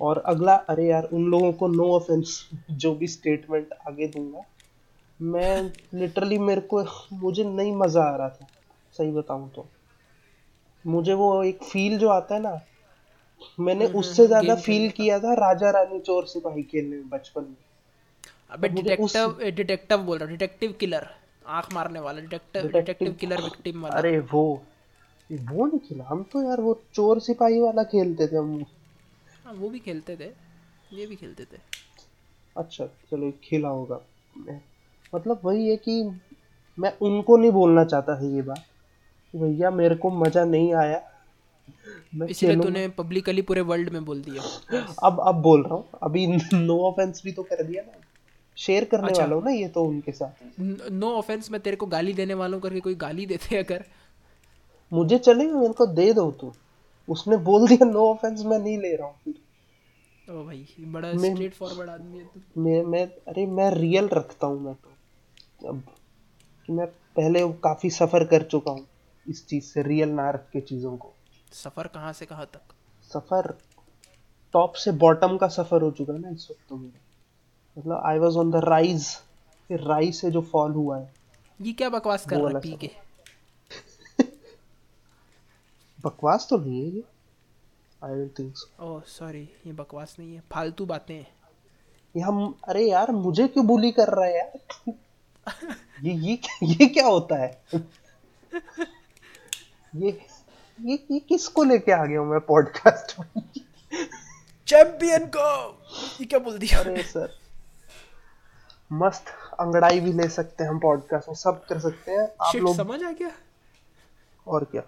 और 0.00 0.18
अगला, 0.18 0.54
अरे 0.54 0.86
यार, 0.86 1.04
उन 1.04 1.24
लोगों 1.24 1.52
को 1.52 1.68
नो 1.68 1.92
ऑफेंस 1.92 2.48
जो 2.70 2.94
भी 2.94 3.06
स्टेटमेंट 3.06 3.68
आगे 3.88 4.06
दूँगा। 4.06 4.44
मैं 5.20 5.72
लिटरली 5.94 6.38
मेरे 6.38 6.60
को, 6.60 6.84
मुझे 7.12 7.44
नहीं 7.44 7.76
मज़ा 7.76 8.02
आ 8.02 8.16
रहा 8.16 8.28
था, 8.28 8.46
सही 8.92 9.12
बताऊँ 9.12 9.50
तो। 9.50 9.68
मुझे 10.86 11.14
वो 11.14 11.42
एक 11.44 11.62
फील 11.62 11.98
जो 11.98 12.08
आता 12.08 12.34
है 12.34 12.42
ना 12.42 12.60
मैंने 13.60 13.84
हम्म, 13.84 13.98
उससे 13.98 14.22
हम्म, 14.22 14.28
ज़्यादा 14.28 14.54
फील 14.56 14.90
किया 14.90 15.18
था 15.18 15.34
राजा 15.36 15.70
रानी 15.70 16.00
चोर 16.00 16.26
सिपाही 16.26 16.62
खेलने 16.62 16.96
में 16.96 17.08
बचपन 17.08 17.42
में। 17.42 17.56
अबे 18.50 18.68
डिटेक्टिव 18.70 19.38
डिटेक्टिव 19.56 19.98
बोल 20.00 20.18
रहा 20.18 20.28
डिटेक्टिव 20.28 20.72
किलर 20.80 21.06
आँख 21.48 21.72
मारने 21.74 22.00
वाला 22.00 22.20
डिटेक्टिव 22.20 22.68
डिटेक्टिव 22.68 23.12
किलर 23.20 23.42
विक्टिम 23.42 23.82
वाला। 23.82 23.94
अरे 23.94 24.18
वो 24.32 24.44
वो 25.30 25.66
नहीं 25.66 25.78
खेला 25.78 26.04
हम 26.04 26.22
तो 26.32 26.42
यार 26.42 26.60
वो 26.60 26.74
चोर 26.94 27.20
सिपाही 27.20 27.60
वाला 27.60 27.82
खेलते 27.82 28.26
थे 28.26 28.36
हम। 28.36 28.64
हाँ 29.44 29.52
वो 29.52 29.68
भी 29.68 29.78
खेलते 29.78 30.16
थे 30.16 30.30
ये 30.96 31.06
भी 31.06 31.16
खेलते 31.16 31.44
थे। 31.44 31.60
अच्छा 32.56 32.86
चलो 33.10 33.30
खेला 33.44 33.68
होगा। 33.68 34.00
मतलब 35.12 35.40
वही 35.44 35.68
है 35.68 35.76
कि 35.76 36.02
मैं 36.78 36.92
उनको 37.02 37.36
नहीं 37.36 37.50
बोलना 37.50 37.84
चाहता 37.84 38.16
था 38.16 38.26
ये 38.26 38.42
बात। 38.42 38.64
भैया 39.34 39.70
मेरे 39.70 39.94
को 39.94 40.10
मज़ा 40.10 40.44
नहीं 40.44 40.72
आया 40.74 41.00
इसलिए 42.30 42.56
तूने 42.56 42.86
पब्लिकली 42.88 43.42
पूरे 43.42 43.60
वर्ल्ड 43.60 43.88
में 43.88 44.04
बोल 44.04 44.20
दिया। 44.22 44.42
अब 45.02 45.20
अब 45.20 45.42
बोल 45.42 45.62
रहा 45.62 45.74
हूँ। 45.74 45.84
अभी 46.02 46.26
नो 46.54 46.78
ऑफेंस 46.84 47.22
भी 47.24 47.32
तो 47.32 47.42
कर 47.42 47.62
दिया 47.62 47.82
ना। 47.82 48.00
शेयर 48.58 48.84
करने 48.84 49.08
अच्छा, 49.08 49.22
वाला 49.22 49.34
हूँ 49.36 49.44
ना 49.44 49.50
ये 49.50 49.68
तो 49.68 49.84
उनके 49.84 50.12
साथ। 50.12 50.60
नो 50.92 51.12
ऑफेंस 51.16 51.50
मैं 51.50 51.60
तेरे 51.60 51.76
को 51.76 51.86
गाली 51.86 52.12
देने 52.12 52.34
वालों 52.34 52.60
करके 52.60 52.80
कोई 52.80 52.94
गाली 52.94 53.26
देते 53.26 53.56
अगर। 53.56 53.84
मुझे 54.92 55.18
चलेगा 55.18 55.58
मेरे 55.58 55.72
को 55.72 55.86
दे 55.86 56.12
दो 56.12 56.30
तू। 56.30 56.52
उसने 57.08 57.36
बोल 57.46 57.66
दिया 57.68 57.84
नो 57.84 58.06
ऑफेंस 58.10 58.42
मैं 58.44 58.58
नहीं 58.58 58.78
ले 58.78 58.94
रहा 58.96 59.06
हूँ 59.06 59.34
ओ 60.30 60.44
भाई 60.44 60.66
बड़ा 60.86 61.12
स्ट्रेट 61.18 61.54
फॉरवर्ड 61.54 61.90
आदमी 61.90 62.18
है 62.18 62.24
तू। 62.24 62.62
मैं 62.62 62.82
मैं 62.84 63.04
अरे 63.28 63.46
मैं 63.46 63.70
रियल 63.70 64.08
रखता 64.12 64.46
हूँ 64.46 64.60
मैं 64.60 64.74
तो। 64.74 65.68
अब 65.68 65.82
कि 66.68 66.72
मैं 66.72 66.86
पहले 67.16 67.40
काफ़ी 67.64 67.90
सफ़र 67.90 68.24
कर 68.24 68.42
चुका 68.42 68.70
हूँ 68.70 68.86
इस 69.26 69.46
चीज़ 69.46 69.64
से 69.64 69.82
रियल 69.82 70.08
ना 70.10 70.30
रख 70.30 70.48
के 70.52 70.60
चीज़ों 70.60 70.96
को। 70.96 71.12
सफ़र 71.52 71.86
कहाँ 71.86 72.12
से 72.12 72.26
कहाँ 72.26 72.46
तक? 72.54 72.74
सफ़र 73.10 73.54
टॉप 74.54 74.74
से 74.74 74.92
बॉटम 75.02 75.36
का 75.36 75.48
सफ़र 75.48 75.82
हो 75.82 75.90
चुका 75.90 76.12
है 76.12 76.18
ना 76.20 76.30
इस 76.30 76.46
वक्त 76.50 76.60
तो 76.68 76.76
मेरा। 76.76 77.00
मतलब 77.76 78.02
I 78.06 78.18
was 78.18 78.36
on 78.36 78.50
the 78.50 78.56
rise 78.64 79.06
फिर 79.70 79.80
राइज 79.80 80.14
से 80.14 80.30
जो 80.30 80.40
फॉल 80.52 80.72
हुआ 80.72 80.98
है। 80.98 81.12
ये 81.60 81.72
क्या 81.72 81.88
बकवास 81.88 82.26
कर 82.26 82.36
रहा 82.36 82.48
है 82.48 82.60
पी 82.60 82.76
के? 82.76 82.90
बकवास 86.04 86.46
तो 86.50 86.56
नहीं 86.58 86.80
है 86.80 86.88
ये। 86.96 87.02
I 88.02 88.14
don't 88.14 88.38
think 88.38 88.56
so 88.56 88.86
oh 88.86 89.00
sorry 89.08 89.48
ये 89.66 89.72
बकवास 89.72 90.16
नहीं 90.18 90.34
है। 90.34 90.42
फालतू 90.52 90.86
बातें 90.86 91.14
हैं। 91.14 91.26
ये 92.14 92.22
हम 92.22 92.54
अरे 92.68 92.84
यार 92.88 93.10
मुझे 93.12 93.46
क्यों 93.48 93.66
बुली 93.66 93.90
कर 93.92 94.08
रहा 94.08 94.24
है 94.26 94.36
यार? 94.36 94.94
ये 96.02 96.12
ये 96.14 96.38
ये 96.64 96.86
क्या 96.86 97.06
होता 97.06 97.36
है? 97.36 97.62
ये 99.94 100.10
ये 100.82 101.04
ये 101.10 101.18
किसको 101.18 101.64
लेके 101.64 101.92
आ 101.92 102.04
गया 102.04 102.20
हूँ 102.20 102.28
मैं 102.28 102.40
पॉडकास्ट 102.40 103.20
में? 103.20 103.42
चैंपियन 104.66 105.26
को! 105.36 105.78
ये 106.20 106.24
क्या 106.24 106.38
बोल 106.38 106.58
दिया? 106.58 106.78
अरे 106.78 107.02
सर। 107.02 107.38
मस्त 108.92 109.24
अंगड़ाई 109.60 110.00
भी 110.00 110.12
ले 110.12 110.28
सकते 110.28 110.64
हैं 110.64 110.70
हम 110.70 110.78
पॉडकास्ट 110.78 111.28
में 111.28 111.34
सब 111.34 111.64
कर 111.64 111.78
सकते 111.78 112.12
हैं। 112.12 112.28
आप 112.40 112.56
लोग 112.56 112.76
समझ 112.76 113.02
आ 113.02 113.10
गया। 113.10 113.30
और 114.46 114.64
क्या? 114.64 114.82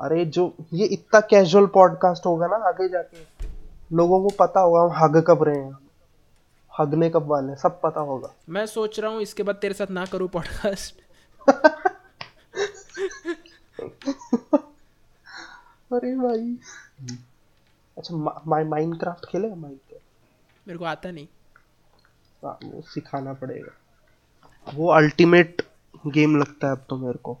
अरे 0.00 0.24
जो 0.24 0.54
ये 0.72 0.86
इतना 0.86 1.20
कैजुअल 1.20 1.66
पॉडकास्ट 1.66 2.26
होगा 2.26 2.46
ना 2.46 2.56
आगे 2.56 2.88
जाके 2.88 3.46
लोगों 3.92 4.22
को 4.22 4.28
पता 4.28 4.60
होगा 4.60 4.80
हम 4.80 5.04
हग 5.04 5.24
कब 5.26 5.42
रहे 5.42 5.58
हैं। 5.58 5.78
हगने 6.78 7.10
कब 7.10 7.26
वाले 7.26 7.56
सब 7.56 7.80
पता 7.80 8.00
होगा। 8.00 8.34
मैं 8.48 8.66
सोच 8.66 9.00
रहा 9.00 9.10
हूँ 9.10 9.22
इसके 9.22 9.42
बाद 9.42 9.54
तेरे 9.54 9.74
साथ 9.74 9.90
ना 9.90 10.06
करूँ 10.06 10.28
पॉडकास्ट 10.28 10.94
अरे 16.02 16.14
भाई। 16.14 16.56
अच्छा 17.96 18.16
माइ 18.46 18.64
माइनक्राफ्ट 18.64 19.26
खेले 19.26 19.48
माइनक्राफ्ट 19.48 20.68
मेरे 20.68 20.78
को 20.78 20.84
आता 20.84 21.10
नहीं। 21.10 21.26
हाँ, 22.44 22.58
वो 22.64 22.80
सिखाना 22.82 23.32
पड़ेगा। 23.32 24.72
वो 24.74 24.88
अल्टीमेट 24.88 25.62
गेम 26.06 26.36
लगता 26.36 26.66
है 26.66 26.72
अब 26.72 26.84
तो 26.90 26.96
मेरे 26.96 27.18
को। 27.18 27.36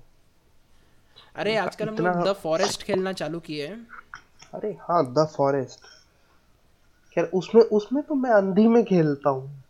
अरे 1.34 1.56
आजकल 1.56 1.88
हम 1.88 1.96
लोग 1.96 2.28
द 2.28 2.32
फॉरेस्ट 2.32 2.82
खेलना 2.82 3.12
चालू 3.12 3.40
किए 3.40 3.66
हैं। 3.66 3.86
अरे 4.54 4.72
हाँ 4.82 5.04
द 5.12 5.26
फॉरेस्ट 5.36 5.80
खैर 7.14 7.24
उसमें 7.34 7.62
उसमें 7.62 8.02
तो 8.02 8.14
मैं 8.14 8.30
अंधी 8.30 8.68
में 8.68 8.84
खेलता 8.84 9.30
हूँ। 9.30 9.62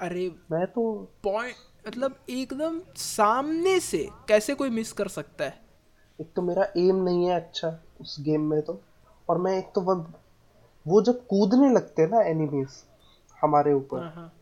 अरे 0.00 0.30
मैं 0.50 0.66
तो 0.66 0.92
पॉइंट 1.22 1.56
मतलब 1.88 2.18
एकदम 2.30 2.80
सामने 2.96 3.80
से 3.80 4.08
कैसे 4.28 4.54
कोई 4.54 4.70
मिस 4.70 4.92
कर 4.92 5.08
सकता 5.08 5.44
है? 5.44 5.63
एक 6.20 6.32
तो 6.36 6.42
मेरा 6.42 6.64
एम 6.76 6.96
नहीं 6.96 7.24
है 7.26 7.34
अच्छा 7.36 7.78
उस 8.00 8.16
गेम 8.20 8.40
में 8.40 8.60
तो। 8.62 8.80
और 9.28 9.38
मैं 9.38 9.58
एक 9.58 9.70
तो 9.74 9.80
वो 9.80 9.94
वो 10.86 11.02
जब 11.02 11.26
कूदने 11.26 11.70
लगते 11.74 12.02
हैं 12.02 12.08
ना 12.10 12.20
एनिमीज 12.22 12.82
हमारे 13.42 13.72
ऊपर 13.72 13.98
हाँ 13.98 14.10
हाँ 14.10 14.32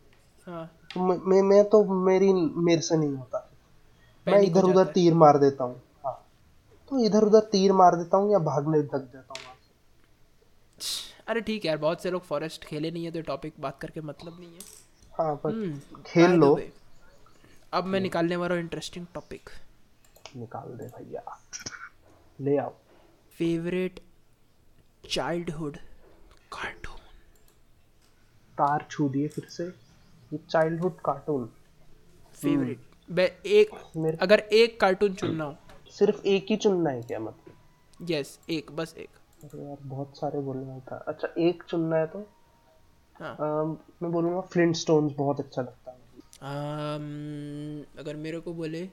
हाँ। 0.47 0.67
तो 0.95 1.01
मैं 1.01 1.17
मैं- 1.27 1.45
मैं 1.45 1.65
तो 1.65 1.85
मेरी 1.85 2.33
मेरे 2.33 2.81
से 2.83 2.97
नहीं 2.97 3.13
होता। 3.13 3.49
मैं 4.27 4.41
इधर 4.41 4.63
उधर 4.63 4.85
तीर 4.85 5.15
मार 5.15 5.39
देता 5.39 5.65
हूँ 5.65 5.81
हाँ। 6.05 6.15
तो 6.89 7.05
इधर 7.05 7.23
उधर 7.23 7.41
तीर 7.41 7.73
मार 7.73 7.97
देता 7.97 8.17
हूँ 8.17 8.33
या 8.33 8.39
भागने 8.39 8.79
लग 8.79 9.13
जाता 9.13 9.35
हूँ 9.35 9.51
अरे 11.29 11.41
ठीक 11.41 11.65
है 11.65 11.69
यार 11.69 11.79
बहुत 11.79 12.03
से 12.03 12.11
लोग 12.11 12.23
फॉरेस्ट 12.23 12.65
खेले 12.65 12.91
नहीं 12.91 13.05
है 13.05 13.11
तो 13.11 13.21
टॉपिक 13.23 13.55
बात 13.61 13.79
करके 13.81 14.01
मतलब 14.01 14.37
नहीं 14.41 14.53
है। 14.53 14.61
हाँ 15.19 15.35
पर 15.37 15.51
हम्म, 15.51 16.03
खेल 16.07 16.31
लो। 16.31 16.59
अब 17.73 17.85
मैं 17.85 18.01
निकालने 18.01 18.37
वाला 18.37 18.55
हूँ 18.55 18.63
इंटरेस्टिंग 18.63 19.07
टॉपिक 19.15 19.51
निकाल 20.37 20.69
दे 20.69 20.85
भैया। 20.85 21.41
ले 22.41 22.57
आओ। 22.57 22.75
फेवरेट 23.39 24.01
चाइल्डहुड 25.11 25.77
कार्टून 26.53 26.99
तार 28.59 28.87
छू 28.91 29.09
दिए 29.09 29.29
फिर 29.29 29.45
से। 29.45 29.65
ये 30.33 30.39
चाइल्डहुड 30.39 31.01
कार्टून 31.01 31.47
फेवरेट 32.33 32.81
एक 33.47 33.71
मेरे 33.97 34.17
अगर 34.17 34.41
एक 34.41 34.81
कार्टून 34.81 35.15
चुनना 35.15 35.45
हो। 35.45 35.57
सिर्फ़ 35.91 36.27
एक 36.27 36.47
ही 36.51 36.57
चुनना 36.57 36.91
है 36.91 37.03
क्या 37.03 37.19
मतलब? 37.19 37.55
यस 38.11 38.39
yes, 38.43 38.51
एक 38.51 38.73
बस 38.73 38.95
एक। 38.99 39.09
अरे 39.45 39.65
यार 39.65 39.77
बहुत 39.83 40.17
सारे 40.17 40.41
बोलना 40.41 40.79
था। 40.79 40.97
अच्छा 40.97 41.29
एक 41.39 41.63
चुनना 41.63 41.97
है 41.97 42.07
तो? 42.07 42.31
हाँ। 43.15 43.37
अम, 43.41 43.79
मैं 44.03 44.13
बोलूँगा 44.13 44.41
फ्लिंट 44.41 44.77
बहुत 45.17 45.41
अच्छा 45.41 45.63
लगता 45.63 45.91
है। 45.91 45.99
अम, 46.43 47.85
अगर 47.99 48.17
मेरे 48.17 48.41
को 48.41 48.55
बोले 48.55 48.91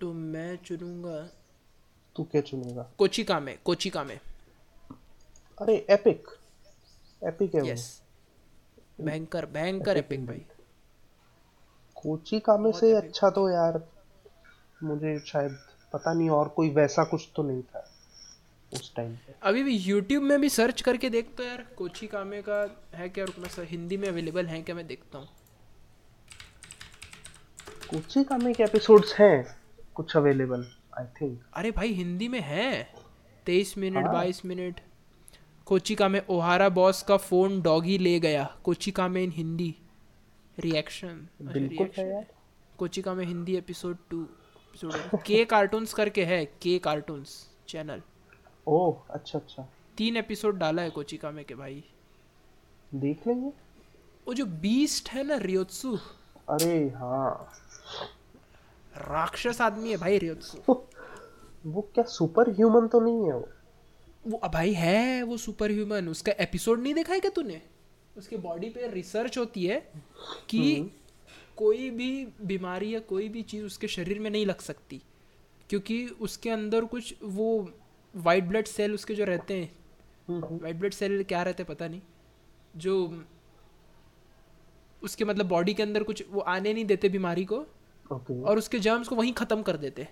तो 0.00 0.12
मैं 0.12 0.56
चुनूँगा। 0.56 1.18
तू 2.16 2.24
क्या 2.24 2.40
चुनेगा? 2.40 2.82
कोची 2.98 3.24
कामे 3.24 3.52
कोची 3.64 3.90
कामे 3.90 4.14
अरे 5.58 5.74
एपिक 5.90 6.28
एपिक 7.22 7.54
है 7.54 7.66
यस 7.68 7.84
भयंकर 9.00 9.46
भयंकर 9.46 9.96
एपिक 9.96 10.26
भाई। 10.26 10.44
कोची 11.96 12.40
कामे 12.40 12.72
से 12.72 12.92
अच्छा 12.96 13.30
तो 13.30 13.48
यार 13.50 13.80
मुझे 14.80 15.18
शायद 15.26 15.56
पता 15.92 16.12
नहीं 16.12 16.30
और 16.30 16.48
कोई 16.48 16.70
वैसा 16.70 17.04
कुछ 17.04 17.28
तो 17.36 17.42
नहीं 17.42 17.62
था 17.62 17.88
उस 18.72 18.94
टाइम 18.96 19.14
पे। 19.16 19.34
अभी 19.42 19.62
भी 19.62 19.76
यूट्यूब 19.76 20.22
में 20.22 20.40
भी 20.40 20.48
सर्च 20.48 20.80
करके 20.80 21.10
देखता 21.10 21.44
यार 21.44 21.62
कोची 21.78 22.06
कामे 22.06 22.42
का 22.42 22.60
है 22.94 23.08
क्या? 23.08 23.24
रुक 23.24 23.38
मैं 23.38 23.48
सर 23.48 23.64
हिंदी 23.64 23.96
में 23.96 24.08
अवेलेबल 24.08 24.46
है 24.46 24.62
क्या? 24.62 24.74
मैं 24.74 24.86
देखता 24.86 25.18
हूँ। 25.18 25.28
कोची 27.90 28.24
कामे 28.24 28.52
के 28.54 28.62
एपिसोड्स 28.62 29.14
हैं? 29.14 29.58
कुछ 29.94 30.16
अवेलेबल 30.16 30.66
आई 30.98 31.04
थिंक 31.04 31.42
अरे 31.54 31.70
भाई 31.70 31.92
हिंदी 31.92 32.28
में 32.28 32.40
है। 32.40 32.94
तेईस 33.46 33.78
मिनट 33.78 34.04
हाँ। 34.04 34.12
बाईस 34.12 34.44
मिनट। 34.44 34.80
कोची 35.66 35.94
कामे 35.94 36.22
ओहारा 36.30 36.68
बॉस 36.68 37.02
का 37.02 37.16
फ़ोन 37.16 37.62
डॉगी 37.62 37.98
ले 37.98 38.20
गया। 38.20 38.56
कोची 38.64 38.90
कामे 38.90 39.24
इन 39.24 39.30
हिंदी। 39.30 39.74
रिएक्शन 40.58 41.28
बिल्कुल 41.42 41.90
है 41.98 42.12
यार। 42.12 42.26
Kochi 42.78 43.02
Hindi 43.06 43.56
episode 43.56 43.96
to 44.10 44.22
episode 44.22 45.22
के 45.22 45.44
कार्टून्स 45.44 45.94
करके 45.94 46.24
है। 46.24 46.44
के 46.44 46.78
कार्टून्स 46.78 47.50
चैनल 47.68 48.02
ओह 48.66 48.96
अच्छा 49.10 49.38
अच्छा। 49.38 49.68
तीन 49.98 50.16
एपिसोड 50.16 50.58
डाला 50.58 50.82
है 50.82 50.90
कोची 50.90 51.16
कामे 51.16 51.44
के 51.44 51.54
भाई। 51.54 51.84
देख 52.94 53.26
लेंगे। 53.26 53.48
वो 54.28 54.34
जो 54.34 54.46
बीस्ट 54.46 55.08
है 55.08 55.26
ना 55.26 55.36
रियोत्सु 55.36 55.98
अरे 56.48 56.88
हाँ। 56.88 57.52
राक्षस 58.98 59.60
आदमी 59.60 59.90
है 59.90 59.96
भाई 59.96 60.18
रियोत्सु। 60.18 60.74
वो 61.66 61.80
क्या 61.94 62.04
सुपर 62.04 62.50
ह्यूमन 62.50 62.86
तो 62.88 63.00
नहीं 63.00 63.26
है 63.26 63.34
वो? 63.34 63.48
वो 64.26 64.40
भाई 64.48 64.72
है 64.72 65.22
वो 65.22 65.36
सुपर 65.36 65.70
ह्यूमन 65.70 66.08
उसका 66.08 66.32
एपिसोड 66.32 66.80
नहीं 66.80 66.94
देखा 66.94 67.12
है 67.12 67.20
क्या 67.20 67.30
तूने? 67.30 67.60
उसके 68.16 68.36
बॉडी 68.36 68.68
पे 68.68 68.88
रिसर्च 68.88 69.38
होती 69.38 69.66
है 69.66 69.92
कि 70.50 70.90
कोई 71.56 71.90
भी 71.90 72.28
बीमारी 72.42 72.94
या 72.94 73.00
कोई 73.00 73.28
भी 73.28 73.42
चीज़ 73.42 73.64
उसके 73.64 73.88
शरीर 73.88 74.18
में 74.18 74.30
नहीं 74.30 74.46
लग 74.46 74.60
सकती। 74.60 75.00
क्योंकि 75.70 76.06
उसके 76.20 76.50
अंदर 76.50 76.84
कुछ 76.84 77.14
वो 77.22 77.70
वाइट 78.14 78.44
ब्लड 78.44 78.66
सेल 78.66 78.94
उसके 78.94 79.14
जो 79.14 79.24
रहते 79.24 79.54
हैं 79.54 79.70
हम्म, 80.28 80.58
वाइट 80.62 80.76
ब्लड 80.76 80.92
सेल 80.92 81.22
क्या 81.24 81.42
रहते 81.42 81.62
हैं 81.62 81.74
पता 81.74 81.88
नहीं। 81.88 82.00
जो 82.76 83.24
उसके 85.02 85.24
मतलब 85.24 85.46
बॉडी 85.46 85.74
के 85.74 85.82
अंदर 85.82 86.02
कुछ 86.02 86.24
वो 86.30 86.40
आने 86.40 86.72
नहीं 86.74 86.84
देते 86.84 87.08
बीमारी 87.08 87.44
को। 87.44 87.66
ओके 88.12 88.42
और 88.42 88.58
उसके 88.58 88.78
जर्म्स 88.78 89.08
को 89.08 89.16
वहीं 89.16 89.32
ख़त्म 89.32 89.62
कर 89.62 89.76
देते 89.76 90.08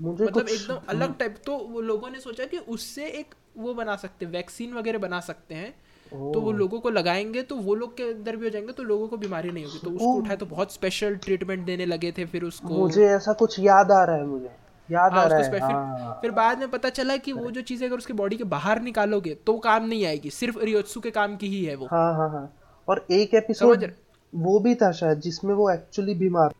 मुझे 0.00 0.24
मतलब 0.24 0.48
एकदम 0.48 0.80
अलग 0.88 1.16
टाइप 1.18 1.36
तो 1.46 1.56
वो 1.68 1.80
लोगों 1.80 2.10
ने 2.10 2.20
सोचा 2.20 2.44
कि 2.44 2.58
उससे 2.68 3.06
एक 3.10 3.34
वो 3.56 3.74
बना 3.74 3.96
सकते 3.96 4.24
हैं 4.24 4.32
वैक्सीन 4.32 4.74
वगैरह 4.74 4.98
बना 4.98 5.20
सकते 5.20 5.54
हैं। 5.54 5.70
तो 6.12 6.40
वो 6.40 6.52
लोगों 6.52 6.78
को 6.80 6.90
लगाएँगे 6.90 7.42
तो 7.42 7.56
वो 7.56 7.74
लोग 7.74 7.96
के 7.96 8.02
अंदर 8.02 8.36
भी 8.36 8.44
हो 8.44 8.50
जाएँगे 8.50 8.72
तो 8.72 8.82
लोगों 8.82 9.08
को 9.08 9.16
बीमारी 9.16 9.50
नहीं 9.50 9.64
होगी। 9.64 9.78
तो 9.78 9.90
उसको 9.90 10.12
उठाए 10.12 10.36
तो 10.36 10.46
बहुत 10.46 10.72
स्पेशल 10.72 11.16
ट्रीटमेंट 11.16 11.64
देने 11.66 11.86
लगे 11.86 12.12
थे 12.12 12.24
फिर 12.26 12.44
उसको। 12.44 12.78
मुझे 12.78 13.06
ऐसा 13.06 13.32
कुछ 13.32 13.58
याद 13.60 13.90
आ 13.92 14.02
रहा 14.04 14.16
है 14.16 14.26
मुझे। 14.26 14.50
याद 14.88 15.12
हाँ 15.12 15.24
आ 15.24 15.26
रहा 15.26 15.38
है 15.38 15.50
फिर 15.50 15.62
हाँ। 15.62 16.18
फिर 16.22 16.30
बाद 16.30 16.58
में 16.58 16.70
पता 16.70 16.88
चला 16.90 17.16
कि 17.16 17.32
वो 17.32 17.50
जो 17.50 17.62
चीज़ें 17.62 17.86
अगर 17.88 17.96
उसके 17.98 18.12
बॉडी 18.12 18.36
के 18.36 18.44
बाहर 18.44 18.80
निकालोगे 18.82 19.34
तो 19.46 19.56
काम 19.58 19.88
नहीं 19.88 20.06
आएगी। 20.06 20.30
सिर्फ़ 20.30 20.58
रियोत्सु 20.58 21.00
के 21.00 21.10
काम 21.10 21.36
की 21.36 21.48
ही 21.48 21.64
है 21.64 21.74
वो। 21.74 21.86
हाँ 21.86 22.12
हाँ 22.14 22.30
हाँ। 22.30 22.46
और 22.88 23.06
एक 23.10 23.34
एपिसोड 23.34 23.90
वो 24.32 24.58
भी 24.60 24.74
था 24.74 24.92
शायद 24.92 25.20
जिसमें 25.20 25.54
वो 25.54 25.70
एक्चुअली 25.70 26.14
बीमार 26.14 26.54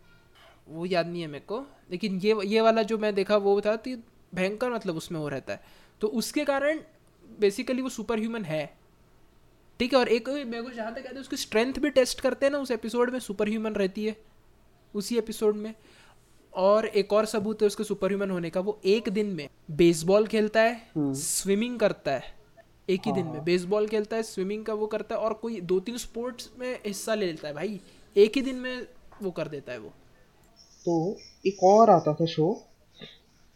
वो 0.68 0.86
याद 0.86 1.06
नहीं 1.06 1.22
है 1.22 1.28
मेरे 1.28 1.44
को। 1.44 1.64
लेकिन 1.90 2.18
ये 2.20 2.36
ये 2.44 2.60
वाला 2.60 2.82
जो 2.82 2.98
मैं 2.98 3.14
देखा 3.14 3.36
वो 3.36 3.60
था 3.60 3.76
कि 3.76 3.94
भयंकर 4.34 4.70
मतलब 4.70 4.96
उसमें 4.96 5.20
वो 5.20 5.28
रहता 5.28 5.52
है। 5.52 5.60
तो 6.00 6.08
उसके 6.08 6.44
कारण 6.44 6.80
बेसिकली 7.40 7.82
वो 7.82 7.88
सुपर 7.88 8.18
ह्यूमन 8.18 8.44
है। 8.44 8.78
ठीक 9.80 9.92
है 9.92 9.98
और 9.98 10.08
एक 10.08 10.28
मेरे 10.28 10.62
को 10.62 10.70
जहाँ 10.70 10.94
तक 10.94 11.06
याद 11.06 11.14
है 11.14 11.20
उसकी 11.20 11.36
स्ट्रेंथ 11.36 11.74
भी 11.74 11.90
टेस्ट 11.90 12.20
करते 12.20 12.46
हैं 12.46 12.50
ना 12.52 12.58
उस 12.58 12.70
एपिसोड 12.70 13.10
में 13.10 13.18
सुपर 13.20 13.48
ह्यूमन 13.48 13.72
रहती 13.72 14.04
है। 14.06 14.16
उसी 14.94 15.18
एपिसोड 15.18 15.56
में। 15.56 15.74
और 16.52 16.86
एक 16.86 17.12
और 17.12 17.26
सबूत 17.26 17.62
है 17.62 17.66
उसके 17.66 17.84
सुपर 17.84 18.08
ह्यूमन 18.08 18.30
होने 18.30 18.50
का 18.50 18.60
वो 18.60 18.80
एक 18.84 19.08
दिन 19.08 19.26
में 19.26 19.48
बेसबॉल 19.70 20.26
खेलता 20.26 20.60
है 20.60 20.90
स्विमिंग 20.98 21.78
करता 21.78 22.12
है। 22.12 22.36
एक 22.88 23.00
ही 23.06 23.12
दिन 23.12 23.26
में 23.26 23.44
बेसबॉल 23.44 23.86
खेलता 23.88 24.16
है 24.16 24.22
स्विमिंग 24.22 24.64
का 24.64 24.74
वो 24.74 24.86
करता 24.86 25.14
है 25.14 25.20
और 25.20 25.34
कोई 25.34 25.60
दो 25.60 25.80
तीन 25.80 25.96
स्पोर्ट्स 25.96 26.50
में 26.58 26.80
हिस्सा 26.86 27.14
ले 27.14 27.26
लेता 27.26 27.48
है 27.48 27.54
भाई। 27.54 27.80
एक 28.16 28.36
ही 28.36 28.42
दिन 28.42 28.56
में 28.56 28.86
वो 29.22 29.30
कर 29.30 29.48
देता 29.48 29.72
है 29.72 29.78
वो। 29.78 29.92
तो 30.88 31.16
एक 31.46 31.64
और 31.64 31.90
आता 31.90 32.14
था 32.14 32.26
show 32.26 32.64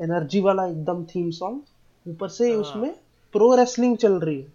एनर्जी 0.00 0.40
वाला 0.40 0.66
एकदम 0.66 1.04
थीम 1.04 1.30
सॉन्ग 1.30 1.62
ऊपर 2.08 2.28
से 2.28 2.54
उसमें 2.54 2.92
प्रो 3.32 3.54
रेसलिंग 3.54 3.96
चल 3.96 4.12
रही 4.12 4.40
है। 4.40 4.52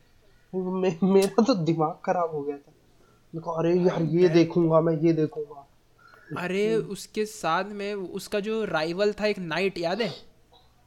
मे, 0.55 0.97
मेरा 1.03 1.43
तो 1.43 1.55
दिमाग 1.55 1.97
खराब 2.05 2.31
हो 2.31 2.41
गया 2.41 2.57
था। 2.57 3.39
को 3.39 3.51
अरे 3.51 3.75
यार 3.75 4.01
ये 4.01 4.29
देखूँगा 4.29 4.81
मैं 4.81 4.93
ये 4.93 5.13
देखूँगा। 5.13 5.67
अरे 6.37 6.75
उसके 6.75 7.25
साथ 7.25 7.63
में 7.63 7.93
उसका 7.93 8.39
जो 8.39 8.65
राइवल 8.65 9.13
था 9.13 9.25
एक 9.27 9.39
नाइट 9.39 9.77
याद 9.77 10.01
है? 10.01 10.13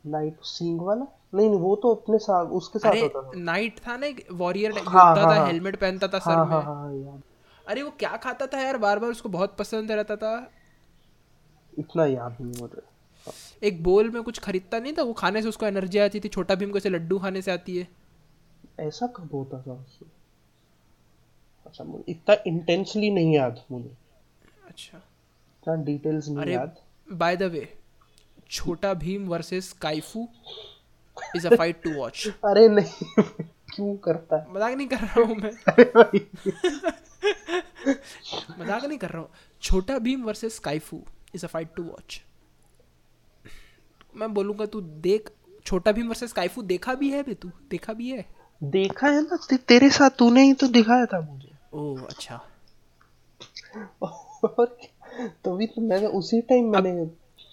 नाइट 0.07 0.37
सिंग 0.43 0.81
वाला? 0.81 1.18
नहीं 1.33 1.49
नहीं 1.49 1.59
वो 1.61 1.77
तो 1.77 1.95
अपने 1.95 2.19
साथ 2.19 2.47
उसके 2.47 2.79
साथ 2.79 2.91
अरे 2.91 3.01
होता 3.01 3.23
था। 3.23 3.31
नाइट 3.37 3.79
था 3.79 3.97
ना 3.97 4.07
वॉरियर 4.33 4.73
हाँ, 4.73 4.81
योद्धा 4.81 4.99
हाँ, 4.99 5.17
था 5.17 5.41
हाँ। 5.41 5.47
हेलमेट 5.47 5.77
पहनता 5.77 6.09
था 6.09 6.19
सर 6.19 6.31
हाँ 6.31 6.45
में। 6.47 6.53
हाँ 6.53 6.63
हाँ 6.63 6.95
यार। 6.95 7.21
अरे 7.67 7.83
वो 7.83 7.91
क्या 7.91 8.17
खाता 8.17 8.47
था 8.47 8.61
यार? 8.61 8.77
बार 8.79 8.99
बार 8.99 9.11
उसको 9.11 9.29
बहुत 9.29 9.57
पसंद 9.59 9.93
रहता 9.93 10.17
था। 10.17 10.51
इतना 11.79 12.07
याद 12.07 12.37
नहीं 12.41 12.61
मुझे। 12.61 12.83
एक 13.63 13.83
बोल 13.83 14.11
में 14.11 14.23
कुछ 14.23 14.39
खरीदता 14.39 14.79
नहीं 14.79 14.93
था? 14.93 15.03
वो 15.03 15.13
खाने 15.13 15.43
से 15.43 15.49
उसको 15.49 15.67
एनर्जी 15.67 15.99
आती 15.99 16.21
थी 16.21 16.29
छोटा 16.29 16.55
भीम 16.55 16.71
को 16.71 16.79
ऐसे 16.79 16.89
लड्डू 16.89 17.19
खाने 17.19 17.43
से 17.43 17.51
आती 17.51 17.77
है। 17.79 17.89
ऐसा 18.81 19.07
कब 19.07 19.31
होता 19.33 19.61
था 19.63 19.73
उससे? 19.73 20.07
अच्छा 21.67 21.85
मुझे 21.85 22.05
इतना 22.09 22.37
इंटेंसली 22.47 23.11
नहीं 23.11 23.35
याद 23.35 23.65
मुझे। 23.71 23.91
अच्छा। 24.69 24.99
इतना 24.99 25.75
डिटेल्स 25.85 26.29
नहीं 26.29 26.55
याद। 26.55 26.77
By 27.13 27.37
the 27.37 27.43
way 27.43 27.69
Chhota 28.51 28.95
Bheem 28.95 29.29
versus 29.29 29.73
काइफू। 29.73 30.29
Is 31.37 31.47
a 31.49 31.57
fight 31.57 31.83
to 31.83 31.91
watch 31.95 32.27
अरे 32.45 32.69
नहीं 32.69 33.23
क्यों 33.75 33.95
करता 34.05 34.37
है? 34.37 34.47
मज़ाक 34.55 34.73
नहीं 34.75 34.87
कर 34.89 34.97
रहा 34.97 35.21
हूँ 35.21 35.37
मैं। 35.37 35.51
मज़ाक 38.61 38.85
नहीं 38.85 38.99
कर 38.99 39.09
रहा 39.09 39.21
हूँ। 39.21 39.29
Chhota 39.63 39.99
Bheem 39.99 40.23
versus 40.25 40.59
Kaifu 40.59 41.01
is 41.35 41.45
a 41.45 41.49
fight 41.49 41.69
to 41.77 41.83
watch 41.83 42.21
मैं 44.17 44.33
बोलूँगा 44.35 44.67
तू 44.67 44.81
देख 44.81 45.31
छोटा 45.67 45.93
भीम 45.93 46.09
वर्सेस 46.09 46.33
काइफू 46.33 46.63
देखा 46.63 46.95
भी 46.95 47.11
है 47.11 47.23
बे 47.23 47.35
तू? 47.35 47.51
देखा 47.71 47.93
भी 47.93 48.11
है? 48.11 48.25
देखा 48.61 49.07
है 49.07 49.23
ना? 49.23 49.37
ते, 49.51 49.57
तेरे 49.57 49.91
साथ 49.91 50.11
तूने 50.19 50.43
ही 50.43 50.53
तो 50.53 50.69
दिखाया 50.69 51.07
था 51.07 51.21
मुझे। 51.21 51.49
ओह 51.75 52.01
अच्छा। 52.03 52.41
और 54.03 54.77
क्या? 54.81 55.27
तभी 55.45 55.67
तो 55.67 55.81
मैंने 55.83 56.07
उसी 56.19 56.41
टाइम 56.49 56.71
मैंने 56.73 56.91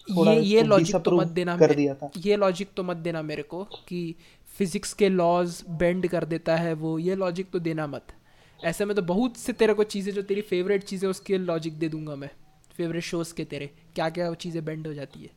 ये 0.07 0.39
ये 0.41 0.63
लॉजिक 0.63 0.95
तो 0.95 1.11
मत 1.11 1.27
देना 1.27 1.57
कर 1.57 1.73
दिया 1.75 1.93
था। 1.93 2.09
ये 2.17 2.35
लॉजिक 2.37 2.69
तो 2.77 2.83
मत 2.83 2.97
देना 2.97 3.21
मेरे 3.21 3.43
को 3.43 3.63
कि 3.87 4.15
फिजिक्स 4.57 4.93
के 4.93 5.09
लॉज 5.09 5.63
बेंड 5.69 6.07
कर 6.07 6.25
देता 6.25 6.55
है 6.55 6.73
वो। 6.73 6.97
ये 6.99 7.15
लॉजिक 7.15 7.49
तो 7.51 7.59
देना 7.59 7.87
मत। 7.87 8.13
ऐसे 8.59 8.85
में 8.85 8.95
तो 8.95 9.01
बहुत 9.03 9.37
से 9.37 9.53
तेरे 9.53 9.73
को 9.73 9.83
चीज़ें 9.85 10.13
जो 10.13 10.21
तेरी 10.21 10.41
फेवरेट 10.41 10.83
चीज़ें 10.83 11.09
उसके 11.09 11.37
लॉजिक 11.37 11.79
दे 11.79 11.89
दूँगा 11.89 12.15
मैं। 12.15 12.29
फेवरेट 12.77 13.03
शोज़ 13.03 13.33
के 13.33 13.43
तेरे। 13.45 13.69
क्या 13.95 14.09
क्या 14.09 14.33
चीज़ें 14.35 14.63
बेंड 14.65 14.87
हो 14.87 14.93
जाती 14.93 15.19
है? 15.19 15.29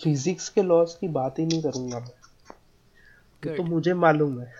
फिजिक्स 0.00 0.48
के 0.48 0.62
लॉज 0.62 0.94
की 0.94 1.08
बात 1.10 1.38
ही 1.38 1.46
नहीं 1.46 1.62
करूँगा 1.62 1.98
मैं। 1.98 2.12
ये 3.42 3.56
तो 3.56 3.62
मुझे 3.62 3.94
मालूम 3.96 4.40
है। 4.40 4.52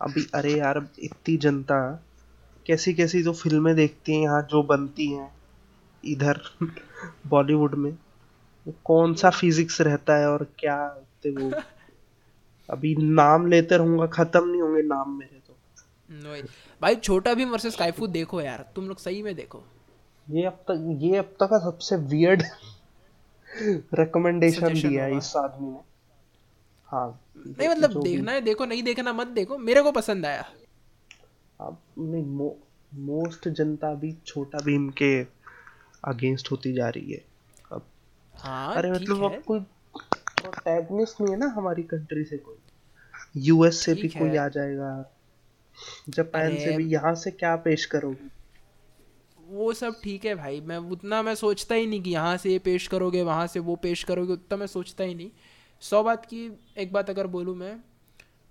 अभी 0.00 0.26
अरे 0.34 0.52
यार 0.52 0.86
इतनी 0.98 1.36
जनता 1.36 1.78
कैसी 2.66 2.94
कैसी 2.94 3.22
जो 3.22 3.32
फ़िल्में 3.32 3.74
देखती 3.76 4.14
हैं 4.14 4.22
यहाँ 4.22 4.42
जो 4.50 4.62
बनती 4.62 5.10
हैं 5.12 5.30
इधर। 6.04 6.40
बॉलीवुड 7.26 7.74
में 7.74 7.90
वो 8.66 8.74
कौन 8.84 9.14
सा 9.14 9.30
फिजिक्स 9.30 9.80
रहता 9.80 10.16
है 10.16 10.28
और 10.28 10.46
क्या 10.58 10.86
वो? 11.26 11.50
अभी 12.70 12.94
नाम 12.96 13.46
लेते 13.46 13.76
रहूँगा 13.76 14.06
खत्म 14.06 14.48
नहीं 14.48 14.60
होंगे 14.62 14.82
नाम 14.82 15.18
मेरे 15.18 15.40
तो। 15.46 15.56
भाई 16.82 16.96
छोटा 16.96 17.34
भीम 17.34 17.50
वर्सेस 17.50 17.76
काइफू 17.76 18.06
देखो 18.06 18.40
यार 18.40 18.66
तुम 18.76 18.88
लोग 18.88 18.98
सही 18.98 19.22
में 19.22 19.34
देखो। 19.34 19.62
ये 20.30 20.44
अब 20.46 20.52
तक 20.52 20.98
ये 21.02 21.16
अब 21.16 21.24
तक 21.24 21.46
का 21.46 21.58
सबसे 21.58 21.96
वियर्ड 21.96 22.42
रिकमेंडेशन 23.94 24.74
दिया 24.82 25.04
है 25.04 25.16
इस 25.16 25.36
आदमी 25.36 25.70
ने। 25.70 25.78
हाँ 26.86 27.20
नहीं 27.46 27.68
मतलब 27.68 28.02
देखना 28.02 28.32
है 28.32 28.40
देखो 28.40 28.64
नहीं 28.64 28.82
देखना 28.82 29.12
मत 29.12 29.26
देखो 29.26 29.58
मेरे 29.58 29.82
को 29.82 29.92
पसंद 29.92 30.26
आया। 30.26 30.44
अब 31.60 31.78
नहीं 31.98 32.24
मो, 32.24 32.58
मोस्ट 32.94 33.48
जनता 33.48 33.90
अभी 33.90 34.12
छोटा 34.26 34.58
भीम 34.58 34.88
के 34.90 35.22
अगेंस्ट 36.04 36.50
होती 36.50 36.72
जा 36.72 36.88
रही 36.88 37.12
है। 37.12 37.24
अब 37.72 37.86
हाँ 38.34 38.74
अरे 38.76 38.90
मतलब 38.92 39.24
अब 39.24 39.42
कोई 39.46 39.60
प्रोटैगनिस्ट 40.40 41.20
नहीं 41.20 41.32
है 41.32 41.38
ना 41.38 41.46
हमारी 41.56 41.82
कंट्री 41.82 42.24
से 42.24 42.36
कोई। 42.38 42.56
यूएस 43.42 43.80
से 43.84 43.94
भी 43.94 44.08
कोई 44.08 44.36
आ 44.36 44.48
जाएगा। 44.48 44.90
जापान 46.08 46.56
से 46.56 46.76
भी 46.76 46.84
यहाँ 46.84 47.14
से 47.14 47.30
क्या 47.30 47.54
पेश 47.64 47.84
करोगे? 47.84 48.28
वो 49.38 49.72
सब 49.72 49.94
ठीक 50.04 50.24
है 50.24 50.34
भाई 50.34 50.60
मैं 50.60 50.76
उतना 50.92 51.22
मैं 51.22 51.34
सोचता 51.34 51.74
ही 51.74 51.86
नहीं 51.86 52.02
कि 52.02 52.10
यहाँ 52.10 52.36
से 52.36 52.50
ये 52.50 52.58
पेश 52.58 52.86
करोगे 52.88 53.22
वहाँ 53.22 53.46
से 53.46 53.60
वो 53.60 53.76
पेश 53.76 54.02
करोगे 54.04 54.32
उतना 54.32 54.56
मैं 54.56 54.66
सोचता 54.66 55.04
ही 55.04 55.14
नहीं। 55.14 55.30
सौ 55.82 56.02
बात 56.02 56.24
की 56.26 56.46
एक 56.78 56.92
बात 56.92 57.10
अगर 57.10 57.26
बोलूँ 57.26 57.54
मैं 57.56 57.76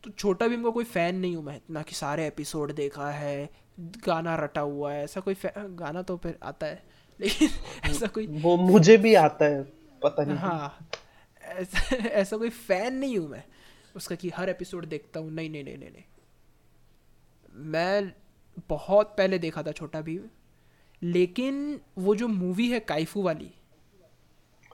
तो 0.04 0.10
छोटा 0.10 0.48
भीम 0.48 0.64
का 0.64 0.70
कोई 0.70 0.84
फ़ैन 0.86 1.16
नहीं 1.16 1.36
हूँ 1.36 1.44
मैं 1.44 1.56
इतना 1.56 1.82
कि 1.82 1.96
सारे 1.96 2.28
एपिसोड 2.28 2.72
देखा 2.72 3.10
है 3.12 3.50
गाना 3.80 4.36
रटा 4.36 4.62
हुआ 4.62 4.92
है 4.94 5.04
ऐसा 5.04 5.22
कोई 5.22 5.36
गाना 5.46 6.02
तो 6.02 6.18
फिर 6.18 6.38
आता 6.44 6.68
है। 6.68 6.93
लेकिन 7.24 7.50
ऐसा 7.84 8.08
कोई 8.08 8.28
वो 8.28 8.58
मुझे 8.58 8.98
भी 8.98 9.16
आता 9.16 9.46
है 9.46 9.64
पता 10.04 10.24
नहीं। 10.24 10.38
हाँ। 10.38 10.90
ऐसा 11.44 11.96
ऐसा 11.96 12.38
कोई 12.38 12.50
फ़ैन 12.50 12.94
नहीं 12.94 13.18
हूँ 13.18 13.30
मैं। 13.30 13.44
उसका 13.96 14.16
कि 14.16 14.30
हर 14.30 14.50
एपिसोड 14.50 14.86
देखता 14.86 15.20
हूँ। 15.20 15.32
नहीं 15.32 15.50
नहीं 15.50 15.64
नहीं 15.64 15.78
नहीं 15.78 15.90
नहीं। 15.90 16.04
मैं 17.56 18.14
बहुत 18.70 19.16
पहले 19.18 19.40
देखा 19.40 19.64
था 19.64 19.72
छोटा 19.72 20.02
भीम। 20.02 20.22
लेकिन 21.04 21.82
वो 21.98 22.16
जो 22.16 22.28
मूवी 22.28 22.70
है 22.70 22.80
काइफू 22.80 23.22
वाली 23.22 23.52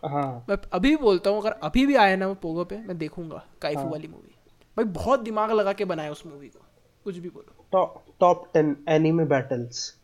हाँ। 0.06 0.46
मैं 0.50 0.58
अभी 0.74 0.90
भी 0.90 0.96
बोलता 0.96 1.30
हूँ 1.30 1.40
अगर 1.42 1.52
अभी 1.52 1.86
भी 1.86 1.96
आया 1.96 2.16
ना 2.16 2.28
वो 2.28 2.34
पोगो 2.34 2.66
पे 2.66 2.78
मैं 2.78 2.98
देखूँगा 2.98 3.46
काइफू 3.62 3.82
हाँ। 3.82 3.90
वाली 3.90 4.08
मूवी। 4.08 4.36
भाई 4.78 4.86
बहुत 4.86 5.20
दिमाग 5.20 5.52
लगा 5.52 5.74
के 5.74 5.86
बनाया 5.86 6.12
उस 6.12 6.26
मूवी 6.26 6.48
को। 6.48 6.60
कुछ 7.04 7.18
भी 7.18 7.30
बोलो। 7.30 7.66
Top 7.72 8.06
top 8.20 8.52
ten 8.54 8.86
anime 8.90 9.26
battles 9.26 9.99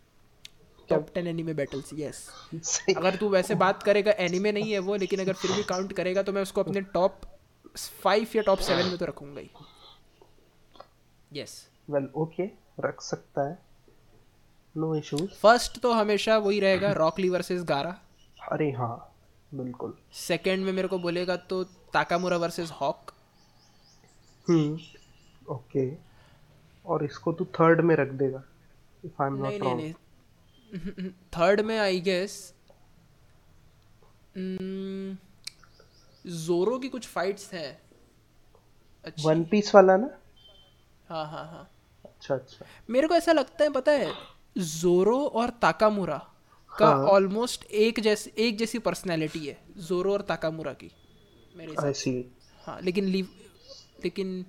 top 0.89 1.07
ten 1.13 1.27
anime 1.27 1.53
battles 1.53 1.89
yes 1.93 2.27
अगर 2.97 3.15
तू 3.15 3.29
वैसे 3.29 3.55
बात 3.55 3.83
करेगा 3.83 4.11
एनीमे 4.19 4.51
नहीं 4.51 4.71
है 4.71 4.79
वो 4.79 4.95
लेकिन 4.95 5.19
अगर 5.19 5.33
फिर 5.33 5.51
भी 5.51 5.63
काउंट 5.63 5.93
करेगा 5.93 6.23
तो 6.23 6.33
मैं 6.33 6.41
उसको 6.41 6.63
अपने 6.63 6.81
टॉप 6.93 7.21
फाइव 8.03 8.27
या 8.36 8.41
टॉप 8.41 8.59
सेवन 8.59 8.86
में 8.86 8.97
तो 8.97 9.05
रखूँगा 9.05 9.41
ही। 9.41 9.49
यस 11.31 11.55
वेल 11.89 12.09
ओके 12.15 12.49
रख 12.79 13.01
सकता 13.01 13.47
है। 13.49 13.57
नो 14.75 14.95
इश्यूज़ 14.95 15.25
फ़र्स्ट 15.41 15.79
तो 15.81 15.91
हमेशा 15.93 16.38
वही 16.38 16.59
रहेगा 16.59 16.91
रॉकली 16.93 17.29
वर्सेस 17.29 17.63
गारा 17.63 17.97
अरे 18.51 18.69
हाँ 18.71 18.95
बिल्कुल। 19.51 19.93
सेकंड 20.13 20.65
में 20.65 20.71
मेरे 20.73 20.88
को 20.88 20.97
बोलेगा 20.99 21.36
तो 21.49 21.63
Takamura 21.93 22.38
versus 22.38 22.71
Hawk 22.81 23.11
hmm 24.47 25.53
okay 25.53 25.89
और 26.86 27.03
इसको 27.05 27.33
तू 27.33 27.45
थर्ड 27.59 27.81
में 27.81 27.95
रख 27.95 28.11
देगा 28.13 28.43
if 29.05 29.21
I 29.23 29.27
am 29.29 29.36
not 29.36 29.61
wrong 29.61 29.93
third 31.38 31.61
में 31.61 31.78
आई 31.80 31.99
गेस 32.01 32.53
जोरो 36.26 36.78
की 36.80 36.89
कुछ 36.89 37.07
फाइट्स 37.07 37.53
हैं। 37.53 37.82
वन 39.26 39.43
पीस 39.43 39.73
वाला 39.76 39.97
ना? 39.97 40.09
हाँ 41.09 41.26
हाँ 41.32 41.45
हाँ। 41.47 41.69
अच्छा 42.05 42.36
अच्छा। 42.36 42.65
मेरे 42.89 43.07
को 43.07 43.15
ऐसा 43.15 43.32
लगता 43.32 43.63
है 43.63 43.69
पता 43.69 43.91
है 43.91 44.11
जोरो 44.57 45.17
और 45.28 45.49
ताकामुरा 45.61 46.17
का 46.71 46.89
ऑलमोस्ट 47.07 47.63
हाँ। 47.63 47.80
एक 47.80 47.99
जैसी 47.99 48.32
एक 48.38 48.57
जैसी 48.57 48.80
पर्सनैलिटी 48.80 49.45
है 49.47 49.57
जोरो 49.78 50.13
और 50.13 50.21
ताकामुरा 50.21 50.73
की 50.73 50.91
मेरे 51.57 51.76
ऐसी 51.88 52.13
हाँ 52.65 52.80
लेकिन 52.82 53.05
लीव 53.05 53.28
लेकिन 54.03 54.45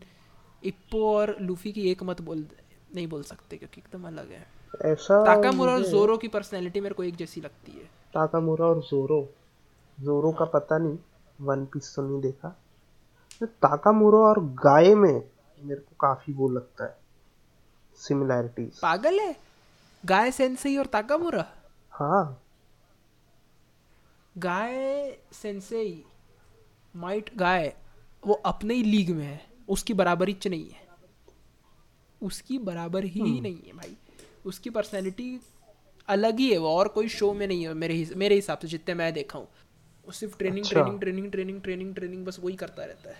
इप्पो 0.65 1.17
और 1.17 1.37
लूफी 1.41 1.73
की 1.73 1.91
एक 1.91 2.03
मत 2.03 2.21
बोल 2.21 2.47
नहीं 2.95 3.07
बोल 3.07 3.23
सकते 3.23 3.57
क्योंकि 3.57 3.81
एकदम 3.81 4.07
अलग 4.07 4.31
है। 4.33 4.47
ऐसा 4.85 5.25
ताकामुरा 5.25 5.73
और 5.73 5.83
जोरो 5.83 6.17
की 6.17 6.29
पर्सनैलिटी 6.29 6.81
मेरे 6.81 6.95
को 6.95 7.05
एक 7.05 7.17
जैसी 7.17 7.41
लगती 7.41 7.73
है। 7.73 7.85
ताकामुरा 8.15 8.67
और 8.67 8.81
जोरो। 8.81 9.21
जोरो 10.01 10.33
का 10.33 10.45
पता 10.45 10.79
नहीं 10.79 10.99
वन 11.41 11.65
पीस 11.65 11.93
तो 11.97 12.03
नहीं 12.03 12.21
देखा। 12.21 12.49
तो 13.41 13.47
ताकामुरा 13.47 14.19
और 14.19 14.41
गाय 14.45 14.95
में 14.95 15.23
मेरे 15.63 15.81
को 15.81 15.97
काफ़ी 16.01 16.33
वो 16.33 16.49
लगता 16.49 16.85
है। 16.85 16.97
सिमिलैरिटीज 17.97 18.79
पागल 18.79 19.21
है? 19.21 19.37
गाय 20.05 20.31
सेंसेई 20.31 20.77
और 20.77 20.87
ताकामुरा? 20.87 21.47
हाँ। 21.91 22.43
गाय 24.39 25.17
सेंसेई 25.33 26.05
माइट 26.97 27.31
गाय 27.37 27.75
वो 28.27 28.35
अपने 28.35 28.75
ही 28.75 28.83
लीग 28.83 29.11
में 29.11 29.25
है। 29.25 29.41
उसकी 29.69 29.95
बराबरी 29.95 30.33
च 30.33 30.47
नहीं 30.47 30.71
है। 30.71 30.87
उसकी 32.23 32.59
बराबर 32.59 33.05
ही 33.05 33.41
नहीं 33.41 33.61
है 33.67 33.73
भाई। 33.73 33.97
उसकी 34.47 34.71
पर्सनैलिटी 34.71 35.41
अलग 36.09 36.39
ही 36.39 36.53
है 36.53 36.59
वो 36.59 36.69
और 36.69 36.89
कोई 36.89 37.09
शो 37.09 37.35
में 37.35 37.47
नहीं 37.47 37.67
है 37.67 37.75
मेरे 37.75 37.95
हिस- 37.95 38.17
मेरे 38.17 38.35
हिसाब 38.35 38.59
से 38.59 38.69
जितने 38.69 38.95
मैं 38.95 39.13
देखा 39.13 39.39
हूँ। 39.39 39.47
वो 40.07 40.13
सिर्फ़ 40.13 40.39
ट्रेनिंग 40.39 40.65
अच्छा। 40.65 40.81
Training 40.81 41.01
training 41.01 41.33
training 41.33 41.63
training 41.63 41.95
training 41.95 42.27
बस 42.27 42.41
वही 42.41 42.57
करता 42.57 42.85
रहता 42.85 43.11
है। 43.11 43.17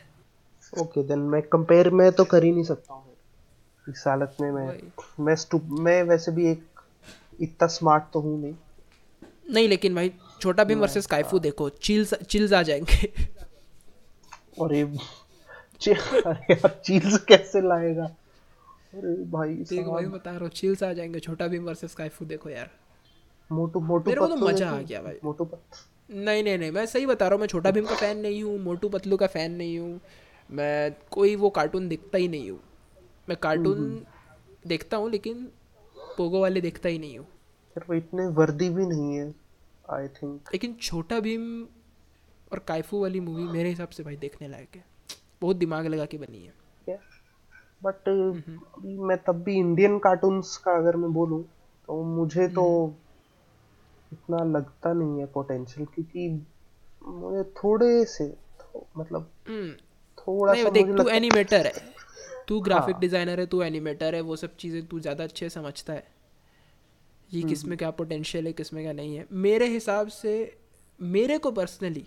ओके 0.79 1.03
देन 1.03 1.19
मैं 1.19 1.43
कंपेयर 1.43 1.91
मैं 1.91 2.13
तो 2.13 2.25
कर 2.25 2.45
ही 2.45 2.53
नहीं 2.53 2.65
सकता 2.65 2.95
हूँ 2.95 3.17
इस 3.89 4.05
हालत 4.07 4.37
में 4.41 4.51
मैं 4.53 4.79
मैं 5.21 5.61
मैं 5.83 6.03
वैसे 6.03 6.33
भी 6.33 6.51
एक 6.51 6.81
इतना 7.41 7.67
स्मार्ट 7.67 8.05
तो 8.13 8.21
हूँ 8.21 8.41
नहीं। 8.43 8.55
नहीं 9.51 9.69
लेकिन 9.69 9.95
भाई 9.95 10.13
छोटा 10.41 10.65
भीम 10.65 10.79
वर्सेस 10.79 11.07
काइफू 11.07 11.39
देखो 11.39 11.69
चिल्स 11.69 12.15
चिल्स 12.15 12.53
आ 12.53 12.63
जाएँगे। 12.63 13.13
और 14.59 14.75
ये 14.75 14.99
चीज़ 16.85 17.19
कैसे 17.19 17.61
लाएगा? 17.61 18.17
अरे 18.95 19.15
भाई 19.31 19.55
देखो 19.71 19.93
भाई 19.93 20.07
बता 20.07 20.31
रहा 20.31 20.41
हूँ 20.41 20.49
चिल्स 20.51 20.83
आ 20.83 20.93
जाएँगे 20.93 21.21
छोटा 21.21 21.47
भीम 21.47 21.65
वर्सेस 21.65 21.95
काइफू 21.95 22.25
देखो 22.25 22.51
यार। 22.51 22.71
मोटू 23.51 23.81
मोटू 23.81 24.11
मेरे 24.11 24.21
को 24.21 24.27
तो 24.27 24.37
मज़ा 24.37 24.71
आ 24.71 24.81
गया 24.81 25.03
भाई। 25.03 25.19
मोटू 25.25 25.49
नहीं 26.11 26.43
नहीं 26.45 26.59
नहीं 26.59 26.71
मैं 26.71 26.85
सही 26.87 27.07
बता 27.07 27.29
रहा 27.29 27.35
हूँ 27.35 27.41
मैं 27.41 27.47
छोटा 27.49 27.71
भीम 27.71 27.87
का 27.87 27.95
फ़ैन 27.95 28.19
नहीं 28.19 28.43
हूँ 28.43 28.59
मोटू 28.59 28.89
पतलू 28.89 29.17
का 29.17 29.27
फ़ैन 29.27 29.53
नहीं 29.53 29.79
हूँ 29.79 30.01
मैं 30.51 30.97
कोई 31.11 31.37
वो 31.37 31.51
कार्टून 31.51 31.89
देखता 31.89 32.19
ही 32.19 32.29
नहीं 32.29 32.51
हूँ। 32.51 32.59
मैं 33.29 33.37
कार्टून 33.43 34.05
देखता 34.67 34.97
हूँ 34.97 35.11
लेकिन 35.11 35.49
पोगो 36.17 36.41
वाले 36.41 36.61
देखता 36.61 36.89
ही 36.89 36.99
नहीं 36.99 37.19
हूँ। 37.19 37.27
वो 37.77 37.95
इतने 37.95 38.27
वर्दी 38.37 38.69
भी 38.71 38.87
नहीं 38.87 39.17
है 39.17 39.35
आई 39.93 40.09
थिंक 40.09 40.53
लेकिन 40.53 40.75
छोटा 40.83 41.19
भीम 41.21 41.67
और 42.53 42.59
काइफू 42.59 43.01
वाली 43.01 43.21
मूवी 43.21 43.45
मेरे 43.45 43.69
हिसाब 43.69 43.89
से 43.89 44.03
भाई 44.03 44.17
देखने 44.17 44.49
लायक 44.49 44.77
है। 44.77 44.85
बहुत 45.41 45.57
दिमाग 45.57 45.87
लगा 45.87 46.05
के 46.05 46.19
बनी 46.19 46.45
है। 46.45 46.53
बट 47.83 48.09
अभी 48.09 48.97
मैं 48.99 49.17
तब 49.27 49.43
भी 49.43 49.55
इंडियन 49.57 49.99
कार्टून्स 49.99 50.57
का 50.57 50.77
अगर 50.77 50.97
मैं 50.97 51.13
बोलूँ 51.13 51.43
तो 51.89 52.03
मुझे 52.05 52.49
तो 52.49 52.65
इतना 54.13 54.43
लगता 54.49 54.93
नहीं 54.93 55.19
है 55.21 55.27
पोटेंशियल 55.27 55.87
क्योंकि 55.95 56.29
मुझे 57.09 57.43
थोड़े 57.55 58.05
से 58.05 58.29
थो, 58.29 58.87
मतलब 58.99 59.31
हम्म, 59.49 59.73
थोड़ा 60.19 60.55
सा 60.55 60.71
देख 60.71 60.97
तू 60.97 61.09
एनिमेटर 61.09 61.67
है 61.67 61.95
तू 62.49 62.61
ग्राफिक 62.61 62.95
हाँ। 62.95 63.01
डिज़ाइनर 63.01 63.41
है 63.41 63.47
तू 63.47 63.63
एनिमेटर 63.63 64.15
है 64.15 64.21
वो 64.21 64.37
सब 64.37 64.57
चीज़ें 64.57 64.87
तू 64.87 65.01
ज़्यादा 65.01 65.25
अच्छे 65.25 65.49
समझता 65.49 65.93
है। 65.93 66.05
ये 67.31 67.43
किसमें 67.43 67.77
क्या 67.79 67.91
पोटेंशियल 67.91 68.47
है 68.47 68.53
किसमें 68.53 68.83
क्या 68.83 68.93
नहीं 68.93 69.17
है। 69.17 69.27
मेरे 69.33 69.67
हिसाब 69.69 70.09
से 70.09 70.35
मेरे 71.01 71.39
को 71.39 71.51
पर्सनली 71.53 72.05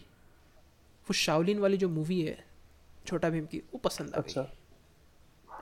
वो 1.07 1.13
शाओलिन 1.13 1.59
वाली 1.59 1.77
जो 1.77 1.89
मूवी 1.89 2.21
है 2.21 2.37
छोटा 3.05 3.29
भीम 3.29 3.45
की 3.45 3.57
वो 3.73 3.79
पसंद 3.83 4.15
आ 4.15 4.17
अच्छा। 4.17 4.41
गई 4.41 4.57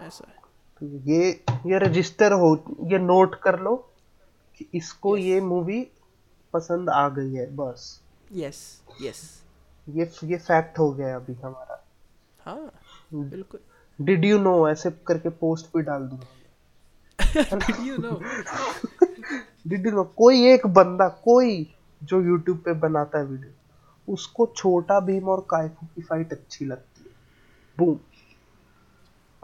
ऐसा 0.02 0.26
है। 0.28 0.36
तो 0.82 0.86
ये 1.12 1.30
ये 1.66 1.80
रजिस्टर 1.80 2.32
हो 2.34 2.50
ये 2.91 2.98
नोट 3.00 3.36
कर 3.41 3.60
लो 3.60 3.76
कि 4.58 4.68
इसको 4.74 5.16
yes. 5.18 5.26
ये 5.26 5.41
मूवी 5.41 5.82
पसंद 6.54 6.89
आ 6.89 7.08
गई 7.10 7.34
है 7.34 7.45
बस। 7.56 8.02
Yes 8.34 8.82
yes, 8.91 9.02
yes 9.02 9.22
yes. 9.88 10.24
ये 10.24 10.32
ये 10.32 10.38
फैक्ट 10.38 10.80
हो 10.80 10.91
गया 10.91 11.16
अभी 11.16 11.34
हमारा। 11.34 11.84
हाँ 12.39 12.72
बिल्कुल। 13.14 13.60
डिड 14.00 14.26
यू 14.26 14.38
नो 14.39 14.68
ऐसे 14.70 14.91
करके 15.08 15.30
पोस्ट 15.39 15.66
भी 15.76 15.84
डाल 15.84 16.04
दूँगा 16.04 16.26
you 17.86 17.98
know 17.98 18.20
did 19.68 19.86
you 19.86 19.91
know 19.91 20.04
कोई 20.18 20.45
एक 20.48 20.68
बंदा 20.68 21.08
कोई 21.24 21.76
जो 22.02 22.22
यूट्यूब 22.22 22.58
पे 22.66 22.74
बनाता 22.80 23.18
है 23.18 23.26
वीडियो 23.26 24.14
उसको 24.14 24.45
छोटा 24.56 25.00
भीम 25.00 25.30
और 25.30 25.45
काइफू 25.50 25.86
की 25.86 26.02
फाइट 26.02 26.32
अच्छी 26.34 26.66
लगती 26.66 27.04
है। 27.04 27.12
बूम 27.78 27.98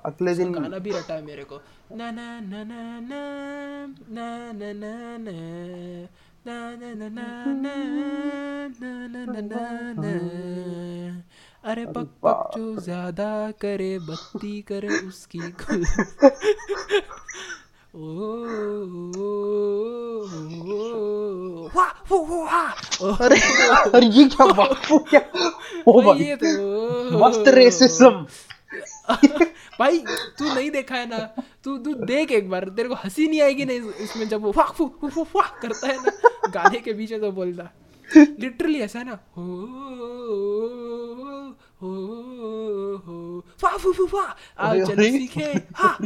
अगले 0.06 0.34
दिन 0.36 0.52
गाना 0.54 0.78
भी 0.80 0.92
रटा 0.92 1.14
है 1.14 1.22
मेरे 1.26 1.44
को 1.44 1.60
ना 1.98 2.12
ना 2.12 2.28
ना 2.42 2.64
ना 2.64 2.82
ना 3.00 3.22
ना 4.10 4.28
ना 4.54 4.72
ना 4.74 4.94
ना 5.18 5.28
ना 6.46 6.68
ना 6.68 6.68
ना 6.76 7.08
ना 7.10 7.28
ना 7.64 7.76
ना 8.82 8.94
ना 9.08 9.24
ना 9.32 9.42
ना 9.42 9.64
ना 9.96 10.14
अरे 11.64 11.86
पक 11.86 12.08
पक 12.24 12.52
जो 12.56 12.76
ज़्यादा 12.84 13.30
करे 13.62 13.98
बत्ती 14.10 14.62
करे 14.62 14.90
उसकी 15.08 15.40
अरे 23.22 23.40
अरे 23.96 24.08
ये 24.08 24.24
क्या 24.36 24.46
बापू 24.54 24.98
क्या 25.10 25.22
ओ 25.88 26.02
भाई 26.02 26.36
तो 26.44 26.50
मस्त 27.20 27.48
रेसिज्म 27.56 28.26
भाई 29.80 30.00
तू 30.40 30.54
नहीं 30.54 30.70
देखा 30.72 30.96
है 30.96 31.06
ना? 31.10 31.18
तू 31.64 31.78
तू 31.86 31.94
देख 32.06 32.32
एक 32.32 32.50
बार 32.50 32.70
तेरे 32.76 32.90
को 32.90 32.96
हँसी 33.04 33.28
नहीं 33.28 33.42
आएगी 33.42 33.66
ना 33.66 33.74
इसमें 34.04 34.28
जब 34.30 34.42
वो 34.42 34.52
वाह 34.58 34.72
फू 34.78 34.86
वाह 35.36 35.48
करता 35.62 35.88
है 35.88 35.98
ना 36.04 36.50
गाने 36.54 36.80
के 36.88 36.94
बीच 36.94 37.12
में 37.12 37.22
तो 37.22 37.32
बोलता 37.32 37.70
लिटरली 38.18 38.80
ऐसा 38.82 39.00
है 39.00 39.06
ना 39.06 39.18
हो 39.38 39.44
हो 41.82 41.92
हो 43.06 43.44
वाह 43.64 43.78
फू 43.78 43.92
फू 43.94 44.06
वाह 44.14 44.34
चलो 44.86 45.04
सीखे 45.18 45.52
हाँ। 45.76 45.98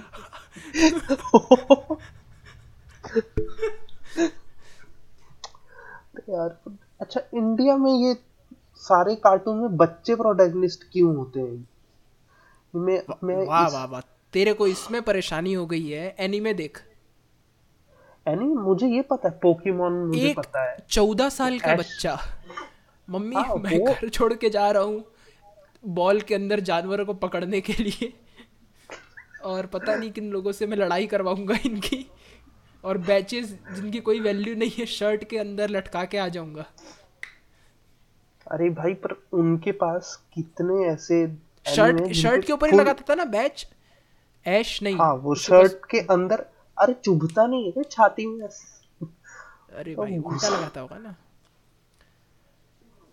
यार 6.30 6.57
अच्छा 7.01 7.22
इंडिया 7.34 7.76
में 7.78 7.91
ये 7.91 8.13
सारे 8.88 9.15
कार्टून 9.24 9.57
में 9.61 9.76
बच्चे 9.78 10.15
प्रोटैगनिस्ट 10.15 10.84
क्यों 10.93 11.15
होते 11.15 11.39
हैं? 11.39 11.68
मैं 12.78 13.02
मैं 13.24 13.36
वाह 13.48 13.68
वाह 13.70 13.86
वाह। 13.86 14.02
तेरे 14.34 14.54
को 14.54 14.68
इसमें 14.68 15.02
परेशानी 15.02 15.54
हो 15.54 15.66
गई 15.66 15.90
है 15.90 16.16
एनीमे 16.20 16.54
देख। 16.54 16.82
एनी 18.26 18.46
मुझे 18.46 18.88
ये 18.88 19.02
पता 19.02 19.30
है 19.30 19.40
पोकेमोन 19.42 19.94
मुझे 20.08 20.30
एक 20.30 20.38
पता 20.38 20.64
है। 20.64 20.78
चौदह 20.90 21.30
साल 21.30 21.60
का 21.60 21.76
बच्चा। 21.76 22.18
मम्मी 23.08 23.36
हाँ, 23.36 23.56
मैं 23.56 23.84
घर 23.84 24.10
छोड़ 24.10 24.34
के 24.34 24.50
जा 24.50 24.70
रहा 24.72 24.84
हूँ 24.84 25.04
बॉल 25.84 26.22
के 26.22 26.36
अंदर 26.36 26.60
जानवरों 26.60 27.06
को 27.06 27.14
पकड़ने 27.16 27.62
के 27.62 27.74
लिए। 27.74 28.14
और 29.46 29.66
पता 29.66 29.96
नहीं 29.96 30.12
किन 30.12 30.30
लोगों 30.32 30.52
से 30.52 30.68
मैं 30.68 30.78
लड़ाई 30.78 31.08
करवाऊँगा 31.08 31.58
इनकी। 31.66 32.06
और 32.84 32.98
बैचेस 32.98 33.58
जिनकी 33.76 34.00
कोई 34.00 34.20
वैल्यू 34.20 34.56
नहीं 34.56 34.72
है 34.78 34.86
शर्ट 34.86 35.24
के 35.24 35.38
अंदर 35.38 35.70
लटका 35.70 36.04
के 36.06 36.18
आ 36.18 36.28
जाऊँगा। 36.28 36.66
अरे 38.48 38.70
भाई 38.70 38.94
पर 38.94 39.16
उनके 39.34 39.72
पास 39.72 40.16
कितने 40.34 40.86
ऐसे 40.86 41.26
शर्ट 41.76 42.11
शर्ट 42.15 42.45
के 42.45 42.53
ऊपर 42.53 42.72
ही 42.72 42.78
लगाता 42.78 43.03
था 43.09 43.15
ना 43.15 43.26
बैच? 43.28 43.68
ऐश 44.45 44.82
नहीं। 44.84 44.95
हाँ 44.95 45.13
वो 45.15 45.36
शर्ट 45.36 45.86
के 45.91 45.99
अंदर 46.13 46.45
अरे 46.78 46.93
चुभता 46.95 47.45
नहीं 47.47 47.72
है 47.78 47.84
छाती 47.84 48.26
में 48.26 48.47
अरे 48.47 49.95
तो 49.95 50.01
भाई 50.01 50.18
उल्टा 50.18 50.49
लगाता 50.49 50.82
होगा 50.82 50.97
ना। 50.97 51.15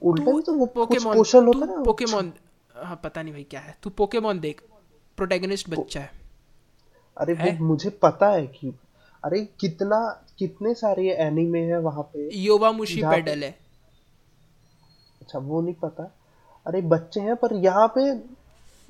उल्टा 0.03 0.41
तो 0.41 0.53
वो 0.53 0.67
कुछ 0.67 0.75
पोकेमोन 0.75 1.17
पोषण 1.17 1.47
होता 1.47 1.59
है 1.59 1.77
ना 1.77 1.83
पोकेमोन 1.83 2.33
हाँ 2.75 3.01
पता 3.05 3.23
नहीं 3.23 3.33
भाई 3.33 3.43
क्या 3.51 3.61
है। 3.61 3.77
तू 3.83 3.91
पोकेमोन 3.91 4.41
देख 4.41 4.63
प्रोटैगनिस्ट 5.19 5.71
बच्चा 5.71 6.01
है। 6.01 6.11
अरे 7.17 7.35
है? 7.35 7.57
वो 7.59 7.67
मुझे 7.67 7.91
पता 8.03 8.31
है 8.31 8.47
कि 8.47 8.73
अरे 9.23 9.41
कितना 9.61 9.99
कितने 10.39 10.75
सारे 10.75 11.11
एनीमे 11.25 11.61
है 11.61 11.81
वहाँ 11.81 12.03
पे। 12.13 12.29
योवा 12.37 12.71
मुशी 12.73 13.03
पेडल 13.03 13.45
है। 13.45 13.51
अच्छा 15.23 15.39
वो 15.39 15.61
नहीं 15.61 15.75
पता। 15.75 16.11
अरे 16.67 16.81
बच्चे 16.83 17.21
हैं 17.21 17.37
पर 17.37 17.55
यहाँ 17.55 17.87
पे 17.97 18.13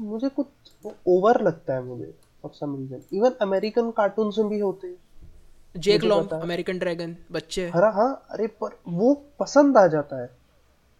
मुझे 0.00 0.28
कुछ 0.28 0.92
ओवर 1.08 1.40
लगता 1.42 1.74
है 1.74 1.82
मुझे 1.84 2.12
for 2.42 2.50
some 2.54 2.76
reason 2.76 3.16
even 3.16 3.34
American 3.42 3.90
cartoon 3.90 4.32
में 4.38 4.48
भी 4.48 4.58
होते 4.60 4.86
हैं। 4.86 5.80
जेक 5.80 6.04
लॉन्ग 6.04 6.32
अमेरिकन 6.32 6.78
ड्रैगन 6.78 7.16
बच्चे। 7.32 7.68
हरा 7.68 7.90
हाँ 7.90 8.26
अरे 8.30 8.46
पर 8.60 8.76
वो 8.88 9.14
पसंद 9.40 9.78
आ 9.78 9.86
जाता 9.86 10.20
है। 10.22 10.26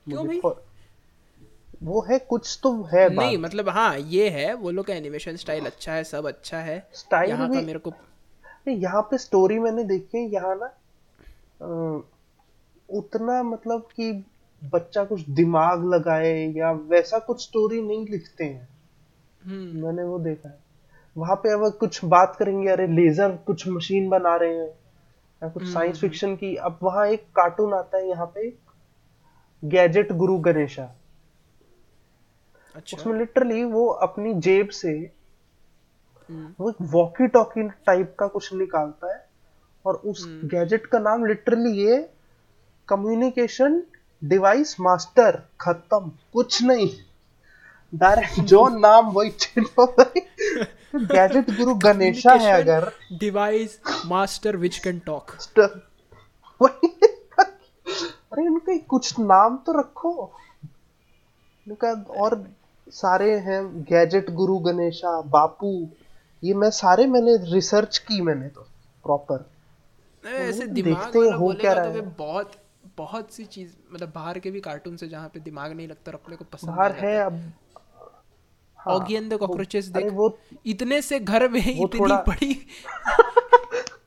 क्यों 0.06 0.26
भाई? 0.26 0.40
वो 1.82 2.00
है 2.02 2.18
कुछ 2.18 2.58
तो 2.62 2.70
है 2.92 3.08
नहीं 3.14 3.36
मतलब 3.38 3.68
हाँ 3.68 3.98
ये 3.98 4.28
है 4.30 4.52
वो 4.54 4.70
लोग 4.70 4.86
का 4.86 4.94
एनिमेशन 4.94 5.36
स्टाइल 5.36 5.66
अच्छा 5.66 5.92
है 5.92 6.04
सब 6.04 6.26
अच्छा 6.26 6.58
है। 6.58 6.78
स्टाइल 6.94 7.30
यहाँ 7.30 7.48
का 7.50 7.60
मेरे 7.60 7.78
को 7.78 7.92
यहाँ 8.70 9.02
पे 9.02 9.18
स्टोरी 9.18 9.58
मैंने 9.58 9.84
देखी 9.84 10.18
है 10.18 10.24
यहाँ 10.32 10.54
ना 10.56 10.70
उतना 12.88 13.42
मतलब 13.42 13.88
कि 13.96 14.12
बच्चा 14.62 15.04
कुछ 15.04 15.28
दिमाग 15.30 15.84
लगाए 15.84 16.32
या 16.56 16.70
वैसा 16.88 17.18
कुछ 17.18 17.42
स्टोरी 17.42 17.80
नहीं 17.82 18.06
लिखते 18.08 18.44
हैं। 18.44 18.68
मैंने 19.46 20.02
वो 20.02 20.18
देखा 20.18 20.48
है। 20.48 20.58
वहाँ 21.16 21.36
पे 21.36 21.52
अब 21.52 21.70
कुछ 21.80 22.04
बात 22.04 22.36
करेंगे 22.38 22.68
अरे 22.70 22.86
लेजर 22.86 23.36
कुछ 23.46 23.66
मशीन 23.68 24.08
बना 24.08 24.34
रहे 24.36 24.54
हैं 24.54 24.68
या 25.42 25.48
कुछ 25.48 25.66
साइंस 25.72 26.00
फिक्शन 26.00 26.34
की 26.36 26.54
अब 26.56 26.78
वहाँ 26.82 27.06
एक 27.06 27.24
कार्टून 27.36 27.74
आता 27.74 27.98
है 27.98 28.08
यहाँ 28.08 28.26
पे 28.34 28.48
गैजेट 29.62 30.12
गुरु 30.12 30.38
गणेशा। 30.38 30.94
अच्छा। 32.74 32.96
उसमें 32.96 33.18
लिटरली 33.18 33.64
वो 33.64 33.86
अपनी 33.86 34.34
जेब 34.34 34.68
से 34.68 34.90
हम्म, 36.28 36.54
वो 36.60 36.70
एक 36.70 36.76
वॉकी 36.92 37.26
टॉकी 37.28 37.68
टाइप 37.86 38.14
का 38.18 38.26
कुछ 38.26 38.52
निकालता 38.54 39.12
है 39.14 39.24
और 39.84 39.94
उस 39.94 40.24
गैजेट 40.44 40.86
का 40.86 40.98
नाम 40.98 41.24
लिटरली 41.24 41.72
ये 41.82 41.96
कम्युनिकेशन 42.88 43.82
डिवाइस 44.22 44.76
मास्टर 44.80 45.42
खत्म 45.60 46.10
कुछ 46.32 46.62
नहीं। 46.62 46.88
जो 48.40 48.68
नाम 48.78 49.06
वही 49.06 49.30
गैजेट 50.94 51.50
गुरु 51.50 51.74
गणेशा 51.74 52.32
है 52.34 52.52
अगर। 52.62 52.90
Device 53.12 53.80
master 54.06 54.56
which 54.56 54.78
can 54.78 54.98
talk 55.06 55.36
अरे 58.32 58.44
इनका 58.44 58.76
कुछ 58.88 59.18
नाम 59.18 59.56
तो 59.56 59.72
रखो। 59.80 60.32
इनका 61.66 61.92
और 62.18 62.54
सारे 62.92 63.38
हैं 63.38 63.82
गैजेट 63.82 64.30
गुरु 64.30 64.58
गणेशा 64.58 65.20
बापू 65.20 65.72
ये 66.42 66.54
मैं 66.54 66.70
सारे 66.70 67.06
मैंने 67.06 67.36
रिसर्च 67.52 67.98
की 67.98 68.20
मैंने 68.20 68.48
तो 68.48 68.60
प्रॉपर 69.04 69.50
ऐसे 70.24 70.66
दिमाग 70.66 71.16
वाला 71.16 71.34
हो 71.36 71.52
क्या 71.52 71.72
बोलेगा 71.72 71.72
रहा 71.72 71.84
तो 71.84 71.90
है। 71.90 72.14
बहुत 72.18 72.52
बहुत 72.96 73.32
सी 73.32 73.44
चीज़ 73.44 73.70
मतलब 73.92 74.12
बाहर 74.14 74.38
के 74.38 74.50
भी 74.50 74.60
कार्टून 74.60 74.96
से 74.96 75.08
जहाँ 75.08 75.28
पे 75.28 75.40
दिमाग 75.40 75.72
नहीं 75.72 75.88
लगता 75.88 76.10
और 76.10 76.14
अपने 76.14 76.36
को 76.36 76.44
पसंद 76.52 76.70
बाहर 76.70 76.92
है 76.92 77.18
अब 77.18 77.52
ऑगी 78.86 79.14
एंड 79.14 79.32
द 79.32 79.36
कॉकरोचेस 79.36 79.86
देख। 79.86 80.12
वो 80.12 80.38
इतने 80.66 81.00
से 81.02 81.20
घर 81.20 81.48
में 81.48 81.60
इतनी 81.60 82.12
बड़ी 82.28 82.50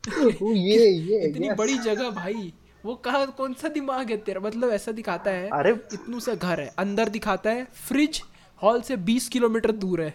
ये 0.07 0.87
ये 0.89 1.27
इतनी. 1.27 1.49
बड़ी 1.49 1.77
जगह 1.77 2.09
भाई। 2.09 2.53
वो 2.85 2.95
कहा 2.95 3.25
कौन 3.25 3.53
सा 3.53 3.67
दिमाग 3.67 4.09
है 4.11 4.17
तेरा? 4.17 4.41
मतलब 4.41 4.69
ऐसा 4.69 4.91
दिखाता 4.91 5.31
है 5.31 5.49
अरे 5.49 5.71
इतनू 5.93 6.19
सा 6.19 6.33
घर 6.33 6.59
है। 6.59 6.73
अंदर 6.77 7.09
दिखाता 7.09 7.49
है 7.49 7.67
फ्रिज 7.87 8.21
हॉल 8.61 8.81
से 8.81 8.97
20 8.97 9.27
किलोमीटर 9.27 9.71
दूर 9.71 10.01
है। 10.01 10.13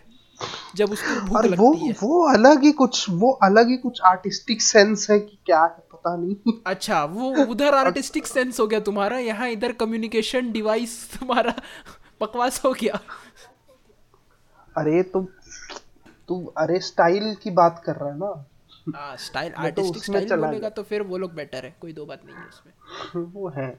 जब 0.77 0.91
उसको 0.91 1.21
भूख 1.21 1.37
और 1.37 1.55
वो 1.57 1.73
है। 1.75 1.93
वो 2.03 2.23
अलग 2.33 2.63
ही 2.65 2.73
कुछ 2.73 3.07
वो 3.11 3.31
अलग 3.43 3.69
ही 3.69 3.77
कुछ 3.77 4.01
आर्टिस्टिक 4.03 4.63
सेंस 4.63 5.11
है 5.11 5.19
कि 5.21 5.39
क्या 5.47 5.61
है 5.63 5.85
पता 5.93 6.17
नहीं। 6.17 6.53
अच्छा 6.67 7.05
वो 7.05 7.31
उधर 7.45 7.75
आर्टिस्टिक 7.85 8.27
सेंस 8.27 8.61
हो 8.61 8.67
गया 8.67 8.81
तुम्हारा 8.81 9.19
यहाँ 9.19 9.49
इधर 9.51 9.73
कम्युनिकेशन 9.73 10.51
डिवाइस 10.53 10.97
तुम्हारा 11.21 11.55
बकवास 12.23 12.65
हो 12.65 12.73
गया। 12.73 13.01
अरे 14.77 15.03
तुम 15.03 15.27
तू 16.29 16.45
अरे 16.47 16.81
स्टाइल 16.81 17.35
की 17.35 17.51
बात 17.51 17.83
कर 17.87 17.97
रहा 17.97 18.09
है 18.13 18.19
ना? 18.19 18.47
हाँ 18.97 19.17
स्टाइल 19.17 19.53
तो 19.53 19.63
आर्टिस्टिक 19.63 20.05
स्टाइल 20.05 20.37
बोलेगा 20.37 20.69
तो 20.69 20.83
फिर 20.83 21.03
वो 21.03 21.19
लोग 21.19 21.33
बेटर 21.35 21.65
है 21.65 21.77
कोई 21.81 21.93
दो 21.93 22.07
बात 22.07 22.21
नहीं 22.27 22.37
है 22.37 22.47
उसमें। 22.47 23.23
वो 23.35 23.49
है। 23.49 23.79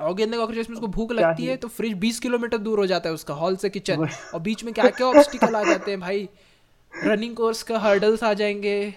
ऑगी 0.00 0.22
एंड 0.22 0.34
कॉकरोचेस 0.36 0.70
में 0.70 0.76
उसको 0.76 0.86
भूख 0.86 1.12
लगती 1.12 1.46
है 1.46 1.56
तो 1.56 1.68
फ्रिज 1.68 2.00
20 2.00 2.18
किलोमीटर 2.18 2.58
दूर 2.58 2.78
हो 2.78 2.86
जाता 2.86 3.08
है 3.08 3.14
उसका 3.14 3.34
हॉल 3.34 3.56
से 3.56 3.70
किचन 3.70 4.08
और 4.34 4.40
बीच 4.40 4.64
में 4.64 4.74
क्या 4.74 4.90
क्या 4.90 5.06
ऑब्स्टिकल 5.06 5.56
आ 5.56 5.64
जाते 5.64 5.90
हैं 5.90 6.00
भाई? 6.00 6.28
रनिंग 7.04 7.36
कोर्स 7.36 7.62
का 7.62 7.78
हर्डल्स 7.78 8.24
आ 8.24 8.32
जाएँगे 8.34 8.94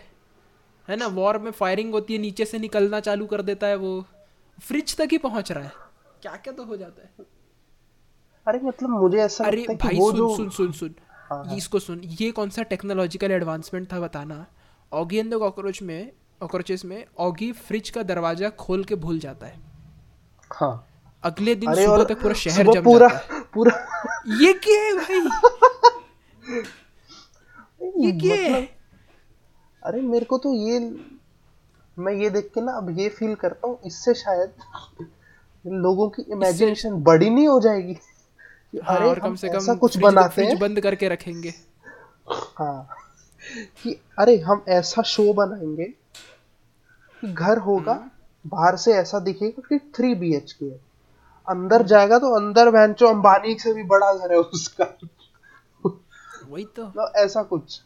है 0.87 0.95
ना? 0.95 1.07
वॉर 1.07 1.37
में 1.37 1.51
फायरिंग 1.51 1.91
होती 1.91 2.13
है 2.13 2.19
नीचे 2.19 2.45
से 2.45 2.59
निकलना 2.59 2.99
चालू 2.99 3.25
कर 3.25 3.41
देता 3.41 3.67
है 3.67 3.75
वो। 3.75 4.05
फ्रिज 4.61 4.97
तक 4.97 5.07
ही 5.11 5.17
पहुँच 5.17 5.51
रहा 5.51 5.63
है। 5.63 5.71
क्या 6.21 6.35
क्या 6.35 6.53
तो 6.53 6.63
हो 6.63 6.77
जाता 6.77 7.01
है। 7.01 7.36
अरे 8.47 8.59
मतलब 8.63 8.89
मुझे 8.89 9.17
ऐसा 9.19 9.45
अरे 9.45 9.57
लगता 9.57 9.71
है 9.71 9.77
कि 9.77 9.87
भाई 9.87 9.97
वो 9.99 10.11
सुन 10.11 10.17
जो 10.17 10.35
सुन 10.35 10.49
सुन 10.49 10.71
सुन। 10.71 10.95
हाँ, 11.29 11.43
हाँ। 11.45 11.55
इसको 11.55 11.79
सुन 11.79 12.01
ये 12.19 12.31
कौन 12.31 12.49
सा 12.49 12.63
टेक्नोलॉजिकल 12.65 13.31
एडवांसमेंट 13.31 13.91
था 13.93 13.99
बताना? 13.99 14.45
ऑगी 14.91 15.17
एंड 15.17 15.33
द 15.33 15.37
कॉकरोच 15.39 15.81
में 15.81 16.11
कॉकरोचेस 16.41 16.85
में 16.85 17.05
ऑगी 17.19 17.51
फ्रिज 17.51 17.89
का 17.89 18.03
दरवाज़ा 18.03 18.49
खोल 18.59 18.83
के 18.83 18.95
भूल 18.95 19.19
जाता 19.19 19.47
है। 19.47 19.59
हाँ। 20.51 20.87
अगले 21.23 21.55
दिन 21.55 21.73
सुबह 21.75 22.03
तक 22.03 22.21
पूरा 22.21 22.33
शहर 22.35 22.71
जम 22.73 22.83
पूरा 22.83 23.07
जाता 23.07 23.35
है। 23.35 23.41
पूरा 23.53 23.71
ये 24.41 24.53
क्या 24.65 24.81
है 24.81 24.93
भाई? 24.95 25.19
ये 28.05 28.11
क्या 28.11 28.35
है? 28.35 28.51
मतलब 28.51 28.67
अरे 29.83 30.01
मेरे 30.01 30.25
को 30.25 30.37
तो 30.37 30.53
ये 30.53 30.79
मैं 31.97 32.13
ये 32.13 32.29
देख 32.29 32.51
के 32.55 32.61
ना 32.61 32.71
अब 32.77 32.89
ये 32.99 33.09
फील 33.09 33.35
करता 33.35 33.67
हूँ 33.67 33.79
इससे 33.85 34.13
शायद 34.13 34.49
लोगों 35.65 36.09
की 36.09 36.21
इमेजिनेशन 36.31 37.01
बड़ी 37.03 37.29
नहीं 37.29 37.47
हो 37.47 37.59
जाएगी। 37.59 37.97
हाँ, 38.73 38.97
अरे 38.97 39.09
और 39.09 39.19
कम 39.19 39.35
से 39.35 39.49
कम 39.49 39.75
कुछ 39.75 39.97
बनाते 39.97 40.45
हैं। 40.45 40.59
बंद 40.59 40.79
करके 40.79 41.09
रखेंगे। 41.09 41.53
हाँ। 42.31 42.87
कि 43.83 44.01
अरे 44.19 44.37
हम 44.37 44.65
ऐसा 44.69 45.01
शो 45.01 45.33
बनाएँगे 45.33 45.83
कि 47.21 47.33
घर 47.33 47.57
होगा 47.57 47.93
हम्म। 47.93 48.09
बाहर 48.45 48.75
से 48.75 48.93
ऐसा 48.93 49.19
दिखेगा 49.19 49.61
कि 49.69 49.79
थ्री 49.95 50.15
बी 50.15 50.35
एच 50.35 50.51
के 50.51 50.65
है। 50.65 50.79
अंदर 51.47 51.83
जाएगा 51.83 52.19
तो 52.19 52.33
अंदर 52.35 52.69
वैंचो 52.69 53.07
अंबानी 53.07 53.55
से 53.59 53.73
भी 53.73 53.83
बड़ा 53.83 54.13
घर 54.13 54.31
है 54.31 54.37
उसका। 54.37 54.85
वही 56.49 56.65
तो। 56.65 56.87
मतलब 56.87 57.13
ऐसा 57.15 57.43
कुछ। 57.43 57.81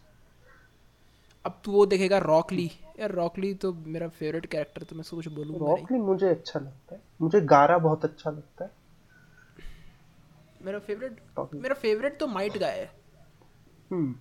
अब 1.45 1.59
तू 1.63 1.71
वो 1.71 1.86
देखेगा 1.86 2.17
रॉकली 2.17 2.71
यार 2.99 3.11
रॉकली 3.11 3.53
तो 3.53 3.73
मेरा 3.86 4.07
फेवरेट 4.07 4.45
कैरेक्टर 4.45 4.84
तो 4.84 4.95
मैं 4.95 5.01
उसको 5.01 5.15
कुछ 5.17 5.27
बोलूँगा 5.27 5.65
रॉकली 5.65 5.97
मुझे 5.97 6.29
अच्छा 6.29 6.59
लगता 6.59 6.95
है। 6.95 7.01
मुझे 7.21 7.41
गारा 7.41 7.77
बहुत 7.77 8.05
अच्छा 8.05 8.32
लगता 8.32 8.63
है। 8.63 8.71
मेरा 10.66 10.80
फेवरेट। 10.80 11.22
मेरा 11.55 11.76
फेवरेट 11.76 12.20
तो 12.20 12.28
माइट 12.28 12.57
गाय 12.57 12.80
है। 12.80 12.89
हम्म 13.91 14.16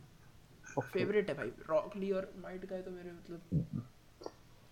ओके 0.79 0.89
फेवरेट 0.91 1.29
है 1.29 1.35
भाई। 1.37 1.53
रॉकली 1.71 2.11
और 2.11 2.33
माइट 2.43 2.69
गाय 2.71 2.83
तो 2.83 2.91
मेरे 2.91 3.11
मतलब 3.11 3.83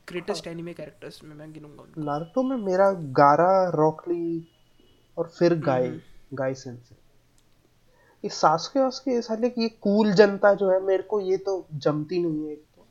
ग्रेटेस्ट 0.08 0.46
एनिमे 0.46 0.72
कैरेक्टर्स 0.74 1.22
में 1.24 1.34
मैं 1.36 1.52
गिनूँगा 1.52 1.82
उनको। 1.82 2.02
नारुतो 2.02 2.42
में 2.42 2.56
मेरा 2.56 2.90
गारा 3.18 3.68
रॉकली 3.74 4.48
और 5.16 5.28
फिर 5.28 5.54
गाय। 5.60 5.88
गाय 6.34 6.54
सेंसे 6.54 6.94
ये 8.24 8.28
सासके 8.30 8.80
वास्के 8.80 9.10
ये 9.10 9.22
साले 9.22 9.48
की 9.50 9.62
ये 9.62 9.68
कूल 9.82 10.12
जनता 10.12 10.52
जो 10.54 10.70
है 10.70 10.80
मेरे 10.82 11.02
को 11.02 11.20
ये 11.20 11.36
तो 11.36 11.66
जमती 11.74 12.22
नहीं 12.22 12.48
है। 12.48 12.54
तो 12.54 12.86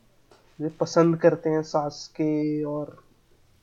ये 0.59 0.69
पसंद 0.79 1.17
करते 1.17 1.49
हैं 1.49 1.61
सासके 1.63 2.63
और 2.63 2.95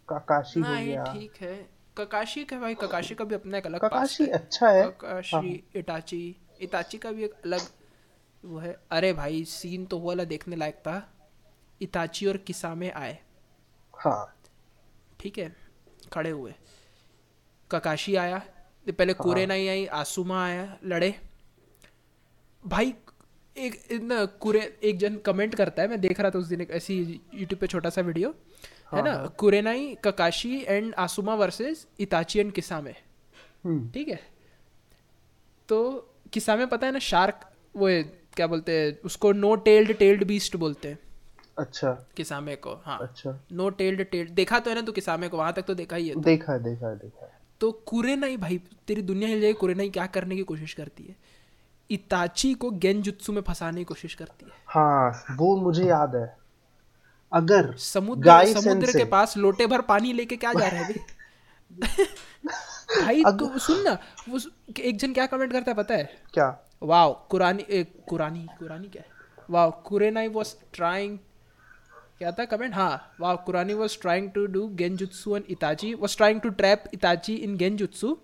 काकाशी 0.09 0.61
हो 0.61 0.67
हाँ 0.67 0.83
गया। 0.85 1.05
ठीक 1.05 1.37
है। 1.41 1.55
ककाशी 1.97 2.45
का 2.45 2.59
भाई 2.59 2.75
ककाशी 2.75 3.15
का 3.15 3.25
भी 3.25 3.35
अपना 3.35 3.59
एक 3.59 3.67
अलग 3.67 3.81
काकाशी 3.81 4.27
अच्छा 4.27 4.69
है। 4.69 4.83
ककाशी 4.85 5.65
इटाची 5.77 6.37
इताची 6.61 6.99
का 6.99 7.11
भी 7.13 7.25
एक 7.25 7.35
अलग 7.45 7.61
वो 8.45 8.59
है। 8.59 8.77
अरे 8.91 9.13
भाई 9.13 9.45
सीन 9.45 9.85
तो 9.85 9.99
वो 9.99 10.09
वाला 10.09 10.25
देखने 10.25 10.57
लायक 10.57 10.75
था। 10.75 10.97
इताची 11.81 12.27
और 12.27 12.37
किसामे 12.37 12.91
आए। 12.91 13.19
हाँ। 13.95 14.35
ठीक 15.21 15.39
है 15.39 15.55
खड़े 16.13 16.31
हुए। 16.31 16.55
ककाशी 17.71 18.17
आया। 18.17 18.43
पहले 18.87 19.13
कुरेनाई 19.15 19.69
आई 19.69 19.87
आसुमा 19.87 20.45
आया 20.47 20.77
लड़े। 20.85 21.15
भाई 22.65 22.95
एक 23.57 24.03
ना 24.03 24.25
कुरे 24.25 24.61
एक 24.83 24.99
जन 24.99 25.17
कमेंट 25.17 25.55
करता 25.55 25.83
है। 25.83 25.89
मैं 25.89 26.01
देख 26.01 26.21
रहा 26.21 26.31
था 26.31 26.39
उस 26.39 26.47
दिन 26.47 26.61
एक 26.61 26.71
ऐसी 26.71 26.99
यूट्यूब 27.35 27.61
पे 27.61 27.67
छोटा 27.67 27.91
सा 27.91 28.01
वीडियो 28.01 28.35
है 28.97 29.03
ना? 29.05 29.15
Kurenai 29.39 29.97
Kakashi 30.05 30.59
and 30.63 30.95
Asuma 30.95 31.35
versus 31.35 31.87
Itachi 32.01 32.39
and 32.41 32.53
Kisame 32.53 32.93
ठीक 33.95 34.09
है? 34.09 34.21
तो 35.69 35.79
किसामे 36.33 36.67
पता 36.67 36.87
है 36.87 36.93
ना 36.93 36.99
शार्क 36.99 37.41
वो 37.75 37.89
है, 37.89 38.03
क्या 38.35 38.47
बोलते 38.47 38.73
हैं 38.73 38.99
उसको 39.05 39.33
नो 39.33 39.55
टेल्ड 39.65 39.93
टेल्ड 39.93 40.25
बीस्ट 40.25 40.57
बोलते 40.57 40.89
हैं। 40.89 40.99
अच्छा। 41.59 41.91
किसामे 42.17 42.57
को 42.57 42.75
हाँ। 42.85 42.99
अच्छा। 42.99 43.39
नो 43.53 43.69
टेल्ड 43.73 44.03
टेल्ड 44.03 44.31
देखा 44.33 44.59
तो 44.59 44.71
है 44.71 44.77
ना 44.77 44.83
तू 44.83 44.93
किसामे 44.93 45.29
को 45.29 45.39
वहाँ 45.39 45.53
तक 45.53 45.63
तो 45.63 45.75
देखा 45.75 45.97
ही 45.97 46.09
है 46.09 46.15
तो. 46.15 46.21
देखा 46.21 46.53
है 46.53 46.63
देखा 46.63 46.95
देखा 46.95 47.27
है। 47.27 47.33
तो 47.61 47.71
कुरेनाई 47.87 48.37
भाई 48.37 48.61
तेरी 48.87 49.03
दुनिया 49.03 49.29
हिल 49.29 49.41
जाएगी 49.41 49.59
कुरेनाई 49.59 49.91
क्या 49.91 50.07
करने 50.07 50.37
की 50.37 50.43
कोशिश 50.43 50.75
करती 50.75 51.05
है? 51.05 51.17
इताची 51.91 52.53
को 52.55 52.71
गेंजुत्सु 52.71 53.33
में 53.33 53.41
फंसाने 53.43 53.79
की 53.79 53.85
कोशिश 53.85 54.15
करती 54.15 54.47
है। 54.47 54.53
हाँ 54.67 55.37
वो 55.37 55.57
मुझे 55.57 55.85
याद 55.85 56.17
है। 56.17 56.27
अगर 57.35 57.73
समुद्र 57.79 58.45
समुद्र 58.55 58.93
के 58.99 59.05
पास 59.05 59.37
लोटे 59.37 59.67
भर 59.67 59.81
पानी 59.81 60.13
लेके 60.13 60.37
क्या 60.37 60.53
जा 60.53 60.67
रहे 60.69 60.83
हैं 60.83 60.95
भाई? 63.01 63.23
तो 63.39 63.59
सुन 63.59 63.83
ना 63.83 63.97
वो 64.29 64.39
एक 64.81 64.99
जन 64.99 65.13
क्या 65.13 65.27
कमेंट 65.27 65.53
करता 65.53 65.71
है 65.71 65.77
पता 65.77 65.95
है? 65.95 66.05
क्या? 66.35 66.49
वाओ 66.83 67.13
कुरानी 67.29 67.65
ए, 67.71 67.83
कुरानी 68.09 68.47
कुरानी 68.59 68.89
क्या 68.89 69.03
है? 69.03 69.09
वाओ 69.51 69.71
कुरेनाई 69.71 70.29
वाज 70.29 70.55
ट्राइंग 70.73 71.19
क्या 72.19 72.33
था 72.33 72.45
कमेंट 72.45 72.75
हाँ 72.75 73.15
wow 73.21 73.37
Kurenai 73.45 73.75
was 73.75 73.99
trying 74.01 74.31
to 74.31 74.47
do 74.47 74.67
genjutsu 74.75 75.37
and 75.37 75.45
Itachi 75.51 75.95
was 75.95 76.17
trying 76.17 76.41
to 76.41 76.49
trap 76.49 76.85
Itachi 76.95 77.35
in 77.35 77.57
genjutsu 77.57 78.17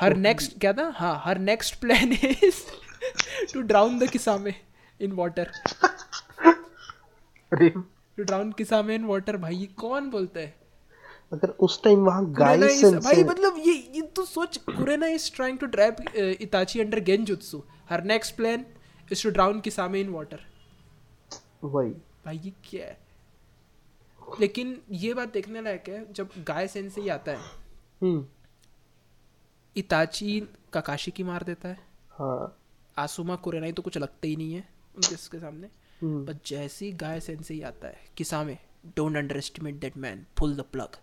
her 0.00 0.16
next 0.16 0.58
क्या 0.60 0.72
था? 0.72 0.92
हाँ 0.96 1.22
her 1.24 1.38
next 1.38 1.80
plan 1.80 2.12
is 2.12 2.62
to 3.54 3.60
drown 3.62 3.98
the 3.98 4.10
Kisame 4.10 4.54
in 5.00 5.12
water 5.12 5.50
to 8.22 8.26
drown 8.26 8.52
Kisame 8.52 8.94
in 8.94 9.04
water 9.04 9.36
भाई 9.36 9.56
ये 9.56 9.66
कौन 9.66 10.10
बोलता 10.10 10.40
है? 10.40 10.54
अगर 11.32 11.48
उस 11.48 11.82
टाइम 11.82 11.98
वहाँ 11.98 12.22
is- 12.24 13.04
भाई 13.04 13.24
मतलब 13.24 13.54
ये 13.58 13.72
ये 13.94 14.02
तू 14.02 14.24
सोच 14.24 14.56
Kurenai 14.56 15.06
is 15.06 15.34
trying 15.34 15.58
to 15.58 15.66
trap 15.66 15.96
Itachi 16.40 16.80
under 16.80 17.00
genjutsu 17.00 17.62
her 17.90 18.04
next 18.04 18.36
plan 18.36 18.64
is 19.12 19.22
to 19.22 19.30
drown 19.30 19.60
Kisame 19.60 20.00
in 20.00 20.08
water 20.08 20.40
वही। 21.64 21.90
भाई 22.24 22.38
ये 22.38 22.52
क्या 22.64 22.86
है? 22.86 22.98
लेकिन 24.40 24.82
ये 24.90 25.14
बात 25.14 25.32
देखने 25.32 25.62
लायक 25.62 25.88
है 25.88 26.12
जब 26.12 26.28
गाय 26.38 26.68
सेन 26.68 26.88
से 26.90 27.00
ही 27.00 27.08
आता 27.08 27.32
है 27.32 27.38
हम्म। 28.02 28.26
इताची 29.76 30.40
ककाशी 30.74 31.10
की 31.10 31.22
मार 31.22 31.42
देता 31.42 31.68
है। 31.68 31.78
हाँ। 32.10 32.58
आसुमा 32.98 33.36
कुरेनाई 33.36 33.72
तो 33.72 33.82
कुछ 33.82 33.98
लगता 33.98 34.26
ही 34.26 34.36
नहीं 34.36 34.54
है 34.54 34.68
उनके 34.96 35.16
सामने। 35.16 35.68
हम्म 36.02 36.24
पर 36.26 36.38
जैसे 36.46 36.84
ही 36.86 36.92
गाय 36.92 37.20
सेन 37.20 37.42
से 37.42 37.54
ही 37.54 37.62
आता 37.62 37.88
है 37.88 38.00
Kisame 38.16 38.58
don't 38.96 39.16
underestimate 39.36 39.74
that 39.74 39.96
man 39.96 40.26
pull 40.38 40.56
the 40.56 40.64
plug 40.72 40.96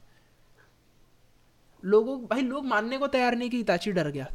लोगों 1.83 2.17
भाई 2.21 2.41
लोग 2.41 2.65
मानने 2.65 2.97
को 2.97 3.07
तैयार 3.07 3.35
नहीं 3.35 3.49
कि 3.49 3.59
इताची 3.59 3.91
डर 3.91 4.09
गया। 4.11 4.27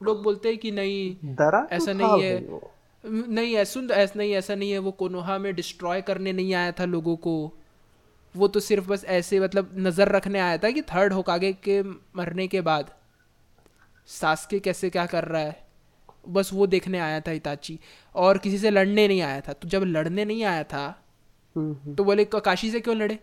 लोग 0.00 0.22
बोलते 0.22 0.48
हैं 0.48 0.58
कि 0.58 0.70
नहीं 0.70 1.34
तो 1.36 1.68
ऐसा 1.68 1.92
नहीं 1.92 2.22
है। 2.22 2.60
नहीं 3.04 3.54
ऐसा 3.56 3.80
ऐसा 3.94 4.18
नहीं 4.18 4.32
ऐसा 4.32 4.54
नहीं 4.54 4.70
है। 4.72 4.78
वो 4.78 4.90
कोनोहा 4.92 5.38
में 5.38 5.54
डिस्ट्रॉय 5.54 6.02
करने 6.02 6.32
नहीं 6.32 6.54
आया 6.54 6.72
था 6.72 6.84
लोगों 6.84 7.16
को। 7.16 7.34
वो 8.34 8.48
तो 8.48 8.60
सिर्फ़ 8.60 8.88
बस 8.88 9.04
ऐसे 9.04 9.40
मतलब 9.40 9.70
नज़र 9.76 10.08
रखने 10.08 10.38
आया 10.38 10.58
था 10.58 10.70
कि 10.70 10.82
थर्ड 10.82 11.12
होकागे 11.12 11.52
के 11.52 11.82
मरने 11.82 12.48
के 12.48 12.60
बाद। 12.60 12.90
सासके 14.08 14.60
कैसे 14.60 14.90
क्या 14.90 15.06
कर 15.06 15.24
रहा 15.24 15.42
है? 15.42 15.69
बस 16.30 16.50
वो 16.52 16.66
देखने 16.66 16.98
आया 16.98 17.20
था 17.20 17.32
इताची 17.32 17.78
और 18.14 18.38
किसी 18.38 18.58
से 18.58 18.70
लड़ने 18.70 19.08
नहीं 19.08 19.20
आया 19.20 19.40
था। 19.40 19.52
तो 19.52 19.68
जब 19.68 19.82
लड़ने 19.82 20.24
नहीं 20.24 20.44
आया 20.44 20.64
था 20.64 20.84
हम्म, 21.56 21.72
हम्म। 21.74 21.94
तो 21.94 22.04
बोले 22.04 22.24
काशी 22.24 22.70
से 22.70 22.80
क्यों 22.80 22.96
लड़े? 22.96 23.18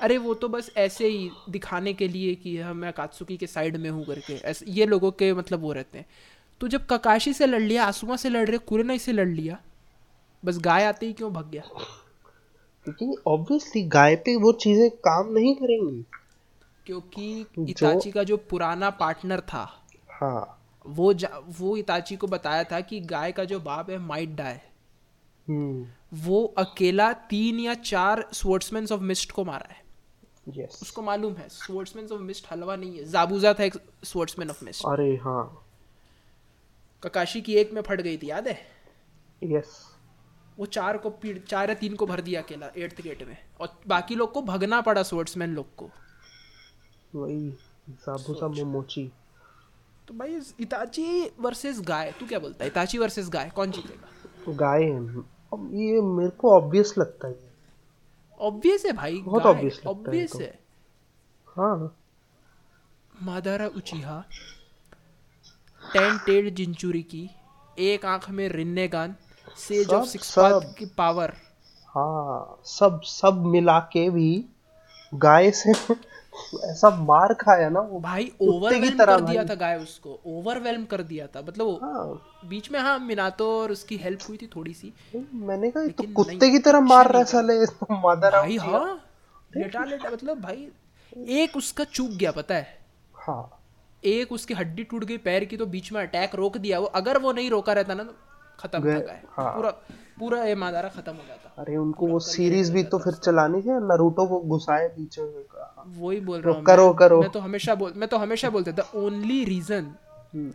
अरे 0.00 0.18
वो 0.18 0.34
तो 0.34 0.48
बस 0.48 0.70
ऐसे 0.76 1.08
ही 1.08 1.30
दिखाने 1.50 1.92
के 1.94 2.08
लिए 2.08 2.34
कि 2.34 2.58
हाँ 2.60 2.74
मैं 2.74 2.92
कात्सुकी 2.92 3.36
के 3.36 3.46
साइड 3.46 3.76
में 3.76 3.90
हूँ 3.90 4.04
करके। 4.04 4.34
ऐसे 4.34 4.66
ये 4.68 4.86
लोगों 4.86 5.10
के 5.10 5.32
मतलब 5.34 5.60
वो 5.60 5.72
रहते 5.72 5.98
हैं। 5.98 6.06
तो 6.60 6.68
जब 6.68 6.86
ककाशी 6.86 7.32
से 7.32 7.46
लड़ 7.46 7.60
लिया 7.60 7.84
आसुमा 7.84 8.16
से 8.16 8.28
लड़ 8.28 8.46
रहे 8.48 8.58
कुरेनाई 8.58 8.98
से 8.98 9.12
लड़ 9.12 9.28
लिया 9.28 9.58
बस 10.44 10.58
गाय 10.58 10.84
आते 10.84 11.06
ही 11.06 11.12
क्यों 11.12 11.32
भाग 11.32 11.50
गया? 11.50 11.62
क्योंकि 12.86 13.14
ऑब्वियसली 13.26 13.82
गाय 13.82 14.16
पे 14.16 14.36
वो 14.36 14.52
चीज़ें 14.52 14.90
काम 14.90 15.32
नहीं 15.32 15.54
करेंगी। 15.54 16.04
क्योंकि 16.86 17.46
इताची 17.68 18.10
का 18.10 18.22
जो 18.22 18.36
पुराना 18.36 18.90
पार्टनर 18.90 19.40
था 19.40 19.84
हाँ। 20.10 20.55
वो 20.86 21.12
जा, 21.12 21.28
वो 21.48 21.76
इताची 21.76 22.16
को 22.16 22.26
बताया 22.26 22.64
था 22.64 22.80
कि 22.80 23.00
गाय 23.00 23.32
का 23.32 23.44
जो 23.44 23.60
बाप 23.60 23.90
है 23.90 23.98
माइट 23.98 24.30
डाई 24.30 24.58
हम्म 25.48 25.86
वो 26.14 26.44
अकेला 26.58 27.12
तीन 27.12 27.60
या 27.60 27.74
चार 27.74 28.28
स्पोर्ट्समैन 28.32 28.86
ऑफ़ 28.92 29.00
मिस्ट 29.00 29.32
को 29.32 29.44
मारा 29.44 29.72
है। 29.72 29.84
यस 30.48 30.78
उसको 30.82 31.02
मालूम 31.02 31.34
है 31.34 31.48
स्पोर्ट्समैन 31.48 32.08
ऑफ़ 32.12 32.20
मिस्ट 32.20 32.46
हलवा 32.50 32.76
नहीं 32.76 32.98
है। 32.98 33.04
जाबूजा 33.04 33.54
था 33.54 33.64
एक 33.64 33.74
स्पोर्ट्समैन 34.04 34.50
ऑफ़ 34.50 34.64
मिस्ट 34.64 34.84
अरे 34.86 35.16
हाँ। 35.16 35.66
ककाशी 37.02 37.40
की 37.40 37.54
एक 37.54 37.72
में 37.72 37.82
फट 37.82 38.00
गई 38.00 38.16
थी 38.16 38.30
याद 38.30 38.48
है? 38.48 38.58
यस 39.44 39.84
वो 40.58 40.66
चार 40.66 40.98
को 40.98 41.10
पीड़ 41.10 41.38
चार 41.38 41.68
या 41.68 41.74
तीन 41.74 41.94
को 41.94 42.06
भर 42.06 42.20
दिया 42.20 42.42
अकेला 42.42 42.70
एट्थ 42.76 43.00
गेट 43.00 43.22
में। 43.22 43.36
और 43.60 43.80
बाकी 43.86 44.14
लोग 44.14 44.32
को 44.32 44.42
भगना 44.42 44.80
पड़ा 44.80 45.02
स्पोर्ट्समैन 45.02 45.54
लोग 45.54 45.74
को। 45.74 45.90
वही 47.14 47.50
जाबुसा 47.90 48.48
मोमोची। 48.48 49.10
तो 50.08 50.14
भाई 50.14 50.40
इताची 50.60 51.32
वर्सेस 51.40 51.80
गाय 51.80 52.12
तू 52.20 52.26
क्या 52.26 52.38
बोलता 52.38 52.64
है? 52.64 52.70
इताची 52.70 52.98
वर्सेस 52.98 53.28
गाय 53.28 53.50
कौन 53.56 53.70
जीतेगा? 53.70 54.08
गाय 54.52 54.82
है। 54.82 55.00
अब 55.52 55.70
ये 55.74 56.00
मेरे 56.00 56.30
को 56.30 56.50
ऑब्वियस 56.56 56.94
लगता 56.98 57.28
है। 57.28 57.38
ऑब्वियस 58.40 58.84
है 58.86 58.92
भाई 58.92 59.22
बहुत 59.22 59.42
गाय 59.42 59.62
है 59.64 59.70
ऑब्वियस 59.86 60.32
तो। 60.32 60.38
है। 60.38 60.58
हाँ 61.46 61.96
मादारा 63.22 63.66
उचिहा 63.66 64.24
टेन 65.82 66.18
टेड 66.18 66.54
जिंचुरी 66.54 67.02
की 67.02 67.30
एक 67.78 68.04
आँख 68.06 68.30
में 68.30 68.48
रिन्नेगान 68.48 69.14
सेज 69.56 69.90
ऑफ़ 69.90 70.08
सिक्स। 70.08 70.34
की 70.78 70.86
पावर 70.86 71.32
हाँ 71.88 72.60
सब 72.64 73.00
सब 73.04 73.42
मिला 73.46 73.78
के 73.92 74.10
भी 74.10 74.44
गाय 75.14 75.50
से 75.50 75.72
ऐसा 76.64 76.90
मार 77.04 77.34
खाया 77.34 77.68
ना 77.68 77.80
वो 77.80 78.00
भाई 78.00 78.24
तरह 78.24 79.16
कर 79.16 79.20
दिया। 79.20 79.44
था 79.44 79.54
गाय 79.54 79.76
उसको 79.78 80.18
ओवरवेल्म 80.26 80.84
कर 80.84 81.02
दिया 81.02 81.26
था। 81.26 81.42
मतलब 81.42 81.78
हाँ। 81.82 82.48
बीच 82.48 82.70
में 82.70 82.78
हाँ 82.80 82.98
मिनातो 82.98 83.50
और 83.60 83.72
उसकी 83.72 83.96
हेल्प 83.96 84.28
हुई 84.28 84.36
थी 84.36 84.46
थोड़ी 84.46 84.74
सी 84.74 84.92
मैंने 85.34 85.70
कहा 85.70 85.86
तो 85.88 86.04
कुत्ते 86.14 86.50
की 86.50 86.58
तरह 86.58 86.80
मार 86.80 87.10
रहा 87.12 87.22
साले 87.24 87.58
मादर 87.92 88.40
भाई 88.40 88.56
हाँ 88.56 89.00
लेटा 89.56 89.84
लेटा 89.84 90.10
मतलब 90.10 90.40
भाई 90.40 90.68
एक 91.40 91.56
उसका 91.56 91.84
चूक 91.84 92.10
गया 92.10 92.30
पता 92.32 92.54
है? 92.54 92.78
हाँ। 93.14 93.52
एक 94.04 94.32
उसकी 94.32 94.54
हड्डी 94.54 94.84
टूट 94.84 95.04
गई 95.04 95.16
पैर 95.18 95.44
की 95.44 95.56
तो 95.56 95.66
बीच 95.66 95.92
में 95.92 96.00
अटैक 96.02 96.34
रोक 96.34 96.56
दिया। 96.56 96.78
वो 96.78 96.86
अगर 96.94 97.18
वो 97.18 97.32
नहीं 97.32 97.50
रोका 97.50 97.72
रहता 97.72 97.94
ना 97.94 98.02
तो 98.02 98.14
खत्म 98.60 98.78
हो 98.78 98.84
गए- 98.84 99.02
गया 99.02 99.22
हाँ। 99.30 99.54
पूरा 99.54 99.70
पूरा 100.18 100.44
ये 100.44 100.54
मादारा 100.54 100.88
खत्म 100.88 101.12
हो 101.12 101.24
जाता। 101.28 101.54
अरे 101.62 101.76
उनको 101.76 102.06
वो 102.06 102.18
सीरीज़ 102.20 102.72
भी 102.72 102.82
तो 102.84 102.98
फिर 102.98 103.12
चलानी 103.12 103.62
थी 103.62 103.70
नरूटो 103.70 104.26
को 104.26 104.40
घुसाए 104.40 104.88
पीछे 104.88 105.22
वही 105.86 106.20
बोल 106.20 106.40
रहा 106.40 106.54
हूँ 106.54 106.64
करो 106.64 106.92
करो। 106.92 107.20
मैं 107.20 107.30
तो 107.30 107.40
हमेशा 107.40 107.74
बोल 107.74 107.92
मैं 107.96 108.08
तो 108.08 108.16
हमेशा 108.18 108.50
बोलता 108.50 108.70
the 108.70 108.80
only 108.94 109.44
reason. 109.44 109.94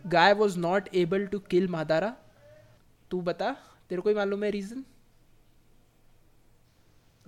Guy 0.06 0.32
was 0.34 0.58
not 0.58 0.88
able 0.94 1.26
to 1.26 1.38
kill 1.38 1.68
Madara 1.68 2.14
तू 3.10 3.20
बता 3.20 3.56
तेरे 3.88 4.02
को 4.02 4.08
ही 4.08 4.14
मालूम 4.14 4.44
है 4.44 4.50
reason 4.50 4.84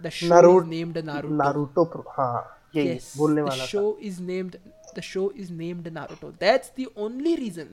the 0.01 0.09
show 0.09 0.61
is 0.61 0.69
named 0.69 0.99
Naruto 0.99 1.35
Naruto 1.35 2.05
हाँ 2.09 2.61
यही 2.77 2.99
बोलने 3.17 3.43
वाला 3.43 3.65
था। 3.65 3.71
show 3.71 3.89
is 4.09 4.21
named 4.21 4.57
the 4.97 5.03
show 5.03 5.27
is 5.43 5.51
named 5.63 5.87
naruto. 5.97 6.31
That's 6.43 6.71
the 6.79 6.87
only 7.07 7.35
reason 7.43 7.69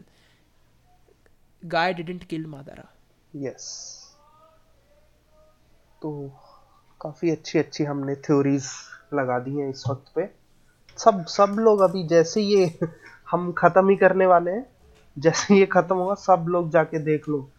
guy 1.63 1.93
didn't 1.93 2.27
kill 2.27 2.45
madara. 2.47 2.87
Yes 3.33 3.65
तो 6.01 6.11
काफ़ी 7.01 7.29
अच्छी 7.31 7.59
अच्छी 7.59 7.83
हमने 7.83 8.15
थ्योरीज 8.15 8.65
लगा 9.13 9.37
दी 9.39 9.57
हैं 9.57 9.69
इस 9.69 9.83
वक्त 9.89 10.11
पे। 10.15 10.29
सब 10.97 11.25
सब 11.27 11.55
लोग 11.59 11.81
अभी 11.81 12.03
जैसे 12.07 12.41
ये 12.41 12.65
हम 13.31 13.51
खत्म 13.57 13.89
ही 13.89 13.95
करने 13.95 14.25
वाले 14.25 14.51
हैं 14.51 14.65
जैसे 15.17 15.55
ये 15.55 15.65
खत्म 15.65 15.95
होगा 15.95 16.13
सब 16.15 16.45
लोग 16.49 16.69
जाके 16.71 16.99
देख 16.99 17.29
लो 17.29 17.49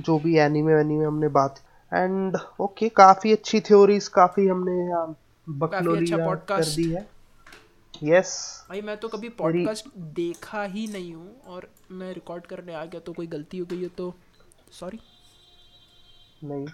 जो 0.00 0.18
भी 0.18 0.36
एनीमे 0.38 0.80
एनीमे 0.80 1.04
हमने 1.04 1.28
बात। 1.28 1.60
एंड 1.92 2.36
ओके 2.36 2.86
okay, 2.86 2.94
काफ़ी 2.96 3.32
अच्छी 3.32 3.60
थ्योरीज 3.60 4.08
काफ़ी 4.08 4.46
हमने 4.48 4.72
यहाँ 4.88 5.16
बकलोरिया 5.46 6.34
कर 6.34 6.64
दी 6.64 6.90
है। 6.90 7.06
यस 8.02 8.64
भाई 8.68 8.80
मैं 8.80 8.96
तो 8.96 9.08
कभी 9.08 9.28
पॉडकास्ट 9.28 9.88
देखा 9.98 10.62
ही 10.62 10.86
नहीं 10.86 11.14
हूँ 11.14 11.40
और 11.46 11.68
मैं 11.90 12.12
रिकॉर्ड 12.14 12.46
करने 12.46 12.74
आ 12.74 12.84
गया 12.84 13.00
तो 13.00 13.12
कोई 13.12 13.26
गलती 13.26 13.58
हो 13.58 13.66
गई 13.66 13.82
है 13.82 13.88
तो 13.88 14.14
सॉरी 14.70 15.00
नहीं. 16.44 16.66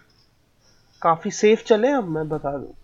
काफ़ी 1.02 1.30
सेफ़ 1.30 1.62
चले 1.62 1.88
हम 1.88 2.14
मैं 2.14 2.28
बता 2.28 2.56
दूँ. 2.58 2.74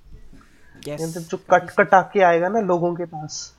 यस 0.88 1.02
मतलब 1.02 1.22
जो 1.22 1.36
कट 1.36 1.70
कटा 1.70 2.00
के 2.02 2.20
आएगा 2.20 2.48
ना 2.48 2.60
लोगों 2.60 2.94
के 2.94 3.04
पास 3.04 3.56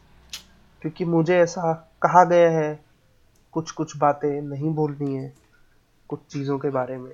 क्योंकि 0.81 1.05
मुझे 1.05 1.37
ऐसा 1.37 1.73
कहा 2.01 2.23
गया 2.23 2.49
है 2.49 2.79
कुछ 3.51 3.71
कुछ 3.71 3.97
बातें 3.97 4.41
नहीं 4.41 4.73
बोलनी 4.73 5.15
है 5.15 5.33
कुछ 6.09 6.19
चीज़ों 6.29 6.59
के 6.59 6.69
बारे 6.69 6.97
में। 6.97 7.11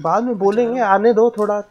बाद 0.00 0.24
में 0.24 0.38
बोलेंगे 0.38 0.80
आने 0.80 1.12
दो 1.12 1.30
थोड़ा 1.30 1.62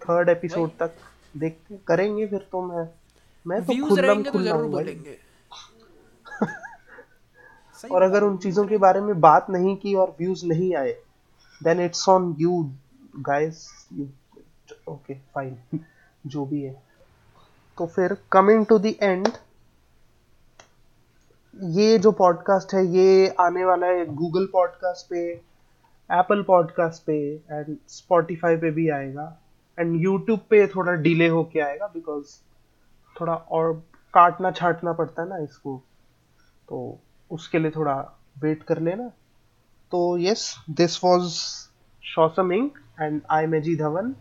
थर्ड 0.00 0.28
एपिसोड 0.28 0.70
तक 0.78 0.94
देखते 1.36 1.78
करेंगे 1.86 2.26
फिर 2.26 2.38
तो 2.38 2.62
मैं 2.62 2.99
मैं 3.46 3.64
तो 3.64 3.88
खुल्लम 3.88 4.22
तो 4.22 4.30
खुल्ला 4.32 4.50
ज़रूर 4.50 4.62
भाई। 4.62 4.84
बोलेंगे। 4.84 5.18
और 7.94 8.02
अगर 8.02 8.22
उन 8.22 8.36
चीज़ों 8.36 8.66
के 8.66 8.76
बारे 8.76 9.00
में 9.00 9.20
बात 9.20 9.46
नहीं 9.50 9.76
की 9.76 9.94
और 9.94 10.16
व्यूज़ 10.18 10.46
नहीं 10.46 10.74
आए 10.74 10.92
then 11.62 11.80
it's 11.80 12.08
on 12.08 12.36
you 12.38 12.72
guys 13.16 13.88
okay 14.88 15.14
fine 15.14 15.80
जो 16.26 16.44
भी 16.46 16.62
है। 16.62 16.82
तो 17.78 17.86
फिर 17.86 18.16
कमिंग 18.32 18.66
टू 18.66 18.78
द 18.78 18.86
एंड 18.86 19.28
ये 21.62 21.98
जो 21.98 22.12
पॉडकास्ट 22.12 22.74
है 22.74 22.86
ये 22.86 23.28
आने 23.40 23.64
वाला 23.64 23.86
है 23.86 24.04
गूगल 24.14 24.46
पॉडकास्ट 24.46 25.06
पे 25.10 25.22
एप्पल 26.10 26.42
पॉडकास्ट 26.42 27.02
पे 27.04 27.16
एंड 27.34 27.76
स्पॉटिफाई 27.88 28.56
पे 28.56 28.70
भी 28.70 28.88
आएगा 28.88 29.40
एंड 29.78 30.00
यूट्यूब 30.02 30.40
पे 30.50 30.66
थोड़ा 30.66 30.92
डिले 30.92 31.28
होके 31.28 31.60
आएगा 31.60 31.86
बिकॉज़ 31.86 32.26
थोड़ा 33.20 33.34
और 33.34 33.72
काटना 34.14 34.50
छाटना 34.52 34.92
पड़ता 34.92 35.22
है 35.22 35.28
ना 35.28 35.36
इसको 35.44 35.76
तो 36.68 36.78
उसके 37.30 37.58
लिए 37.58 37.70
थोड़ा 37.70 37.94
वेट 38.42 38.62
कर 38.62 38.80
लेना। 38.80 39.08
तो 39.92 40.00
yes 40.18 40.54
this 40.70 40.98
was 41.04 41.30
शौसम 42.02 42.52
ink 42.52 42.78
and 43.00 43.20
I 43.30 43.46
मेजी 43.46 43.76
धवन 43.76 44.14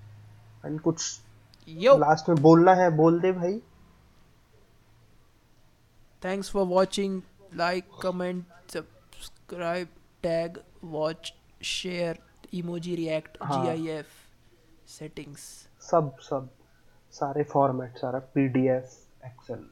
एंड 0.66 0.80
कुछ 0.82 1.20
यो 1.68 1.98
लास्ट 1.98 2.30
में 2.30 2.42
बोलना 2.42 2.74
है 2.76 2.90
बोल 2.98 3.20
दे 3.22 3.32
भाई। 3.32 3.60
Thanks 6.22 6.52
for 6.52 6.66
watching 6.68 7.22
like 7.56 7.90
comment 8.02 8.46
subscribe 8.74 9.88
tag 10.24 10.60
watch 10.86 11.34
share 11.72 12.20
emoji 12.54 12.96
react. 12.96 13.38
GIF 13.44 14.08
settings 14.90 15.42
सब 15.82 16.16
सब। 16.22 16.50
सारे 17.18 17.44
फॉर्मेट 17.54 17.98
सारा 17.98 18.20
पीडीएफ 18.36 19.26
एक्सेल 19.26 19.68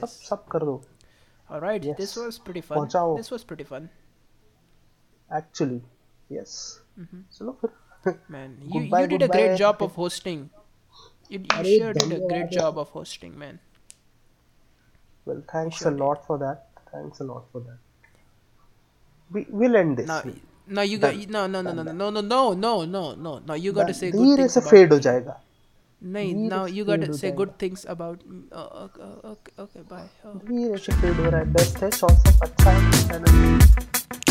सब 0.00 0.06
सब 0.30 0.44
कर 0.52 0.64
दो 0.64 0.80
this 1.98 2.16
was 2.16 2.38
pretty 2.44 2.60
fun. 2.66 2.76
पहुंचाओ। 2.76 3.16
This 3.18 3.30
was 3.32 3.42
pretty 3.52 3.64
fun. 3.72 3.88
Actually 5.36 5.80
yes 6.36 6.54
चलो 7.38 7.52
फिर 7.62 7.70
Man, 8.34 8.54
you, 8.62 8.70
Goodbye, 8.74 9.00
you 9.02 9.08
did 9.10 9.22
a 9.24 9.28
great 9.32 9.50
goodbye. 9.50 9.58
job 9.58 9.82
of 9.86 9.98
hosting. 10.02 10.40
You, 11.32 11.38
you 11.38 11.58
अरे, 11.58 11.74
sure 11.82 11.92
did 11.98 12.12
a 12.14 12.18
great 12.22 12.30
धन्यवाद। 12.30 12.56
job 12.56 12.80
of 12.84 12.88
hosting, 13.00 13.36
man. 13.42 13.60
well 15.26 15.42
thanks 15.52 15.76
Sure 15.82 15.90
a 15.92 15.96
lot 15.98 16.24
for 16.28 16.36
that 16.38 16.62
thanks 16.92 17.20
a 17.24 17.26
lot 17.26 17.44
for 17.52 17.60
that 17.66 17.78
we 19.30 19.42
will 19.60 19.76
end 19.80 20.00
this 20.00 20.08
Now, 20.08 20.16
here. 20.22 20.40
now 20.78 20.84
you 20.92 20.98
got 21.04 21.20
no 21.36 21.42
no 21.52 21.60
no 21.68 21.72
no 21.78 21.84
no 21.90 21.92
no 22.00 22.10
no 22.10 22.22
no 22.32 22.40
no 22.64 22.72
no 22.94 23.02
no 23.26 23.34
no 23.50 23.58
you 23.66 23.72
got 23.78 23.92
to 23.92 23.94
say 24.00 24.10
good 24.16 24.24
धीरे 24.24 24.36
things 24.42 24.56
से 24.56 24.60
about 24.60 24.70
fade 24.70 24.92
हो 24.92 24.98
me. 24.98 25.36
नहीं 26.02 26.48
now 26.48 26.66
you 26.66 26.84
got 26.84 27.10
say 27.14 27.30
good 27.40 27.50
things 27.62 27.84
about 27.94 28.18
okay 29.62 29.82
bye 29.92 30.08
धीरे 30.46 30.78
से 30.78 30.92
fade 30.92 31.20
हो 31.20 31.30
रहा 31.30 31.40
है 31.40 31.52
best 31.52 31.82
है 31.82 31.90
शॉर्ट 31.90 32.28
सब 32.28 32.44
अच्छा 32.44 32.70
है 32.70 34.21